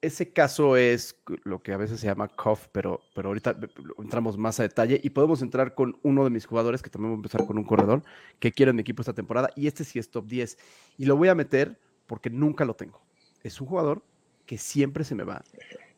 Ese 0.00 0.32
caso 0.32 0.76
es 0.76 1.14
lo 1.44 1.62
que 1.62 1.72
a 1.72 1.76
veces 1.76 2.00
se 2.00 2.06
llama 2.06 2.26
cuff, 2.26 2.66
pero, 2.72 3.00
pero 3.14 3.28
ahorita 3.28 3.56
entramos 3.98 4.36
más 4.36 4.58
a 4.58 4.64
detalle 4.64 5.00
y 5.00 5.10
podemos 5.10 5.42
entrar 5.42 5.74
con 5.74 5.96
uno 6.02 6.24
de 6.24 6.30
mis 6.30 6.44
jugadores, 6.46 6.82
que 6.82 6.90
también 6.90 7.10
voy 7.10 7.16
a 7.16 7.18
empezar 7.18 7.46
con 7.46 7.56
un 7.56 7.64
corredor, 7.64 8.02
que 8.40 8.50
quiero 8.50 8.70
en 8.70 8.76
mi 8.76 8.80
equipo 8.82 9.02
esta 9.02 9.12
temporada, 9.12 9.50
y 9.54 9.68
este 9.68 9.84
sí 9.84 10.00
es 10.00 10.10
top 10.10 10.26
10. 10.26 10.58
Y 10.98 11.04
lo 11.04 11.16
voy 11.16 11.28
a 11.28 11.36
meter 11.36 11.78
porque 12.08 12.30
nunca 12.30 12.64
lo 12.64 12.74
tengo. 12.74 13.00
Es 13.44 13.60
un 13.60 13.68
jugador 13.68 14.02
que 14.46 14.58
siempre 14.58 15.04
se 15.04 15.14
me 15.14 15.24
va, 15.24 15.42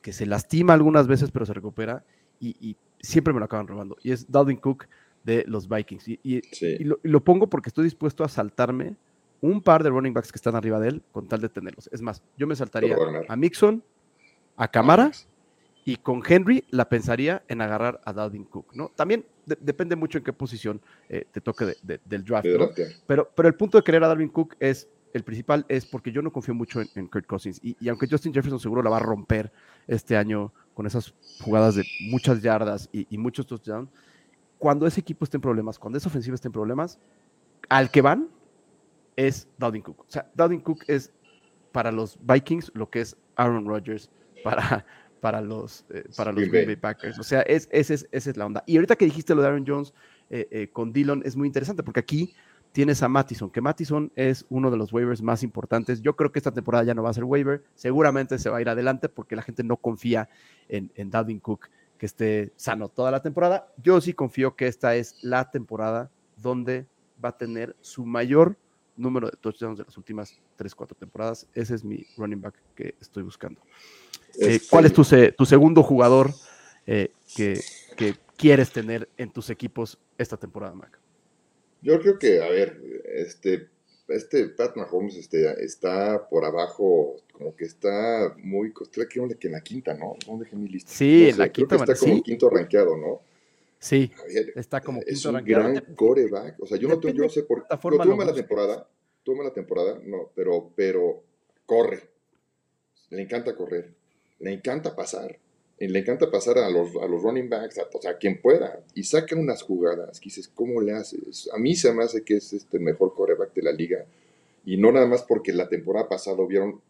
que 0.03 0.13
se 0.13 0.27
lastima 0.27 0.75
algunas 0.75 1.07
veces, 1.07 1.31
pero 1.31 1.47
se 1.47 1.55
recupera 1.55 2.05
y, 2.41 2.77
siempre 3.01 3.35
me 3.35 3.39
lo 3.39 3.47
acaban 3.47 3.67
robando. 3.67 3.97
Y 4.03 4.13
es 4.13 4.31
Dalvin 4.31 4.57
Cook 4.57 4.87
de 5.25 5.45
los 5.49 5.69
Vikings. 5.69 6.09
Y, 6.09 6.43
lo, 7.03 7.25
pongo 7.25 7.49
porque 7.49 7.71
estoy 7.71 7.85
dispuesto 7.85 8.23
a 8.23 8.29
saltarme 8.29 8.95
un 9.41 9.61
par 9.61 9.83
de 9.83 9.91
running 9.91 10.15
backs 10.15 10.31
que 10.31 10.37
están 10.37 10.55
arriba 10.55 10.79
de 10.79 10.89
él 10.89 11.03
con 11.13 11.27
tal 11.27 11.41
de 11.41 11.49
tenerlos. 11.49 11.89
Es 11.93 12.01
más, 12.01 12.23
yo 12.39 12.47
me 12.47 12.55
saltaría 12.55 12.97
a 13.29 13.37
Mixon, 13.37 13.83
a 14.57 14.69
Camara 14.69 15.11
y 15.85 15.97
con 15.97 16.23
Henry 16.27 16.65
la 16.71 16.89
pensaría 16.89 17.43
en 17.49 17.61
agarrar 17.61 18.01
a 18.05 18.13
Dalvin 18.13 18.45
Cook, 18.45 18.75
¿no? 18.75 18.91
También 18.95 19.25
depende 19.61 19.97
mucho 19.97 20.19
en 20.19 20.25
qué 20.25 20.33
posición 20.33 20.81
eh, 21.09 21.27
te 21.31 21.41
toque 21.41 21.77
del 21.83 22.25
draft, 22.25 22.47
Pero, 23.07 23.31
pero 23.35 23.49
el 23.49 23.55
punto 23.55 23.77
de 23.77 23.85
querer 23.85 24.05
a 24.05 24.09
Dalvin 24.09 24.29
Cook 24.29 24.57
es, 24.61 24.89
el 25.13 25.25
principal 25.25 25.67
es 25.69 25.85
porque 25.85 26.11
yo 26.11 26.23
no 26.23 26.33
confío 26.33 26.55
mucho 26.55 26.81
en, 26.81 27.07
Kurt 27.09 27.27
Cousins 27.27 27.61
y, 27.63 27.77
y, 27.79 27.89
aunque 27.89 28.09
Justin 28.11 28.33
Jefferson 28.33 28.59
seguro 28.59 28.83
la 28.83 28.91
va 28.91 28.97
a 28.97 29.01
romper 29.01 29.53
este 29.87 30.17
año 30.17 30.53
con 30.73 30.87
esas 30.87 31.15
jugadas 31.41 31.75
de 31.77 31.85
muchas 32.11 32.41
yardas 32.41 32.89
y, 32.93 33.07
y 33.11 33.19
muchos 33.19 33.47
touchdowns, 33.47 33.91
cuando 34.59 34.87
ese 34.87 35.01
equipo 35.01 35.25
esté 35.25 35.37
en 35.37 35.43
problemas, 35.43 35.79
cuando 35.79 35.99
esa 35.99 36.09
ofensiva 36.09 36.35
esté 36.35 36.49
en 36.49 36.53
problemas, 36.53 36.99
al 37.69 37.91
que 37.91 38.03
van 38.03 38.29
es 39.17 39.49
Dalvin 39.59 39.83
Cook. 39.83 40.01
O 40.01 40.11
sea, 40.11 40.31
Dalvin 40.35 40.61
Cook 40.61 40.85
es 40.89 41.13
para 41.73 41.91
los 41.91 42.19
Vikings 42.21 42.73
lo 42.75 42.89
que 42.89 43.01
es 43.01 43.17
Aaron 43.37 43.67
Rodgers 43.67 44.11
para, 44.43 44.87
para 45.21 45.41
los, 45.41 45.85
eh, 45.91 46.05
para 46.17 46.33
los 46.33 46.49
Green 46.49 46.67
Bay 46.67 46.77
Packers. 46.77 47.19
O 47.19 47.23
sea, 47.23 47.43
es, 47.43 47.69
esa, 47.73 47.95
es, 47.95 48.07
es 48.11 48.37
la 48.37 48.47
onda. 48.47 48.63
Y 48.67 48.77
ahorita 48.77 48.97
que 48.97 49.05
dijiste 49.05 49.35
lo 49.35 49.43
de 49.43 49.49
Aaron 49.49 49.65
Jones 49.67 49.93
eh, 50.31 50.49
eh, 50.51 50.69
con 50.73 50.93
Dillon 50.93 51.23
es 51.25 51.37
muy 51.37 51.47
interesante 51.47 51.83
porque 51.83 52.01
aquí 52.01 52.35
tienes 52.73 53.03
a 53.05 53.09
Mattison, 53.09 53.51
que 53.51 53.61
Mattison 53.61 54.11
es 54.17 54.47
uno 54.49 54.71
de 54.71 54.77
los 54.77 54.93
waivers 54.93 55.23
más 55.23 55.45
importantes. 55.45 56.03
Yo 56.03 56.17
creo 56.17 56.33
que 56.33 56.41
esta 56.41 56.53
temporada 56.53 56.85
ya 56.85 56.95
no 56.95 57.05
va 57.05 57.11
a 57.11 57.15
ser 57.15 57.23
waiver, 57.23 57.63
seguramente 57.75 58.37
se 58.39 58.51
va 58.51 58.59
a 58.59 58.61
ir 58.61 58.69
adelante 58.69 59.09
porque 59.09 59.37
la 59.37 59.43
gente 59.43 59.63
no 59.63 59.77
confía 59.77 60.29
en, 60.69 60.91
en 60.97 61.09
Dalvin 61.11 61.39
Cook 61.39 61.69
que 61.99 62.07
esté 62.07 62.53
sano 62.57 62.89
toda 62.89 63.11
la 63.11 63.23
temporada. 63.23 63.73
Yo 63.83 64.01
sí 64.01 64.13
confío 64.13 64.57
que 64.57 64.67
esta 64.67 64.97
es 64.97 65.23
la 65.23 65.51
temporada 65.51 66.11
donde 66.37 66.87
va 67.25 67.31
a 67.31 67.39
tener 67.39 67.77
su 67.81 68.05
mayor 68.05 68.57
número 68.97 69.29
de 69.29 69.37
touchdowns 69.37 69.79
de 69.79 69.85
las 69.85 69.97
últimas 69.97 70.41
3, 70.57 70.75
4 70.75 70.97
temporadas. 70.97 71.49
Ese 71.55 71.75
es 71.75 71.85
mi 71.85 72.07
running 72.17 72.41
back 72.41 72.55
que 72.75 72.95
estoy 73.01 73.23
buscando. 73.23 73.61
Eh, 74.39 74.57
este 74.57 74.69
¿Cuál 74.69 74.87
es 74.87 74.93
tu, 74.93 75.05
tu 75.37 75.47
segundo 75.47 75.83
jugador 75.83 76.33
eh, 76.87 77.13
que, 77.37 77.61
que, 77.97 78.17
quieres 78.37 78.73
tener 78.73 79.09
en 79.17 79.31
tus 79.31 79.49
equipos 79.49 79.97
esta 80.19 80.37
temporada, 80.37 80.75
Mac? 80.75 80.99
Yo 81.83 82.01
creo 82.01 82.19
que, 82.19 82.43
a 82.43 82.49
ver, 82.49 82.81
este, 83.15 83.69
este 84.09 84.49
Pat 84.49 84.77
Mahomes 84.77 85.17
este, 85.17 85.65
está 85.65 86.29
por 86.29 86.45
abajo, 86.45 87.17
como 87.33 87.55
que 87.57 87.65
está 87.65 88.35
muy. 88.39 88.73
Creo 88.73 89.09
que 89.09 89.47
en 89.47 89.53
la 89.53 89.61
quinta, 89.61 89.95
¿no? 89.95 90.17
¿Dónde 90.27 90.45
dejé 90.45 90.57
mi 90.57 90.69
lista? 90.69 90.91
Sí, 90.93 91.29
en 91.29 91.39
la 91.39 91.49
quinta. 91.51 91.77
está 91.77 91.95
como 91.95 92.23
quinto 92.23 92.51
rankeado, 92.51 92.97
¿no? 92.97 93.23
Sí, 93.79 94.11
está 94.55 94.81
como 94.81 95.01
quinto 95.01 95.13
Es 95.13 95.25
un 95.25 95.45
gran 95.45 95.95
coreback. 95.95 96.61
O 96.61 96.67
sea, 96.67 96.79
yo 96.79 96.89
no, 96.89 97.01
yo 97.01 97.13
no 97.13 97.29
sé 97.29 97.43
por 97.43 97.67
qué. 97.67 97.77
Tuvo 97.77 98.25
la 98.25 98.35
temporada, 98.35 98.89
tuvo 99.23 99.43
la 99.43 99.53
temporada, 99.53 100.01
no, 100.05 100.31
pero, 100.35 100.71
pero 100.75 101.23
corre. 101.67 102.03
Le 103.11 103.23
encanta 103.23 103.55
correr. 103.55 103.93
Le 104.41 104.53
encanta 104.53 104.95
pasar. 104.95 105.39
Le 105.79 105.99
encanta 105.99 106.31
pasar 106.31 106.59
a 106.59 106.71
los, 106.71 106.95
a 106.97 107.07
los 107.07 107.23
running 107.23 107.49
backs, 107.49 107.79
a, 107.79 107.89
o 107.93 108.01
sea, 108.01 108.17
quien 108.17 108.41
pueda. 108.41 108.81
Y 108.95 109.05
saca 109.05 109.37
unas 109.37 109.63
jugadas 109.63 110.21
que 110.21 110.31
¿cómo 110.55 110.81
le 110.81 110.93
haces? 110.93 111.51
A 111.53 111.59
mí 111.59 111.75
se 111.75 111.93
me 111.93 112.05
hace 112.05 112.23
que 112.23 112.37
es 112.37 112.53
este, 112.53 112.79
mejor 112.79 113.15
coreback 113.15 113.53
de 113.55 113.63
la 113.63 113.73
liga. 113.73 114.07
Y 114.65 114.77
no 114.77 114.93
nada 114.93 115.07
más 115.07 115.23
porque 115.25 115.53
la 115.53 115.69
temporada 115.69 116.09
pasada 116.09 116.39
vieron 116.47 116.81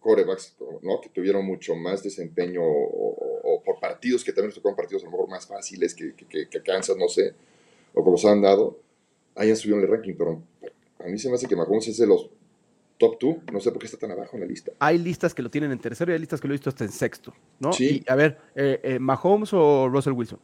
corebacks 0.00 0.54
¿no? 0.82 1.00
que 1.00 1.08
tuvieron 1.08 1.44
mucho 1.44 1.74
más 1.74 2.02
desempeño 2.02 2.62
o, 2.62 3.62
por 3.64 3.80
partidos 3.80 4.22
que 4.22 4.32
también 4.32 4.54
tocaron 4.54 4.76
partidos 4.76 5.02
a 5.02 5.06
lo 5.06 5.10
mejor 5.10 5.28
más 5.28 5.46
fáciles 5.46 5.92
que, 5.92 6.14
que, 6.14 6.48
que, 6.48 6.62
Kansas, 6.62 6.96
no 6.96 7.08
sé, 7.08 7.34
o 7.94 8.04
como 8.04 8.16
se 8.16 8.28
han 8.28 8.40
dado, 8.40 8.78
hayan 9.34 9.56
subido 9.56 9.78
en 9.78 9.84
el 9.84 9.90
ranking. 9.90 10.14
Pero 10.16 10.40
a 11.00 11.08
mí 11.08 11.18
se 11.18 11.28
me 11.28 11.34
hace 11.34 11.48
que 11.48 11.56
Mahomes 11.56 11.88
es 11.88 11.98
de 11.98 12.06
los 12.06 12.30
top 12.98 13.18
2. 13.20 13.36
No 13.52 13.60
sé 13.60 13.70
por 13.70 13.80
qué 13.80 13.86
está 13.86 13.98
tan 13.98 14.10
abajo 14.10 14.36
en 14.36 14.40
la 14.40 14.46
lista. 14.46 14.72
Hay 14.78 14.98
listas 14.98 15.34
que 15.34 15.42
lo 15.42 15.50
tienen 15.50 15.72
en 15.72 15.78
tercero 15.78 16.10
y 16.10 16.14
hay 16.14 16.20
listas 16.20 16.40
que 16.40 16.48
lo 16.48 16.54
he 16.54 16.56
visto 16.56 16.70
hasta 16.70 16.84
en 16.84 16.92
sexto, 16.92 17.34
¿no? 17.60 17.72
Sí. 17.72 18.02
Y, 18.06 18.10
a 18.10 18.14
ver, 18.14 18.38
eh, 18.54 18.80
eh, 18.82 18.98
¿Mahomes 18.98 19.52
o 19.52 19.88
Russell 19.88 20.12
Wilson? 20.12 20.40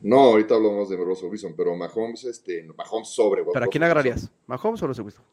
No, 0.00 0.18
ahorita 0.18 0.56
hablamos 0.56 0.90
de 0.90 0.96
Russell 0.96 1.28
Wilson, 1.30 1.54
pero 1.56 1.76
Mahomes, 1.76 2.24
este, 2.24 2.64
Mahomes 2.76 3.08
sobre. 3.08 3.44
¿Para 3.44 3.68
quién 3.68 3.84
agarrarías? 3.84 4.30
¿Mahomes 4.46 4.82
o 4.82 4.86
Russell 4.88 5.04
Wilson? 5.04 5.24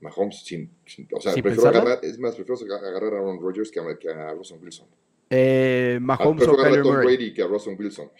Mahomes, 0.00 0.42
sin, 0.44 0.70
o 1.12 1.20
sea, 1.20 1.32
prefiero 1.32 1.68
agarrar, 1.68 2.00
es 2.02 2.18
más, 2.18 2.34
prefiero 2.34 2.60
agarrar 2.76 3.14
a 3.14 3.18
Aaron 3.18 3.40
Rodgers 3.40 3.70
que 3.70 3.80
a, 3.80 4.34
Russell 4.34 4.58
Wilson. 4.60 4.86
Eh, 5.30 5.98
Mahomes 6.00 6.46
o 6.46 6.56
Kyler 6.56 6.84
Murray. 6.84 7.06
Brady 7.06 7.34
que 7.34 7.42
a 7.42 7.46
Russell 7.46 7.76
Wilson. 7.78 8.10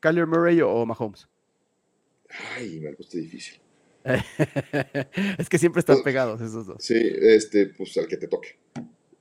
¿Kyler 0.00 0.26
Murray 0.26 0.60
o 0.60 0.84
Mahomes? 0.84 1.28
Ay, 2.56 2.80
me 2.80 2.90
ha 2.90 2.92
puesto 2.92 3.16
difícil. 3.16 3.60
es 5.38 5.48
que 5.48 5.58
siempre 5.58 5.80
están 5.80 5.96
pues, 5.96 6.04
pegados 6.04 6.40
esos 6.40 6.66
dos. 6.66 6.76
Sí, 6.82 6.94
este, 6.96 7.66
pues 7.66 7.96
al 7.98 8.06
que 8.06 8.16
te 8.16 8.28
toque. 8.28 8.58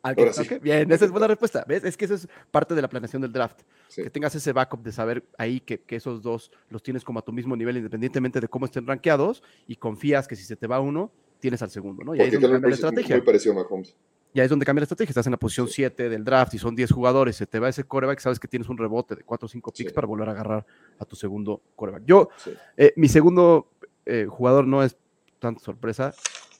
Al 0.01 0.15
que 0.15 0.25
te 0.25 0.31
toque. 0.31 0.59
Bien, 0.59 0.91
esa 0.91 1.05
es 1.05 1.11
buena 1.11 1.27
respuesta. 1.27 1.65
¿Ves? 1.67 1.83
Es 1.83 1.97
que 1.97 2.05
eso 2.05 2.13
es 2.13 2.27
parte 2.51 2.75
de 2.75 2.81
la 2.81 2.89
planeación 2.89 3.21
del 3.21 3.31
draft. 3.31 3.61
Que 3.95 4.09
tengas 4.09 4.35
ese 4.35 4.51
backup 4.51 4.83
de 4.83 4.91
saber 4.91 5.23
ahí 5.37 5.59
que, 5.59 5.81
que, 5.81 5.95
esos 5.95 6.21
dos 6.21 6.51
los 6.69 6.83
tienes 6.83 7.03
como 7.03 7.19
a 7.19 7.21
tu 7.21 7.31
mismo 7.31 7.55
nivel, 7.55 7.77
independientemente 7.77 8.39
de 8.39 8.47
cómo 8.47 8.65
estén 8.65 8.85
rankeados, 8.85 9.41
y 9.67 9.77
confías 9.77 10.27
que 10.27 10.35
si 10.35 10.43
se 10.43 10.55
te 10.55 10.67
va 10.67 10.79
uno, 10.79 11.11
tienes 11.39 11.61
al 11.61 11.69
segundo, 11.69 12.03
¿no? 12.03 12.15
Y 12.15 12.21
ahí 12.21 12.27
es 12.27 12.33
donde 12.33 12.49
cambia 12.49 12.69
la 12.69 12.75
estrategia. 12.75 13.15
Muy 13.17 13.25
parecido 13.25 13.53
a 13.53 13.63
Mahomes. 13.63 13.95
Y 14.35 14.41
ahí 14.41 14.45
es 14.45 14.49
donde 14.49 14.65
cambia 14.65 14.81
la 14.81 14.83
estrategia. 14.83 15.11
Estás 15.11 15.27
en 15.27 15.31
la 15.31 15.37
posición 15.37 15.69
7 15.69 16.09
del 16.09 16.25
draft 16.25 16.53
y 16.55 16.57
son 16.57 16.75
10 16.75 16.91
jugadores, 16.91 17.37
se 17.37 17.47
te 17.47 17.57
va 17.57 17.69
ese 17.69 17.85
coreback, 17.85 18.19
sabes 18.19 18.37
que 18.37 18.49
tienes 18.49 18.67
un 18.67 18.77
rebote 18.77 19.15
de 19.15 19.23
4 19.23 19.45
o 19.45 19.49
5 19.49 19.71
picks 19.71 19.93
para 19.93 20.07
volver 20.07 20.27
a 20.27 20.33
agarrar 20.33 20.65
a 20.99 21.05
tu 21.05 21.15
segundo 21.15 21.61
coreback. 21.73 22.03
Yo, 22.05 22.27
eh, 22.75 22.91
mi 22.97 23.07
segundo 23.07 23.69
eh, 24.05 24.27
jugador 24.29 24.67
no 24.67 24.83
es 24.83 24.97
tanta 25.39 25.63
sorpresa. 25.63 26.13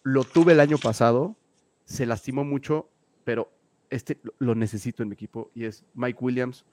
Lo 0.03 0.23
tuve 0.23 0.53
el 0.53 0.59
año 0.59 0.77
pasado, 0.77 1.35
se 1.85 2.05
lastimó 2.05 2.43
mucho, 2.43 2.89
pero 3.23 3.51
este 3.89 4.19
lo 4.39 4.55
necesito 4.55 5.03
en 5.03 5.09
mi 5.09 5.13
equipo 5.13 5.51
y 5.53 5.65
es 5.65 5.85
Mike 5.93 6.19
Williams 6.21 6.65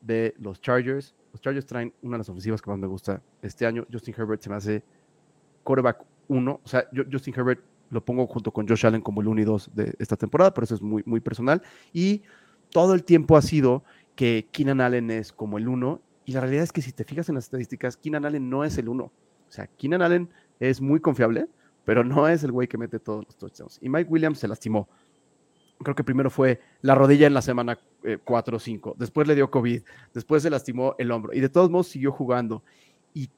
de 0.00 0.34
los 0.38 0.60
Chargers. 0.60 1.14
Los 1.32 1.40
Chargers 1.40 1.66
traen 1.66 1.92
una 2.02 2.14
de 2.14 2.18
las 2.18 2.28
ofensivas 2.28 2.62
que 2.62 2.70
más 2.70 2.78
me 2.78 2.86
gusta 2.86 3.22
este 3.42 3.66
año. 3.66 3.86
Justin 3.92 4.14
Herbert 4.16 4.42
se 4.42 4.50
me 4.50 4.56
hace 4.56 4.82
quarterback 5.62 6.04
1. 6.28 6.60
O 6.62 6.68
sea, 6.68 6.88
yo, 6.92 7.04
Justin 7.10 7.34
Herbert 7.36 7.60
lo 7.90 8.04
pongo 8.04 8.26
junto 8.26 8.52
con 8.52 8.66
Josh 8.66 8.86
Allen 8.86 9.00
como 9.00 9.20
el 9.20 9.28
1 9.28 9.40
y 9.40 9.44
2 9.44 9.70
de 9.74 9.94
esta 9.98 10.16
temporada, 10.16 10.54
pero 10.54 10.64
eso 10.64 10.74
es 10.74 10.82
muy, 10.82 11.02
muy 11.04 11.20
personal. 11.20 11.62
Y 11.92 12.22
todo 12.70 12.94
el 12.94 13.04
tiempo 13.04 13.36
ha 13.36 13.42
sido 13.42 13.84
que 14.14 14.48
Keenan 14.52 14.80
Allen 14.80 15.10
es 15.10 15.32
como 15.32 15.58
el 15.58 15.68
1. 15.68 16.00
Y 16.24 16.32
la 16.32 16.40
realidad 16.40 16.64
es 16.64 16.72
que 16.72 16.82
si 16.82 16.92
te 16.92 17.04
fijas 17.04 17.28
en 17.28 17.34
las 17.34 17.44
estadísticas, 17.44 17.96
Keenan 17.96 18.24
Allen 18.24 18.48
no 18.48 18.64
es 18.64 18.78
el 18.78 18.88
1. 18.88 19.12
O 19.50 19.52
sea, 19.52 19.66
Keenan 19.66 20.00
Allen 20.00 20.30
es 20.60 20.80
muy 20.80 21.00
confiable, 21.00 21.48
pero 21.84 22.04
no 22.04 22.28
es 22.28 22.44
el 22.44 22.52
güey 22.52 22.68
que 22.68 22.78
mete 22.78 23.00
todos 23.00 23.24
los 23.24 23.36
touchdowns. 23.36 23.78
Y 23.82 23.88
Mike 23.88 24.08
Williams 24.08 24.38
se 24.38 24.46
lastimó. 24.46 24.88
Creo 25.80 25.96
que 25.96 26.04
primero 26.04 26.30
fue 26.30 26.60
la 26.82 26.94
rodilla 26.94 27.26
en 27.26 27.34
la 27.34 27.42
semana 27.42 27.78
4 28.24 28.56
o 28.56 28.60
5, 28.60 28.94
después 28.98 29.26
le 29.26 29.34
dio 29.34 29.50
COVID, 29.50 29.82
después 30.14 30.42
se 30.42 30.50
lastimó 30.50 30.94
el 30.98 31.10
hombro. 31.10 31.32
Y 31.32 31.40
de 31.40 31.48
todos 31.48 31.68
modos 31.68 31.88
siguió 31.88 32.12
jugando. 32.12 32.62
Y 33.12 33.28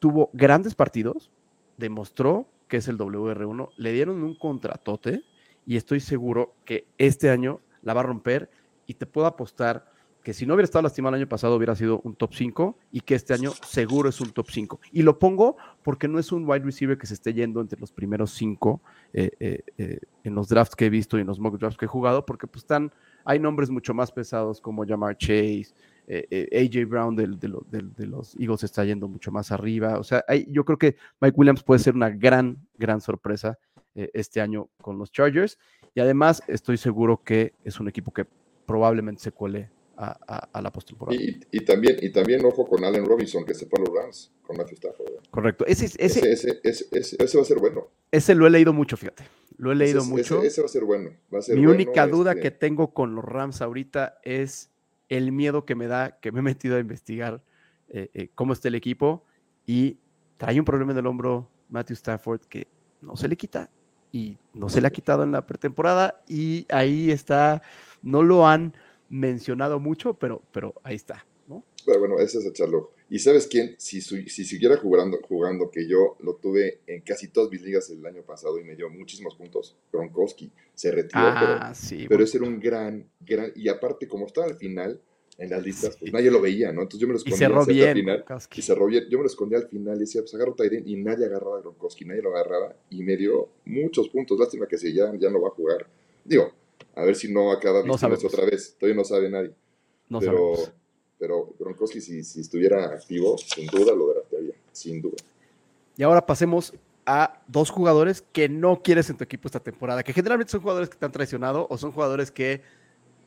tuvo 0.00 0.30
grandes 0.32 0.74
partidos, 0.74 1.30
demostró 1.76 2.48
que 2.66 2.78
es 2.78 2.88
el 2.88 2.98
WR1, 2.98 3.70
le 3.76 3.92
dieron 3.92 4.22
un 4.24 4.36
contratote. 4.36 5.22
Y 5.64 5.76
estoy 5.76 6.00
seguro 6.00 6.56
que 6.64 6.88
este 6.98 7.30
año 7.30 7.60
la 7.82 7.94
va 7.94 8.00
a 8.00 8.04
romper. 8.04 8.50
Y 8.86 8.94
te 8.94 9.06
puedo 9.06 9.28
apostar 9.28 9.91
que 10.22 10.32
si 10.32 10.46
no 10.46 10.54
hubiera 10.54 10.64
estado 10.64 10.82
lastimado 10.82 11.16
el 11.16 11.22
año 11.22 11.28
pasado 11.28 11.56
hubiera 11.56 11.74
sido 11.74 12.00
un 12.04 12.14
top 12.14 12.32
5 12.32 12.78
y 12.92 13.00
que 13.00 13.14
este 13.14 13.34
año 13.34 13.50
seguro 13.66 14.08
es 14.08 14.20
un 14.20 14.30
top 14.30 14.50
5. 14.50 14.80
Y 14.92 15.02
lo 15.02 15.18
pongo 15.18 15.56
porque 15.82 16.08
no 16.08 16.18
es 16.18 16.30
un 16.32 16.48
wide 16.48 16.64
receiver 16.64 16.96
que 16.96 17.06
se 17.06 17.14
esté 17.14 17.34
yendo 17.34 17.60
entre 17.60 17.80
los 17.80 17.92
primeros 17.92 18.30
5 18.32 18.80
eh, 19.12 19.30
eh, 19.40 19.64
eh, 19.78 19.98
en 20.24 20.34
los 20.34 20.48
drafts 20.48 20.76
que 20.76 20.86
he 20.86 20.90
visto 20.90 21.18
y 21.18 21.22
en 21.22 21.26
los 21.26 21.40
mock 21.40 21.58
drafts 21.58 21.76
que 21.76 21.86
he 21.86 21.88
jugado, 21.88 22.24
porque 22.24 22.46
pues 22.46 22.62
están, 22.62 22.92
hay 23.24 23.38
nombres 23.38 23.70
mucho 23.70 23.94
más 23.94 24.12
pesados 24.12 24.60
como 24.60 24.86
Jamar 24.86 25.16
Chase, 25.16 25.74
AJ 26.08 26.86
Brown 26.88 27.16
de, 27.16 27.26
de, 27.26 28.06
los 28.06 28.36
Eagles 28.36 28.64
está 28.64 28.84
yendo 28.84 29.08
mucho 29.08 29.32
más 29.32 29.50
arriba. 29.50 29.98
O 29.98 30.04
sea, 30.04 30.24
yo 30.48 30.64
creo 30.64 30.78
que 30.78 30.96
Mike 31.20 31.34
Williams 31.36 31.62
puede 31.62 31.80
ser 31.80 31.94
una 31.94 32.10
gran, 32.10 32.58
gran 32.76 33.00
sorpresa 33.00 33.58
este 33.94 34.40
año 34.40 34.68
con 34.80 34.98
los 34.98 35.10
Chargers. 35.10 35.58
Y 35.94 36.00
además 36.00 36.42
estoy 36.48 36.76
seguro 36.76 37.22
que 37.22 37.54
es 37.64 37.80
un 37.80 37.88
equipo 37.88 38.12
que 38.12 38.26
probablemente 38.66 39.22
se 39.22 39.32
cuele 39.32 39.70
a, 40.02 40.60
la 40.60 40.72
postemporada. 40.72 41.20
Y, 41.20 41.40
y, 41.50 41.64
también, 41.64 41.96
y 42.00 42.10
también, 42.10 42.44
ojo 42.44 42.66
con 42.66 42.84
Allen 42.84 43.04
Robinson, 43.04 43.44
que 43.44 43.54
se 43.54 43.66
fue 43.66 43.78
a 43.80 43.82
los 43.82 43.94
Rams 43.94 44.32
con 44.42 44.56
Matthew 44.56 44.74
Stafford. 44.74 45.08
Correcto. 45.30 45.64
Ese, 45.66 45.86
ese, 45.98 46.32
ese, 46.32 46.60
ese, 46.62 47.36
va 47.38 47.42
a 47.42 47.46
ser 47.46 47.58
bueno. 47.58 47.88
Ese 48.10 48.34
lo 48.34 48.46
he 48.46 48.50
leído 48.50 48.72
mucho, 48.72 48.96
fíjate. 48.96 49.24
Lo 49.56 49.72
he 49.72 49.74
leído 49.74 50.04
mucho. 50.04 50.42
Ese, 50.42 50.60
va 50.60 50.66
a 50.66 50.68
ser 50.68 50.84
bueno. 50.84 51.10
Va 51.32 51.38
a 51.38 51.42
ser 51.42 51.56
Mi 51.56 51.66
única 51.66 52.06
duda 52.06 52.32
este 52.32 52.42
que 52.42 52.50
tengo 52.50 52.92
con 52.92 53.14
los 53.14 53.24
Rams 53.24 53.62
ahorita 53.62 54.18
es 54.22 54.70
el 55.08 55.30
miedo 55.32 55.64
que 55.64 55.74
me 55.74 55.86
da, 55.86 56.18
que 56.20 56.32
me 56.32 56.40
he 56.40 56.42
metido 56.42 56.76
a 56.76 56.80
investigar 56.80 57.42
eh, 57.88 58.10
eh, 58.14 58.30
cómo 58.34 58.54
está 58.54 58.68
el 58.68 58.74
equipo 58.74 59.24
y 59.66 59.98
trae 60.38 60.58
un 60.58 60.64
problema 60.64 60.92
en 60.92 60.98
el 60.98 61.06
hombro 61.06 61.50
Matthew 61.68 61.94
Stafford 61.94 62.40
que 62.42 62.66
no 63.00 63.16
se 63.16 63.28
le 63.28 63.36
quita 63.36 63.70
y 64.10 64.38
no 64.54 64.68
se 64.68 64.80
le 64.80 64.86
ha 64.86 64.90
quitado 64.90 65.22
en 65.22 65.32
la 65.32 65.46
pretemporada 65.46 66.22
y 66.28 66.66
ahí 66.70 67.10
está, 67.10 67.62
no 68.02 68.22
lo 68.22 68.46
han 68.46 68.74
mencionado 69.12 69.78
mucho, 69.78 70.14
pero, 70.14 70.42
pero 70.52 70.74
ahí 70.82 70.96
está, 70.96 71.24
¿no? 71.46 71.62
Pero 71.84 72.00
bueno, 72.00 72.18
ese 72.18 72.38
es 72.38 72.46
echarlo. 72.46 72.92
¿Y 73.10 73.18
sabes 73.18 73.46
quién? 73.46 73.74
Si, 73.78 74.00
si 74.00 74.44
siguiera 74.44 74.78
jugando, 74.78 75.18
jugando, 75.28 75.70
que 75.70 75.86
yo 75.86 76.16
lo 76.20 76.36
tuve 76.36 76.80
en 76.86 77.02
casi 77.02 77.28
todas 77.28 77.50
mis 77.50 77.60
ligas 77.60 77.90
el 77.90 78.04
año 78.06 78.22
pasado 78.22 78.58
y 78.58 78.64
me 78.64 78.74
dio 78.74 78.88
muchísimos 78.88 79.36
puntos, 79.36 79.76
Gronkowski 79.92 80.50
se 80.74 80.90
retiró, 80.90 81.34
pero, 81.38 81.52
ah, 81.60 81.72
pero 82.08 82.24
ese 82.24 82.38
era 82.38 82.46
un 82.46 82.58
gran, 82.58 83.06
gran, 83.20 83.52
y 83.54 83.68
aparte 83.68 84.08
como 84.08 84.26
estaba 84.26 84.46
al 84.46 84.56
final, 84.56 84.98
en 85.38 85.50
las 85.50 85.62
listas, 85.62 85.96
pues 85.96 86.12
nadie 86.12 86.30
lo 86.30 86.40
veía, 86.40 86.72
¿no? 86.72 86.82
Entonces 86.82 87.00
yo 87.00 87.06
me 87.06 87.14
lo 87.14 87.18
escondía 87.18 87.90
al 87.90 87.96
final. 87.96 88.24
Y 88.54 88.62
cerró 88.62 88.86
bien. 88.86 89.04
Yo 89.10 89.18
me 89.18 89.24
lo 89.24 89.28
escondía 89.28 89.58
al 89.58 89.66
final 89.66 89.96
y 89.96 90.00
decía, 90.00 90.20
pues 90.20 90.34
agarro 90.34 90.54
Tyrion 90.54 90.86
y 90.86 90.96
nadie 90.96 91.26
agarraba 91.26 91.58
a 91.58 91.60
Gronkowski, 91.60 92.04
nadie 92.04 92.22
lo 92.22 92.30
agarraba 92.30 92.76
y 92.90 93.02
me 93.02 93.16
dio 93.16 93.48
muchos 93.64 94.08
puntos. 94.08 94.38
Lástima 94.38 94.66
que 94.66 94.76
si 94.76 94.92
ya, 94.92 95.12
ya 95.18 95.30
no 95.30 95.40
va 95.40 95.48
a 95.48 95.52
jugar. 95.52 95.86
Digo, 96.24 96.52
a 96.94 97.04
ver 97.04 97.16
si 97.16 97.32
no 97.32 97.50
acaba 97.50 97.82
no 97.82 97.94
otra 97.94 98.08
vez. 98.44 98.76
Todavía 98.78 98.96
no 98.96 99.04
sabe 99.04 99.30
nadie. 99.30 99.52
No 100.08 100.20
pero, 100.20 100.54
pero 101.18 101.54
Gronkowski, 101.58 102.00
si, 102.00 102.22
si, 102.22 102.40
estuviera 102.40 102.86
activo, 102.86 103.36
sin 103.38 103.66
duda 103.66 103.94
lo 103.94 104.12
draftearía. 104.12 104.54
Sin 104.72 105.00
duda. 105.00 105.16
Y 105.96 106.02
ahora 106.02 106.24
pasemos 106.24 106.74
a 107.06 107.40
dos 107.48 107.70
jugadores 107.70 108.22
que 108.32 108.48
no 108.48 108.82
quieres 108.82 109.10
en 109.10 109.16
tu 109.16 109.24
equipo 109.24 109.48
esta 109.48 109.60
temporada, 109.60 110.02
que 110.02 110.12
generalmente 110.12 110.52
son 110.52 110.60
jugadores 110.60 110.88
que 110.88 110.96
te 110.96 111.04
han 111.04 111.12
traicionado 111.12 111.66
o 111.68 111.78
son 111.78 111.92
jugadores 111.92 112.30
que 112.30 112.62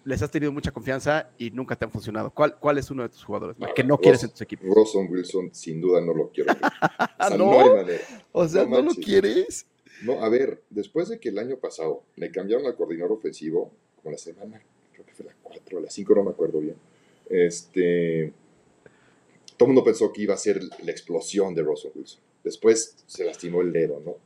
les 0.05 0.21
has 0.21 0.29
tenido 0.29 0.51
mucha 0.51 0.71
confianza 0.71 1.31
y 1.37 1.49
nunca 1.49 1.75
te 1.75 1.83
han 1.83 1.91
funcionado. 1.91 2.29
¿Cuál, 2.29 2.57
cuál 2.57 2.77
es 2.77 2.89
uno 2.91 3.03
de 3.03 3.09
tus 3.09 3.23
jugadores 3.23 3.57
que 3.75 3.83
no 3.83 3.97
quieres 3.97 4.23
en 4.23 4.29
tu 4.29 4.43
equipo? 4.43 4.63
Russell 4.73 5.07
Wilson, 5.09 5.49
sin 5.53 5.81
duda 5.81 5.99
no 5.99 6.13
lo 6.13 6.29
quiero. 6.29 6.53
o 6.53 7.27
sea, 7.27 7.37
no, 7.37 7.59
hay 7.59 7.69
manera. 7.69 8.03
O 8.31 8.47
sea, 8.47 8.65
no 8.65 8.81
lo 8.81 8.93
quieres. 8.93 9.65
No, 10.03 10.23
a 10.23 10.29
ver, 10.29 10.61
después 10.69 11.09
de 11.09 11.19
que 11.19 11.29
el 11.29 11.39
año 11.39 11.57
pasado 11.57 12.03
le 12.15 12.31
cambiaron 12.31 12.65
al 12.65 12.75
coordinador 12.75 13.13
ofensivo, 13.13 13.71
como 13.95 14.11
la 14.11 14.17
semana, 14.17 14.61
creo 14.93 15.05
que 15.05 15.13
fue 15.13 15.25
la 15.25 15.35
4 15.41 15.77
o 15.77 15.81
la 15.81 15.89
5, 15.89 16.15
no 16.15 16.23
me 16.23 16.31
acuerdo 16.31 16.59
bien, 16.59 16.75
este, 17.29 18.33
todo 19.57 19.67
el 19.67 19.73
mundo 19.73 19.83
pensó 19.83 20.11
que 20.11 20.21
iba 20.21 20.33
a 20.33 20.37
ser 20.37 20.61
la 20.83 20.91
explosión 20.91 21.55
de 21.55 21.63
Russell 21.63 21.91
Wilson. 21.95 22.21
Después 22.43 22.95
se 23.07 23.23
lastimó 23.23 23.61
el 23.61 23.71
dedo, 23.71 24.01
¿no? 24.05 24.17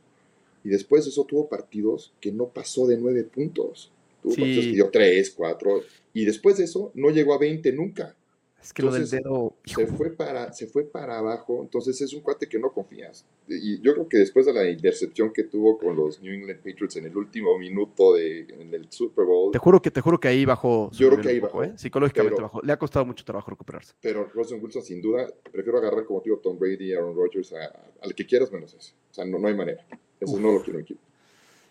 Y 0.64 0.68
después 0.68 1.04
de 1.04 1.10
eso 1.10 1.24
tuvo 1.24 1.48
partidos 1.48 2.12
que 2.20 2.32
no 2.32 2.48
pasó 2.48 2.86
de 2.86 2.98
9 2.98 3.24
puntos. 3.24 3.90
Tuvo 4.22 4.34
partidos 4.34 4.66
que 4.66 4.72
dio 4.72 4.90
3, 4.90 5.30
4. 5.30 5.82
Y 6.12 6.24
después 6.26 6.58
de 6.58 6.64
eso 6.64 6.90
no 6.94 7.10
llegó 7.10 7.32
a 7.32 7.38
20 7.38 7.72
nunca. 7.72 8.14
Es 8.62 8.72
que 8.74 8.82
lo 8.82 8.92
del 8.92 9.08
dedo. 9.08 9.56
Se 9.64 9.86
fue, 9.86 10.10
para, 10.10 10.52
se 10.52 10.66
fue 10.66 10.84
para 10.84 11.18
abajo, 11.18 11.62
entonces 11.62 12.00
es 12.00 12.12
un 12.12 12.20
cuate 12.20 12.46
que 12.48 12.58
no 12.58 12.72
confías. 12.72 13.24
Y 13.48 13.80
yo 13.80 13.94
creo 13.94 14.08
que 14.08 14.18
después 14.18 14.44
de 14.46 14.52
la 14.52 14.68
intercepción 14.68 15.32
que 15.32 15.44
tuvo 15.44 15.78
con 15.78 15.96
los 15.96 16.20
New 16.20 16.32
England 16.34 16.58
Patriots 16.58 16.96
en 16.96 17.06
el 17.06 17.16
último 17.16 17.58
minuto 17.58 18.14
de, 18.14 18.40
en 18.40 18.74
el 18.74 18.90
Super 18.90 19.24
Bowl. 19.24 19.50
Te 19.50 19.58
juro 19.58 19.80
que, 19.80 19.90
te 19.90 20.00
juro 20.00 20.20
que 20.20 20.28
ahí 20.28 20.44
bajó. 20.44 20.90
Yo 20.92 21.08
creo 21.08 21.22
que 21.22 21.28
ahí 21.28 21.40
bajó. 21.40 21.64
¿eh? 21.64 21.72
Psicológicamente 21.76 22.42
bajó. 22.42 22.60
Le 22.62 22.72
ha 22.72 22.78
costado 22.78 23.06
mucho 23.06 23.24
trabajo 23.24 23.50
recuperarse. 23.50 23.94
Pero 24.00 24.28
Russell 24.34 24.60
Wilson, 24.62 24.82
sin 24.82 25.00
duda, 25.00 25.26
prefiero 25.50 25.78
agarrar 25.78 26.04
como 26.04 26.20
digo 26.20 26.36
Tom 26.38 26.58
Brady, 26.58 26.92
Aaron 26.92 27.16
Rodgers, 27.16 27.54
al 28.02 28.14
que 28.14 28.26
quieras 28.26 28.52
menos 28.52 28.74
ese. 28.74 28.92
O 29.10 29.14
sea, 29.14 29.24
no, 29.24 29.38
no 29.38 29.48
hay 29.48 29.54
manera. 29.54 29.86
Eso 30.20 30.38
no 30.38 30.52
lo 30.52 30.62
quiero 30.62 30.78
en 30.78 30.84
equipo. 30.84 31.00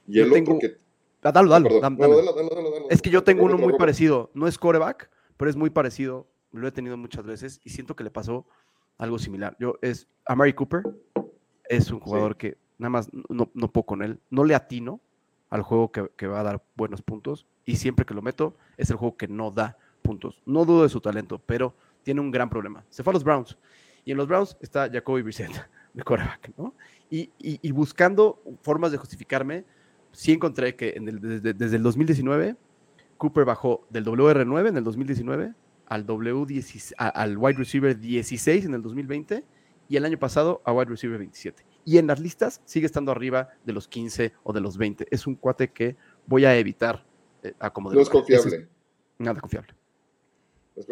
Y 0.07 0.19
el 0.19 0.31
otro 0.33 0.57
que. 0.59 0.77
Ah, 1.21 1.31
dalo, 1.31 1.49
dalo, 1.49 1.69
Es 2.89 3.01
que 3.01 3.09
yo 3.09 3.23
tengo 3.23 3.43
uno 3.43 3.57
muy 3.57 3.73
parecido. 3.77 4.31
No 4.33 4.47
es 4.47 4.57
coreback, 4.57 5.09
pero 5.37 5.51
es 5.51 5.55
muy 5.55 5.69
parecido 5.69 6.27
lo 6.51 6.67
he 6.67 6.71
tenido 6.71 6.97
muchas 6.97 7.25
veces 7.25 7.61
y 7.63 7.69
siento 7.69 7.95
que 7.95 8.03
le 8.03 8.11
pasó 8.11 8.45
algo 8.97 9.19
similar. 9.19 9.55
Yo 9.59 9.75
es 9.81 10.07
a 10.25 10.35
Mary 10.35 10.53
Cooper, 10.53 10.83
es 11.67 11.91
un 11.91 11.99
jugador 11.99 12.37
que 12.37 12.57
nada 12.77 12.89
más 12.89 13.09
no, 13.29 13.49
no 13.53 13.71
puedo 13.71 13.85
con 13.85 14.01
él, 14.01 14.19
no 14.29 14.43
le 14.43 14.55
atino 14.55 14.99
al 15.49 15.61
juego 15.61 15.91
que, 15.91 16.27
va 16.27 16.39
a 16.39 16.43
dar 16.43 16.63
buenos 16.75 17.01
puntos 17.01 17.45
y 17.65 17.75
siempre 17.75 18.05
que 18.05 18.13
lo 18.13 18.21
meto 18.21 18.55
es 18.77 18.89
el 18.89 18.97
juego 18.97 19.17
que 19.17 19.27
no 19.27 19.51
da 19.51 19.77
puntos. 20.01 20.41
No 20.45 20.65
dudo 20.65 20.83
de 20.83 20.89
su 20.89 21.01
talento, 21.01 21.39
pero 21.45 21.73
tiene 22.03 22.21
un 22.21 22.31
gran 22.31 22.49
problema. 22.49 22.83
Se 22.89 23.03
fue 23.03 23.11
a 23.11 23.15
los 23.15 23.23
Browns 23.23 23.57
y 24.05 24.11
en 24.11 24.17
los 24.17 24.27
Browns 24.27 24.57
está 24.61 24.89
Jacoby 24.89 25.21
Brissett 25.21 25.51
de 25.93 26.03
quarterback, 26.03 26.51
¿no? 26.57 26.73
Y, 27.09 27.31
y, 27.39 27.71
buscando 27.71 28.39
formas 28.61 28.91
de 28.91 28.99
justificarme, 28.99 29.65
sí 30.11 30.31
encontré 30.31 30.75
que 30.75 30.95
desde, 31.01 31.75
el 31.75 31.81
2019, 31.81 32.55
Cooper 33.17 33.45
bajó 33.45 33.87
del 33.89 34.05
WR9 34.05 34.67
en 34.67 34.77
el 34.77 34.83
2019 34.83 35.53
al, 35.89 36.05
w 36.05 36.45
al 36.97 37.37
wide 37.37 37.57
receiver 37.57 37.99
16 37.99 38.65
en 38.65 38.73
el 38.75 38.81
2020 38.81 39.43
y 39.89 39.97
el 39.97 40.05
año 40.05 40.19
pasado 40.19 40.61
a 40.63 40.71
wide 40.71 40.89
receiver 40.89 41.17
27. 41.17 41.65
Y 41.83 41.97
en 41.97 42.07
las 42.07 42.19
listas 42.19 42.61
sigue 42.65 42.85
estando 42.85 43.11
arriba 43.11 43.49
de 43.65 43.73
los 43.73 43.87
15 43.87 44.33
o 44.43 44.53
de 44.53 44.61
los 44.61 44.77
20. 44.77 45.07
Es 45.09 45.25
un 45.25 45.35
cuate 45.35 45.71
que 45.71 45.95
voy 46.27 46.45
a 46.45 46.55
evitar 46.57 47.03
eh, 47.43 47.53
acomodar. 47.59 47.95
No 47.95 48.01
es 48.03 48.09
confiable. 48.09 48.67
nada 49.17 49.41
confiable. 49.41 49.73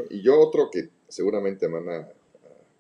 Y 0.09 0.21
yo 0.21 0.39
otro 0.39 0.69
que 0.71 0.89
seguramente 1.07 1.67
van 1.67 1.87
a, 1.89 2.09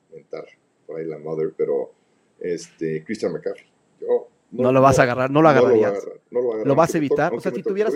inventar 0.09 0.45
por 0.85 0.99
ahí 0.99 1.05
la 1.05 1.19
mother, 1.19 1.53
pero 1.55 1.93
este 2.39 3.03
Christian 3.03 3.33
McCaffrey. 3.33 3.67
Yo 4.01 4.27
no, 4.51 4.71
lo 4.71 4.81
vas 4.81 4.99
a 4.99 5.03
agarrar, 5.03 5.29
no 5.29 5.41
lo 5.41 5.49
agarrarías. 5.49 6.03
lo, 6.31 6.75
vas 6.75 6.95
a 6.95 6.97
evitar. 6.97 7.33
o 7.33 7.39
sea, 7.39 7.51
si 7.51 7.61
tuvieras. 7.61 7.93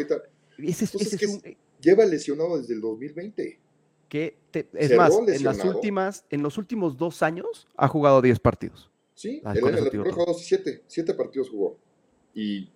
lleva 1.80 2.06
lesionado 2.06 2.60
desde 2.60 2.74
el 2.74 2.82
2020. 2.82 3.60
Que 4.12 4.38
es 4.52 4.98
más, 4.98 5.18
en 5.26 5.42
las 5.46 5.64
últimas, 5.64 6.26
en 6.30 6.44
los 6.44 6.58
últimos 6.58 6.98
dos 6.98 7.24
años 7.24 7.66
ha 7.78 7.88
jugado 7.88 8.22
10 8.22 8.42
partidos. 8.42 8.92
Sí, 9.14 9.42
él 9.56 9.66
en 9.66 9.78
el 9.78 10.12
jugado 10.12 10.34
7, 10.34 10.84
7 10.86 11.14
partidos 11.14 11.50
jugó. 11.50 11.78
Y, 12.36 12.70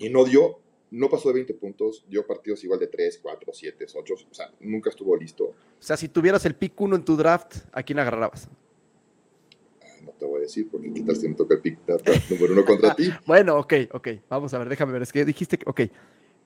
y 0.00 0.10
no 0.10 0.24
dio, 0.24 0.58
no 0.90 1.08
pasó 1.08 1.28
de 1.28 1.34
20 1.34 1.54
puntos, 1.54 2.04
dio 2.08 2.26
partidos 2.26 2.64
igual 2.64 2.80
de 2.80 2.88
3, 2.88 3.20
4, 3.22 3.52
7, 3.52 3.86
8, 3.94 4.14
o 4.14 4.34
sea, 4.34 4.52
nunca 4.58 4.90
estuvo 4.90 5.16
listo. 5.16 5.44
O 5.44 5.54
sea, 5.78 5.96
si 5.96 6.08
tuvieras 6.08 6.44
el 6.44 6.56
pick 6.56 6.80
1 6.80 6.96
en 6.96 7.04
tu 7.04 7.16
draft, 7.16 7.58
¿a 7.70 7.84
quién 7.84 8.00
agarrabas? 8.00 8.48
no 10.04 10.10
te 10.18 10.26
voy 10.26 10.38
a 10.38 10.40
decir, 10.40 10.68
porque 10.68 10.92
qué 10.92 11.02
tal 11.02 11.14
si 11.14 11.28
me 11.28 11.34
toca 11.36 11.54
el 11.54 11.60
pick 11.60 11.78
número 12.30 12.52
uno 12.52 12.64
contra 12.64 12.96
ti. 12.96 13.10
bueno, 13.26 13.58
ok, 13.58 13.74
ok. 13.92 14.08
Vamos 14.28 14.52
a 14.54 14.58
ver, 14.58 14.68
déjame 14.68 14.92
ver. 14.92 15.02
Es 15.02 15.12
que 15.12 15.24
dijiste, 15.24 15.58
ok, 15.66 15.82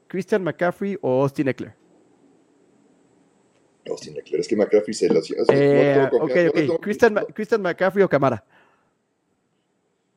Christian 0.06 0.44
McCaffrey 0.44 0.98
o 1.00 1.22
Austin 1.22 1.48
Eckler. 1.48 1.81
Austin 3.92 4.16
Eckler, 4.16 4.40
es 4.40 4.48
que 4.48 4.56
McCaffrey 4.56 4.94
se 4.94 5.08
lo 5.08 5.20
eh, 5.52 6.08
ok, 6.12 6.30
ok. 6.48 6.80
Christian, 6.80 7.14
Christian, 7.34 7.62
McCaffrey 7.62 8.02
o 8.02 8.08
Camara. 8.08 8.44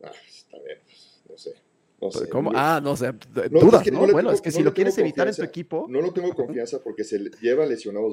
Ah, 0.03 0.11
está 0.27 0.57
bien, 0.59 0.79
pues, 0.83 1.21
no 1.29 1.37
sé. 1.37 1.53
No 2.01 2.11
sé. 2.11 2.29
¿Cómo? 2.29 2.51
Ah, 2.53 2.81
no 2.83 2.95
sé. 2.95 3.11
Dudas, 3.49 3.91
¿no? 3.91 4.07
bueno, 4.07 4.31
es 4.31 4.41
que 4.41 4.51
si 4.51 4.63
lo 4.63 4.73
quieres 4.73 4.97
evitar 4.97 5.27
en 5.27 5.35
tu 5.35 5.43
equipo. 5.43 5.85
No 5.89 6.01
lo 6.01 6.11
tengo 6.11 6.33
confianza 6.33 6.81
porque 6.83 7.03
se 7.03 7.19
lleva 7.41 7.65
lesionado, 7.65 8.09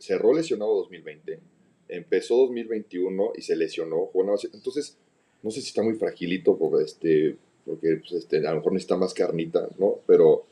cerró 0.00 0.34
lesionado 0.34 0.74
2020 0.76 1.40
empezó 1.88 2.36
2021 2.36 3.32
y 3.36 3.42
se 3.42 3.56
lesionó. 3.56 4.10
entonces, 4.52 4.96
no 5.42 5.50
sé 5.50 5.60
si 5.60 5.68
está 5.68 5.82
muy 5.82 5.94
fragilito 5.94 6.56
porque, 6.56 6.84
este, 6.84 7.36
porque 7.64 7.96
pues, 7.96 8.12
este, 8.12 8.46
a 8.46 8.50
lo 8.50 8.56
mejor 8.56 8.72
necesita 8.72 8.96
más 8.96 9.14
carnita, 9.14 9.68
¿no? 9.78 9.96
Pero. 10.06 10.46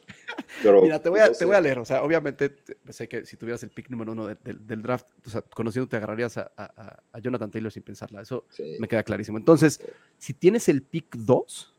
pero 0.62 0.82
Mira, 0.82 1.00
te 1.00 1.08
voy, 1.08 1.20
a, 1.20 1.32
te 1.32 1.44
voy 1.44 1.56
a 1.56 1.60
leer. 1.60 1.78
O 1.78 1.84
sea, 1.84 2.02
obviamente, 2.02 2.54
sé 2.88 3.08
que 3.08 3.24
si 3.26 3.36
tuvieras 3.36 3.62
el 3.62 3.70
pick 3.70 3.90
número 3.90 4.12
uno 4.12 4.28
del 4.28 4.82
draft, 4.82 5.06
o 5.26 5.30
sea, 5.30 5.42
conociendo, 5.42 5.88
te 5.88 5.96
agarrarías 5.96 6.38
a, 6.38 6.50
a, 6.56 7.18
Jonathan 7.20 7.50
Taylor 7.50 7.72
sin 7.72 7.82
pensarla. 7.82 8.22
Eso 8.22 8.46
me 8.78 8.88
queda 8.88 9.02
clarísimo. 9.02 9.38
Entonces, 9.38 9.80
si 10.18 10.34
tienes 10.34 10.68
el 10.68 10.82
pick 10.82 11.16
2 11.16 11.74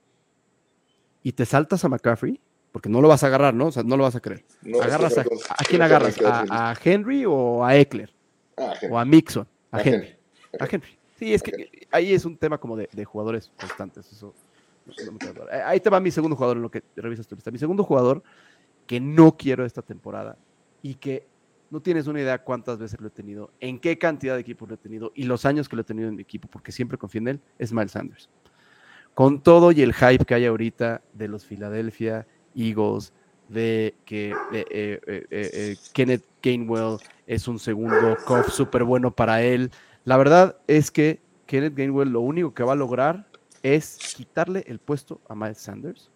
y 1.24 1.32
te 1.32 1.46
saltas 1.46 1.84
a 1.86 1.90
McCaffrey, 1.90 2.40
porque 2.72 2.90
no 2.90 3.02
lo 3.02 3.08
vas 3.08 3.24
a 3.24 3.28
agarrar, 3.28 3.54
¿no? 3.54 3.68
O 3.68 3.72
sea, 3.72 3.84
no 3.84 3.98
lo 3.98 4.04
vas 4.04 4.16
a 4.16 4.20
creer. 4.20 4.44
¿Agarras 4.82 5.18
a, 5.18 5.22
a, 5.22 5.64
quién 5.64 5.82
agarras? 5.82 6.18
¿A, 6.24 6.76
Henry 6.84 7.24
o 7.26 7.64
a 7.64 7.78
Eckler? 7.78 8.12
o 8.90 8.98
a 8.98 9.06
Mixon. 9.06 9.48
A, 9.72 9.82
Henry. 9.82 10.16
A 10.60 10.68
Henry. 10.70 10.98
Sí, 11.18 11.34
es 11.34 11.44
que 11.44 11.88
ahí 11.92 12.14
es 12.14 12.26
un 12.26 12.38
tema 12.38 12.58
como 12.58 12.76
de, 12.76 13.06
jugadores 13.06 13.52
constantes. 13.60 14.12
Eso, 14.12 14.34
ahí 15.66 15.80
te 15.80 15.90
va 15.90 16.00
mi 16.00 16.12
segundo 16.12 16.36
jugador 16.36 16.58
en 16.58 16.64
lo 16.64 16.72
que 16.72 16.84
revisas 16.96 17.28
tu 17.28 17.36
lista. 17.36 17.52
Mi 17.52 17.58
segundo 17.58 17.84
jugador 17.84 18.24
que 18.86 19.00
no 19.00 19.38
quiero 19.38 19.66
esta 19.66 19.82
temporada 19.82 20.38
y 20.82 20.96
que 20.96 21.26
no 21.70 21.82
tienes 21.82 22.06
una 22.08 22.22
idea 22.22 22.44
cuántas 22.44 22.78
veces 22.78 23.02
lo 23.02 23.08
he 23.08 23.12
tenido, 23.12 23.50
en 23.60 23.80
qué 23.80 23.98
cantidad 23.98 24.36
de 24.36 24.42
equipos 24.42 24.70
lo 24.70 24.76
he 24.76 24.78
tenido 24.78 25.12
y 25.16 25.24
los 25.24 25.46
años 25.46 25.68
que 25.68 25.76
lo 25.76 25.82
he 25.82 25.86
tenido 25.86 26.08
en 26.08 26.16
mi 26.16 26.22
equipo, 26.22 26.48
porque 26.48 26.72
siempre 26.72 26.98
confío 26.98 27.22
en 27.22 27.30
él, 27.30 27.40
es 27.58 27.74
Miles 27.74 27.92
Sanders. 27.92 28.30
Con 29.16 29.42
todo 29.42 29.72
y 29.72 29.82
el 29.82 29.94
hype 29.94 30.26
que 30.26 30.36
hay 30.36 30.46
ahorita 30.46 31.02
de 31.14 31.28
los 31.28 31.46
Philadelphia 31.46 32.28
Eagles, 32.56 33.14
de 33.50 33.96
que 34.06 34.36
eh, 34.52 34.66
eh, 34.70 35.26
eh, 35.32 35.76
Kenneth 35.94 36.24
Gainwell 36.42 36.98
es 37.26 37.48
un 37.48 37.60
segundo 37.60 38.18
cof 38.26 38.50
súper 38.50 38.84
bueno 38.84 39.12
para 39.12 39.42
él. 39.42 39.72
La 40.06 40.18
verdad 40.18 40.58
es 40.68 40.92
que 40.92 41.20
Kenneth 41.46 41.76
Gainwell 41.76 42.10
lo 42.10 42.22
único 42.22 42.54
que 42.54 42.64
va 42.64 42.74
a 42.74 42.76
lograr 42.76 43.28
es 43.64 43.97
quitarle 44.16 44.64
el 44.68 44.78
puesto 44.78 45.20
a 45.28 45.34
Miles 45.34 45.57
Sanders 45.57 46.11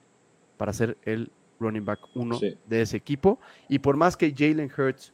para 0.57 0.71
ser 0.73 0.97
el 1.03 1.31
running 1.59 1.85
back 1.85 1.99
uno 2.13 2.39
de 2.39 2.81
ese 2.81 2.97
equipo. 2.97 3.39
Y 3.67 3.79
por 3.79 3.97
más 3.97 4.15
que 4.15 4.31
Jalen 4.31 4.69
Hurts 4.77 5.13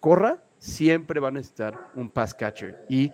corra, 0.00 0.42
siempre 0.58 1.20
va 1.20 1.28
a 1.28 1.30
necesitar 1.30 1.90
un 1.94 2.10
pass 2.10 2.34
catcher. 2.34 2.84
Y 2.88 3.10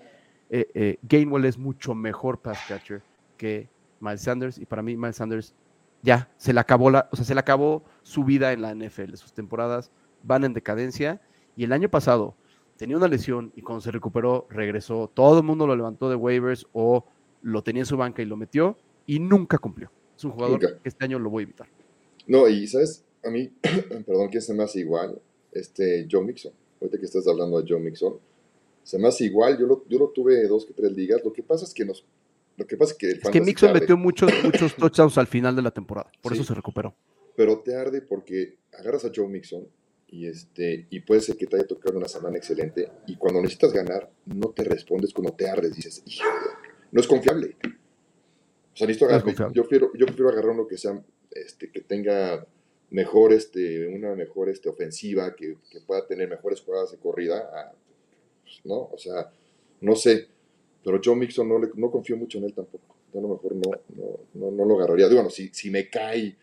Gainwell 1.02 1.44
es 1.44 1.58
mucho 1.58 1.94
mejor 1.94 2.40
pass 2.40 2.58
catcher 2.66 3.02
que 3.36 3.68
Miles 4.00 4.22
Sanders. 4.22 4.58
Y 4.58 4.66
para 4.66 4.82
mí, 4.82 4.96
Miles 4.96 5.16
Sanders 5.16 5.54
ya 6.02 6.28
se 6.38 6.52
le 6.52 6.60
acabó 6.60 6.90
la, 6.90 7.08
o 7.12 7.16
sea, 7.16 7.24
se 7.24 7.34
le 7.34 7.40
acabó 7.40 7.84
su 8.02 8.24
vida 8.24 8.52
en 8.52 8.62
la 8.62 8.74
NFL. 8.74 9.14
Sus 9.14 9.32
temporadas 9.34 9.92
van 10.22 10.44
en 10.44 10.54
decadencia. 10.54 11.20
Y 11.56 11.64
el 11.64 11.72
año 11.72 11.90
pasado 11.90 12.34
tenía 12.76 12.96
una 12.96 13.06
lesión 13.06 13.52
y 13.54 13.60
cuando 13.60 13.82
se 13.82 13.90
recuperó, 13.90 14.46
regresó. 14.48 15.10
Todo 15.12 15.38
el 15.38 15.44
mundo 15.44 15.66
lo 15.66 15.76
levantó 15.76 16.08
de 16.08 16.16
waivers 16.16 16.66
o 16.72 17.04
lo 17.42 17.62
tenía 17.62 17.82
en 17.82 17.86
su 17.86 17.96
banca 17.96 18.22
y 18.22 18.26
lo 18.26 18.36
metió 18.36 18.76
y 19.06 19.18
nunca 19.18 19.58
cumplió. 19.58 19.90
Es 20.16 20.24
un 20.24 20.32
jugador 20.32 20.60
que 20.60 20.88
este 20.88 21.04
año 21.04 21.18
lo 21.18 21.30
voy 21.30 21.42
a 21.42 21.44
evitar. 21.44 21.68
No, 22.26 22.48
y 22.48 22.66
sabes, 22.66 23.04
a 23.24 23.30
mí, 23.30 23.50
perdón, 24.06 24.30
que 24.30 24.40
se 24.40 24.54
me 24.54 24.62
hace 24.62 24.80
igual, 24.80 25.20
este 25.52 26.06
Joe 26.10 26.24
Mixon. 26.24 26.52
Ahorita 26.80 26.98
que 26.98 27.04
estás 27.06 27.26
hablando 27.26 27.60
de 27.60 27.68
Joe 27.68 27.80
Mixon, 27.80 28.18
se 28.82 28.98
me 28.98 29.08
hace 29.08 29.24
igual. 29.24 29.58
Yo 29.58 29.66
lo, 29.66 29.84
yo 29.88 29.98
lo 29.98 30.08
tuve 30.08 30.46
dos 30.46 30.64
que 30.64 30.72
tres 30.72 30.92
ligas. 30.92 31.22
Lo 31.24 31.32
que 31.32 31.42
pasa 31.42 31.64
es 31.64 31.74
que 31.74 31.84
nos 31.84 32.04
lo 32.60 32.66
que 32.66 32.76
pasa 32.76 32.92
es 32.92 32.98
que 32.98 33.06
el 33.06 33.20
Es 33.22 33.30
que 33.30 33.40
Mixon 33.40 33.72
metió 33.72 33.96
muchos, 33.96 34.30
muchos 34.44 34.76
touchdowns 34.76 35.16
al 35.16 35.26
final 35.26 35.56
de 35.56 35.62
la 35.62 35.70
temporada, 35.70 36.12
por 36.20 36.34
eso 36.34 36.44
se 36.44 36.54
recuperó. 36.54 36.94
Pero 37.34 37.60
te 37.60 37.74
arde 37.74 38.02
porque 38.02 38.58
agarras 38.78 39.06
a 39.06 39.10
Joe 39.14 39.28
Mixon 39.28 39.66
y, 40.08 40.26
este, 40.26 40.86
y 40.90 41.00
puede 41.00 41.22
ser 41.22 41.38
que 41.38 41.46
te 41.46 41.56
haya 41.56 41.66
tocado 41.66 41.96
una 41.96 42.08
semana 42.08 42.36
excelente 42.36 42.90
y 43.06 43.16
cuando 43.16 43.40
necesitas 43.40 43.72
ganar 43.72 44.10
no 44.26 44.50
te 44.50 44.64
respondes 44.64 45.14
cuando 45.14 45.32
te 45.32 45.48
ardes, 45.48 45.74
dices, 45.74 46.02
hijo, 46.04 46.28
no 46.92 47.00
es 47.00 47.06
confiable. 47.06 47.56
O 47.62 48.76
sea, 48.76 48.86
necesito 48.86 49.06
agarrar, 49.06 49.52
yo, 49.52 49.62
prefiero, 49.62 49.92
yo 49.94 50.06
prefiero 50.06 50.30
agarrar 50.30 50.52
uno 50.52 50.66
que 50.66 50.78
sea, 50.78 51.02
este, 51.30 51.70
que 51.70 51.80
tenga 51.80 52.46
mejor, 52.90 53.32
este, 53.32 53.86
una 53.86 54.14
mejor 54.14 54.48
este, 54.48 54.68
ofensiva, 54.68 55.34
que, 55.34 55.56
que 55.70 55.80
pueda 55.80 56.06
tener 56.06 56.28
mejores 56.28 56.60
jugadas 56.60 56.92
de 56.92 56.98
corrida, 56.98 57.72
pues, 58.42 58.60
¿no? 58.64 58.88
O 58.92 58.98
sea, 58.98 59.30
no 59.80 59.94
sé 59.94 60.28
pero 60.84 61.00
Joe 61.02 61.16
Mixon 61.16 61.48
no, 61.48 61.58
le, 61.58 61.68
no 61.74 61.90
confío 61.90 62.16
mucho 62.16 62.38
en 62.38 62.44
él 62.44 62.54
tampoco. 62.54 62.96
a 63.14 63.20
lo 63.20 63.28
mejor 63.28 63.54
no, 63.54 63.70
no, 64.34 64.50
no, 64.50 64.64
lo 64.64 64.76
agarraría. 64.76 65.08
Digo, 65.08 65.20
bueno, 65.20 65.30
si, 65.30 65.48
si 65.48 65.70
me 65.70 65.88
cae 65.88 66.36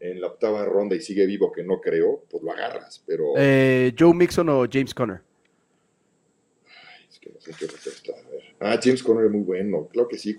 en 0.00 0.20
la 0.20 0.28
octava 0.28 0.64
ronda 0.64 0.96
y 0.96 1.00
sigue 1.00 1.26
vivo, 1.26 1.52
que 1.52 1.62
no 1.62 1.80
creo, 1.80 2.24
pues 2.30 2.42
lo 2.42 2.52
agarras. 2.52 3.02
Pero... 3.06 3.34
Eh, 3.36 3.94
¿Joe 3.98 4.12
Mixon 4.12 4.48
o 4.48 4.66
James 4.70 4.94
Conner? 4.94 5.20
Que. 7.24 8.12
A 8.12 8.30
ver. 8.30 8.42
Ah, 8.60 8.80
James 8.82 9.02
Conner 9.02 9.26
es 9.26 9.32
muy 9.32 9.42
bueno. 9.42 9.88
Claro 9.88 10.08
que 10.08 10.18
sí. 10.18 10.36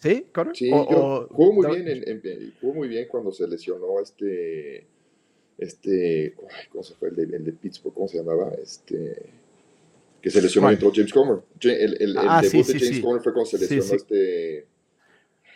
¿Sí? 0.00 0.26
¿Conner? 0.32 0.56
Sí, 0.56 0.70
jugó, 0.70 1.52
muy 1.52 1.66
bien 1.76 2.02
en, 2.06 2.54
jugó 2.60 2.74
muy 2.74 2.88
bien 2.88 3.06
cuando 3.08 3.32
se 3.32 3.46
lesionó 3.46 4.00
este. 4.00 4.86
Este. 5.58 6.34
¿Cómo 6.70 6.82
se 6.84 6.94
fue 6.94 7.08
el 7.10 7.16
de, 7.16 7.36
el 7.36 7.44
de 7.44 7.52
Pittsburgh? 7.52 7.94
¿Cómo 7.94 8.08
se 8.08 8.18
llamaba? 8.18 8.52
Este 8.62 9.16
que 10.20 10.30
se 10.30 10.42
lesionó 10.42 10.70
y 10.70 10.74
entró 10.74 10.90
James 10.92 11.12
Comer. 11.12 11.38
El, 11.60 12.02
el, 12.02 12.18
ah, 12.18 12.40
debut 12.42 12.66
de 12.66 12.78
James 12.78 13.00
Comer 13.00 13.22
fue 13.22 13.32
cuando 13.32 13.50
se 13.50 13.58
lesionó 13.58 13.94
este. 13.94 14.66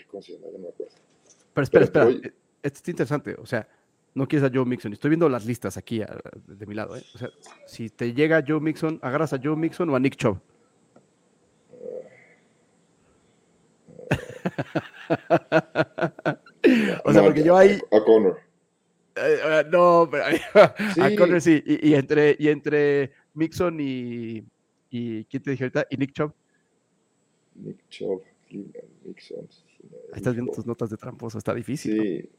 ¿Cómo 0.09 0.23
se 0.23 0.33
llama? 0.33 0.47
No 0.53 0.59
me 0.59 0.69
acuerdo. 0.69 0.93
Pero 1.55 1.63
espera, 1.65 1.85
espera. 1.85 2.11
Esto 2.63 2.79
es 2.81 2.89
interesante. 2.89 3.35
O 3.39 3.47
sea, 3.47 3.69
no 4.15 4.29
quieres 4.29 4.49
a 4.49 4.53
Joe 4.55 4.67
Mixon. 4.67 4.93
Estoy 4.93 5.11
viendo 5.11 5.29
las 5.29 5.47
listas 5.47 5.77
aquí 5.77 6.03
de 6.47 6.67
mi 6.67 6.75
lado. 6.75 6.97
¿eh? 6.97 7.03
O 7.15 7.19
sea, 7.19 7.31
si 7.67 7.89
te 7.89 8.13
llega 8.13 8.45
Joe 8.47 8.61
Mixon, 8.61 8.99
¿agarras 9.03 9.33
a 9.33 9.41
Joe 9.43 9.57
Mixon 9.57 9.89
o 9.91 9.97
a 9.97 10.01
Nick 10.01 10.17
Chubb? 10.17 10.39
o 17.05 17.13
sea, 17.13 17.23
porque 17.23 17.43
yo 17.43 17.57
ahí. 17.57 17.79
A 17.91 18.05
Connor. 18.05 18.39
Eh, 19.15 19.65
no, 19.71 20.09
pero 20.11 20.25
a 20.55 20.75
Connor 21.17 21.41
sí. 21.41 21.63
Y, 21.65 21.91
y, 21.91 21.95
entre, 21.95 22.37
y 22.39 22.49
entre 22.49 23.13
Mixon 23.35 23.79
y, 23.81 24.45
y 24.91 25.25
¿quién 25.25 25.43
te 25.43 25.53
dije 25.53 25.65
ahorita? 25.65 25.87
Y 25.91 25.97
Nick 25.97 26.13
Chubb. 26.13 26.35
Nick 27.55 27.89
Chubb, 27.89 28.23
Mixon. 29.05 29.49
Ahí 30.13 30.19
estás 30.19 30.35
viendo 30.35 30.53
tus 30.53 30.67
notas 30.67 30.91
de 30.91 30.97
tramposo, 30.97 31.39
está 31.39 31.55
difícil. 31.55 32.01
Sí. 32.01 32.31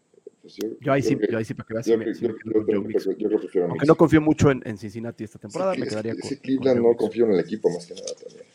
Pues 0.43 0.57
yo, 0.57 0.91
ahí 0.91 1.01
sí, 1.01 1.17
yo 1.31 1.37
ahí 1.37 1.45
sí, 1.45 1.55
que 1.55 1.73
veas. 1.73 1.85
Yo, 1.85 1.95
yo, 1.95 3.65
Aunque 3.69 3.85
no 3.87 3.95
confío 3.95 4.19
mucho 4.19 4.51
en, 4.51 4.61
en 4.65 4.77
Cincinnati 4.77 5.23
esta 5.23 5.39
temporada, 5.39 5.73
me 5.73 5.87
quedaría 5.87 6.15
con. 6.15 6.29
Cleveland 6.29 6.81
no 6.81 6.93
confío 6.97 7.25
en 7.25 7.31
el 7.31 7.39
equipo 7.39 7.69
más 7.69 7.87
que 7.87 7.93
nada 7.93 8.13
también. 8.21 8.45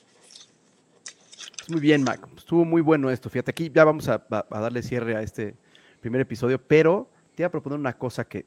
Muy 1.69 1.81
bien, 1.81 2.03
Mac. 2.03 2.29
Estuvo 2.37 2.67
muy 2.67 2.83
bueno 2.83 3.11
esto. 3.11 3.31
Fíjate, 3.31 3.53
aquí 3.53 3.73
ya 3.75 3.85
vamos 3.85 4.07
a, 4.09 4.23
a 4.29 4.61
darle 4.61 4.83
cierre 4.83 5.17
a 5.17 5.23
este 5.23 5.55
primer 6.03 6.21
episodio, 6.21 6.61
pero 6.63 7.09
te 7.35 7.43
iba 7.43 7.47
a 7.47 7.53
proponer 7.53 7.79
una 7.79 7.97
cosa 7.97 8.25
que, 8.27 8.45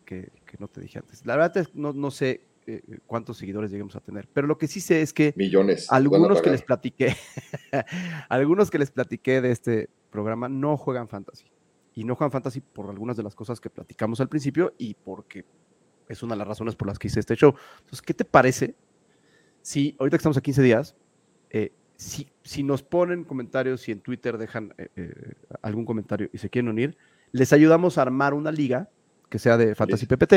no 0.60 0.68
te 0.68 0.82
dije 0.82 1.00
antes. 1.00 1.26
La 1.26 1.38
verdad 1.38 1.58
es 1.58 1.74
no, 1.74 1.94
no 1.94 2.12
sé 2.12 2.42
eh, 2.68 2.82
cuántos 3.08 3.38
seguidores 3.38 3.72
lleguemos 3.72 3.96
a 3.96 4.02
tener, 4.02 4.28
pero 4.34 4.48
lo 4.48 4.58
que 4.58 4.68
sí 4.68 4.82
sé 4.82 5.02
es 5.02 5.14
que 5.14 5.34
millones. 5.38 5.92
Algunos 5.92 6.42
que 6.42 6.52
les 6.52 6.62
platiqué, 6.62 7.16
algunos 8.30 8.70
que 8.70 8.80
les 8.80 8.92
platiqué 8.92 9.40
de 9.40 9.52
este 9.52 9.90
programa 10.12 10.50
no 10.50 10.78
juegan 10.78 11.08
fantasy. 11.08 11.46
Y 11.94 12.04
no 12.04 12.16
juegan 12.16 12.32
fantasy 12.32 12.62
por 12.62 12.90
algunas 12.90 13.18
de 13.18 13.24
las 13.24 13.36
cosas 13.36 13.60
que 13.60 13.70
platicamos 13.70 14.22
al 14.22 14.30
principio 14.30 14.74
y 14.78 14.94
porque 14.94 15.46
es 16.08 16.24
una 16.24 16.36
de 16.36 16.40
las 16.40 16.48
razones 16.48 16.76
por 16.76 16.88
las 16.88 17.00
que 17.00 17.08
hice 17.08 17.20
este 17.20 17.36
show. 17.36 17.54
Entonces, 17.80 18.02
¿qué 18.02 18.14
te 18.14 18.26
parece 18.26 18.76
si 19.62 19.96
ahorita 20.00 20.18
que 20.18 20.22
estamos 20.22 20.38
a 20.38 20.42
15 20.42 20.62
días, 20.62 20.96
eh, 21.50 21.72
si, 21.96 22.32
si, 22.44 22.64
nos 22.64 22.82
ponen 22.82 23.24
comentarios, 23.24 23.82
si 23.82 23.92
en 23.92 24.02
Twitter 24.02 24.38
dejan 24.38 24.74
eh, 24.78 25.34
algún 25.62 25.86
comentario 25.86 26.30
y 26.34 26.38
se 26.38 26.50
quieren 26.50 26.70
unir, 26.70 26.98
les 27.32 27.54
ayudamos 27.54 27.98
a 27.98 28.02
armar 28.02 28.34
una 28.34 28.52
liga 28.52 28.90
que 29.30 29.40
sea 29.40 29.58
de 29.58 29.76
Fantasy 29.76 30.06
PPT 30.06 30.34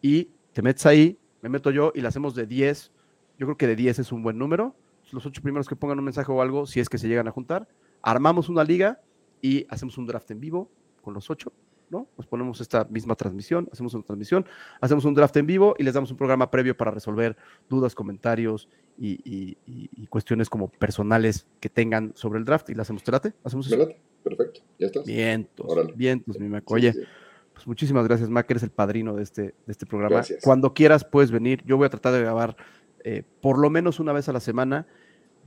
y 0.00 0.30
te 0.52 0.62
metes 0.62 0.86
ahí, 0.86 1.18
me 1.42 1.48
meto 1.48 1.70
yo 1.70 1.92
y 1.94 2.00
la 2.00 2.08
hacemos 2.08 2.34
de 2.34 2.46
10. 2.46 2.92
Yo 3.38 3.46
creo 3.46 3.56
que 3.56 3.66
de 3.66 3.76
10 3.76 3.98
es 3.98 4.12
un 4.12 4.22
buen 4.22 4.38
número. 4.38 4.76
Los 5.10 5.26
ocho 5.26 5.42
primeros 5.42 5.68
que 5.68 5.76
pongan 5.76 5.98
un 5.98 6.04
mensaje 6.04 6.30
o 6.32 6.40
algo, 6.40 6.66
si 6.66 6.80
es 6.80 6.88
que 6.88 6.96
se 6.96 7.08
llegan 7.08 7.28
a 7.28 7.32
juntar, 7.32 7.68
armamos 8.00 8.48
una 8.48 8.64
liga 8.64 9.00
y 9.42 9.66
hacemos 9.68 9.98
un 9.98 10.06
draft 10.06 10.30
en 10.30 10.40
vivo 10.40 10.70
con 11.02 11.14
los 11.14 11.28
ocho, 11.30 11.52
¿no? 11.90 12.08
Nos 12.16 12.26
ponemos 12.26 12.60
esta 12.60 12.84
misma 12.84 13.14
transmisión, 13.14 13.68
hacemos 13.70 13.92
una 13.94 14.04
transmisión, 14.04 14.46
hacemos 14.80 15.04
un 15.04 15.14
draft 15.14 15.36
en 15.36 15.46
vivo 15.46 15.74
y 15.78 15.82
les 15.82 15.92
damos 15.92 16.10
un 16.10 16.16
programa 16.16 16.50
previo 16.50 16.76
para 16.76 16.90
resolver 16.90 17.36
dudas, 17.68 17.94
comentarios 17.94 18.68
y, 18.98 19.56
cuestiones 20.08 20.48
como 20.48 20.68
personales 20.68 21.46
que 21.60 21.68
tengan 21.68 22.12
sobre 22.14 22.38
el 22.38 22.44
draft 22.44 22.70
y 22.70 22.74
la 22.74 22.82
hacemos. 22.82 23.02
¿Te 23.02 23.12
¿Hacemos 23.44 23.66
eso? 23.66 23.88
Perfecto, 24.22 24.60
ya 24.78 24.86
estás. 24.86 25.04
Vientos, 25.04 25.96
vientos, 25.96 26.38
mi 26.38 26.48
Mac. 26.48 26.70
Oye, 26.70 26.94
pues 27.52 27.66
muchísimas 27.66 28.06
gracias, 28.06 28.30
Mac, 28.30 28.50
eres 28.50 28.62
el 28.62 28.70
padrino 28.70 29.14
de 29.14 29.22
este, 29.22 29.42
de 29.42 29.54
este 29.72 29.86
programa. 29.86 30.22
Cuando 30.42 30.74
quieras 30.74 31.04
puedes 31.04 31.30
venir. 31.30 31.62
Yo 31.64 31.76
voy 31.76 31.86
a 31.86 31.90
tratar 31.90 32.12
de 32.14 32.20
grabar 32.20 32.56
eh, 33.04 33.24
por 33.40 33.58
lo 33.58 33.70
menos 33.70 34.00
una 34.00 34.12
vez 34.12 34.28
a 34.28 34.32
la 34.32 34.40
semana. 34.40 34.86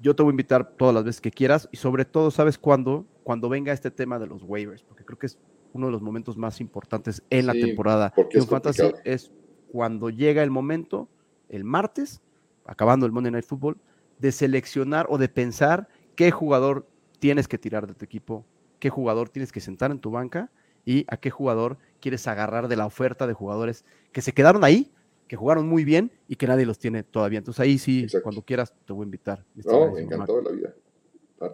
Yo 0.02 0.16
te 0.16 0.24
voy 0.24 0.32
a 0.32 0.34
invitar 0.34 0.72
todas 0.78 0.94
las 0.94 1.04
veces 1.04 1.22
que 1.22 1.32
quieras 1.32 1.70
y 1.72 1.78
sobre 1.78 2.06
todo, 2.06 2.32
¿sabes 2.32 2.58
cuándo? 2.58 3.06
Cuando 3.24 3.50
venga 3.50 3.74
este 3.74 3.92
tema 3.92 4.20
de 4.20 4.28
los 4.28 4.44
waivers, 4.44 4.84
porque 4.84 5.04
creo 5.04 5.18
que 5.18 5.28
es 5.28 5.38
uno 5.74 5.88
de 5.88 5.92
los 5.92 6.02
momentos 6.02 6.38
más 6.38 6.62
importantes 6.62 7.24
en 7.30 7.48
la 7.48 7.54
temporada 7.54 8.14
de 8.16 8.40
un 8.40 8.48
fantasy 8.48 8.94
es 9.04 9.32
cuando 9.72 10.10
llega 10.10 10.44
el 10.44 10.52
momento, 10.52 11.10
el 11.50 11.64
martes, 11.64 12.22
acabando 12.66 13.06
el 13.06 13.12
Monday 13.12 13.32
Night 13.32 13.46
Football, 13.46 13.78
de 14.20 14.32
seleccionar 14.32 15.08
o 15.10 15.18
de 15.18 15.28
pensar 15.28 15.90
qué 16.16 16.32
jugador 16.32 16.88
tienes 17.20 17.48
que 17.48 17.58
tirar 17.58 17.88
de 17.88 17.94
tu 17.94 18.06
equipo 18.06 18.46
qué 18.86 18.92
jugador 18.92 19.30
tienes 19.30 19.52
que 19.52 19.62
sentar 19.62 19.90
en 19.90 20.00
tu 20.00 20.12
banca 20.12 20.52
y 20.86 21.06
a 21.08 21.18
qué 21.18 21.32
jugador 21.32 21.80
quieres 22.00 22.28
agarrar 22.28 22.68
de 22.68 22.76
la 22.76 22.86
oferta 22.86 23.26
de 23.26 23.34
jugadores 23.34 23.84
que 24.12 24.22
se 24.22 24.34
quedaron 24.34 24.64
ahí, 24.64 24.92
que 25.28 25.36
jugaron 25.36 25.68
muy 25.68 25.84
bien 25.84 26.12
y 26.28 26.36
que 26.36 26.48
nadie 26.48 26.66
los 26.66 26.80
tiene 26.80 27.04
todavía. 27.04 27.40
Entonces 27.40 27.60
ahí 27.60 27.78
sí, 27.78 28.08
cuando 28.24 28.44
quieras, 28.44 28.74
te 28.86 28.94
voy 28.94 29.04
a 29.04 29.06
invitar. 29.06 29.46
No, 29.56 29.98
encantado 29.98 30.38
de 30.40 30.44
la 30.44 30.52
vida. 30.52 30.76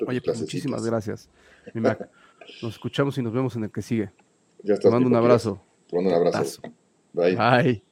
Oye, 0.07 0.21
pues 0.21 0.39
muchísimas 0.39 0.85
gracias, 0.85 1.29
Nos 1.73 2.73
escuchamos 2.73 3.17
y 3.17 3.21
nos 3.21 3.33
vemos 3.33 3.55
en 3.55 3.63
el 3.63 3.71
que 3.71 3.81
sigue. 3.81 4.11
Ya 4.63 4.75
estás, 4.75 4.89
te 4.89 4.91
mando 4.91 5.07
un 5.07 5.15
abrazo. 5.15 5.61
Te 5.87 5.95
mando 5.95 6.11
un 6.11 6.15
abrazo. 6.15 6.61
Bye. 7.13 7.35
Bye. 7.35 7.83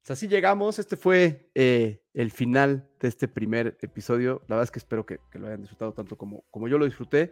Pues 0.00 0.10
así 0.10 0.28
llegamos. 0.28 0.78
Este 0.78 0.96
fue 0.96 1.48
eh, 1.54 2.02
el 2.12 2.30
final 2.30 2.86
de 3.00 3.08
este 3.08 3.26
primer 3.26 3.78
episodio. 3.80 4.42
La 4.48 4.56
verdad 4.56 4.64
es 4.64 4.70
que 4.70 4.78
espero 4.78 5.06
que, 5.06 5.18
lo 5.32 5.46
hayan 5.46 5.62
disfrutado 5.62 5.92
tanto 5.94 6.16
como, 6.16 6.44
como 6.50 6.68
yo 6.68 6.76
lo 6.76 6.84
disfruté. 6.84 7.30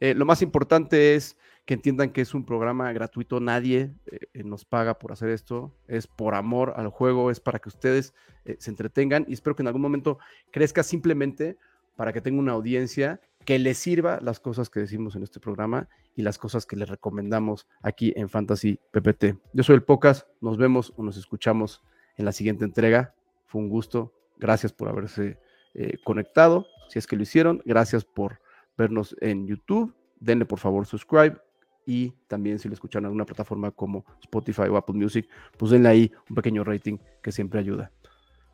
Eh, 0.00 0.14
lo 0.14 0.26
más 0.26 0.42
importante 0.42 1.14
es 1.14 1.38
que 1.70 1.74
entiendan 1.74 2.10
que 2.10 2.20
es 2.20 2.34
un 2.34 2.44
programa 2.44 2.92
gratuito. 2.92 3.38
Nadie 3.38 3.94
eh, 4.06 4.42
nos 4.42 4.64
paga 4.64 4.98
por 4.98 5.12
hacer 5.12 5.28
esto. 5.28 5.72
Es 5.86 6.08
por 6.08 6.34
amor 6.34 6.74
al 6.76 6.88
juego. 6.88 7.30
Es 7.30 7.38
para 7.38 7.60
que 7.60 7.68
ustedes 7.68 8.12
se 8.58 8.70
entretengan. 8.70 9.24
Y 9.28 9.34
espero 9.34 9.54
que 9.54 9.62
en 9.62 9.68
algún 9.68 9.82
momento 9.82 10.18
crezca 10.50 10.82
simplemente 10.82 11.58
para 11.94 12.12
que 12.12 12.20
tenga 12.20 12.40
una 12.40 12.50
audiencia 12.50 13.20
que 13.44 13.60
les 13.60 13.78
sirva 13.78 14.18
las 14.20 14.40
cosas 14.40 14.68
que 14.68 14.80
decimos 14.80 15.14
en 15.14 15.22
este 15.22 15.38
programa 15.38 15.88
y 16.16 16.22
las 16.22 16.38
cosas 16.38 16.66
que 16.66 16.74
les 16.74 16.88
recomendamos 16.88 17.68
aquí 17.82 18.12
en 18.16 18.28
Fantasy 18.28 18.80
PPT. 18.90 19.36
Yo 19.52 19.62
soy 19.62 19.76
el 19.76 19.84
Pocas. 19.84 20.26
Nos 20.40 20.56
vemos 20.56 20.92
o 20.96 21.04
nos 21.04 21.16
escuchamos 21.16 21.84
en 22.16 22.24
la 22.24 22.32
siguiente 22.32 22.64
entrega. 22.64 23.14
Fue 23.46 23.60
un 23.60 23.68
gusto. 23.68 24.12
Gracias 24.38 24.72
por 24.72 24.88
haberse 24.88 25.38
eh, 25.74 25.98
conectado. 26.02 26.66
Si 26.88 26.98
es 26.98 27.06
que 27.06 27.14
lo 27.14 27.22
hicieron, 27.22 27.62
gracias 27.64 28.04
por 28.04 28.40
vernos 28.76 29.14
en 29.20 29.46
YouTube. 29.46 29.94
Denle 30.18 30.46
por 30.46 30.58
favor 30.58 30.84
subscribe. 30.84 31.38
Y 31.86 32.12
también 32.28 32.58
si 32.58 32.68
lo 32.68 32.74
escuchan 32.74 33.02
en 33.02 33.06
alguna 33.06 33.24
plataforma 33.24 33.70
como 33.70 34.04
Spotify 34.22 34.62
o 34.62 34.76
Apple 34.76 34.96
Music, 34.96 35.28
pues 35.56 35.72
denle 35.72 35.88
ahí 35.88 36.12
un 36.28 36.36
pequeño 36.36 36.64
rating 36.64 36.98
que 37.22 37.32
siempre 37.32 37.60
ayuda. 37.60 37.90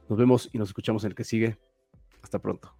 Nos 0.09 0.19
vemos 0.19 0.49
y 0.53 0.59
nos 0.59 0.69
escuchamos 0.69 1.05
en 1.05 1.11
el 1.11 1.15
que 1.15 1.25
sigue. 1.25 1.59
Hasta 2.23 2.39
pronto. 2.39 2.73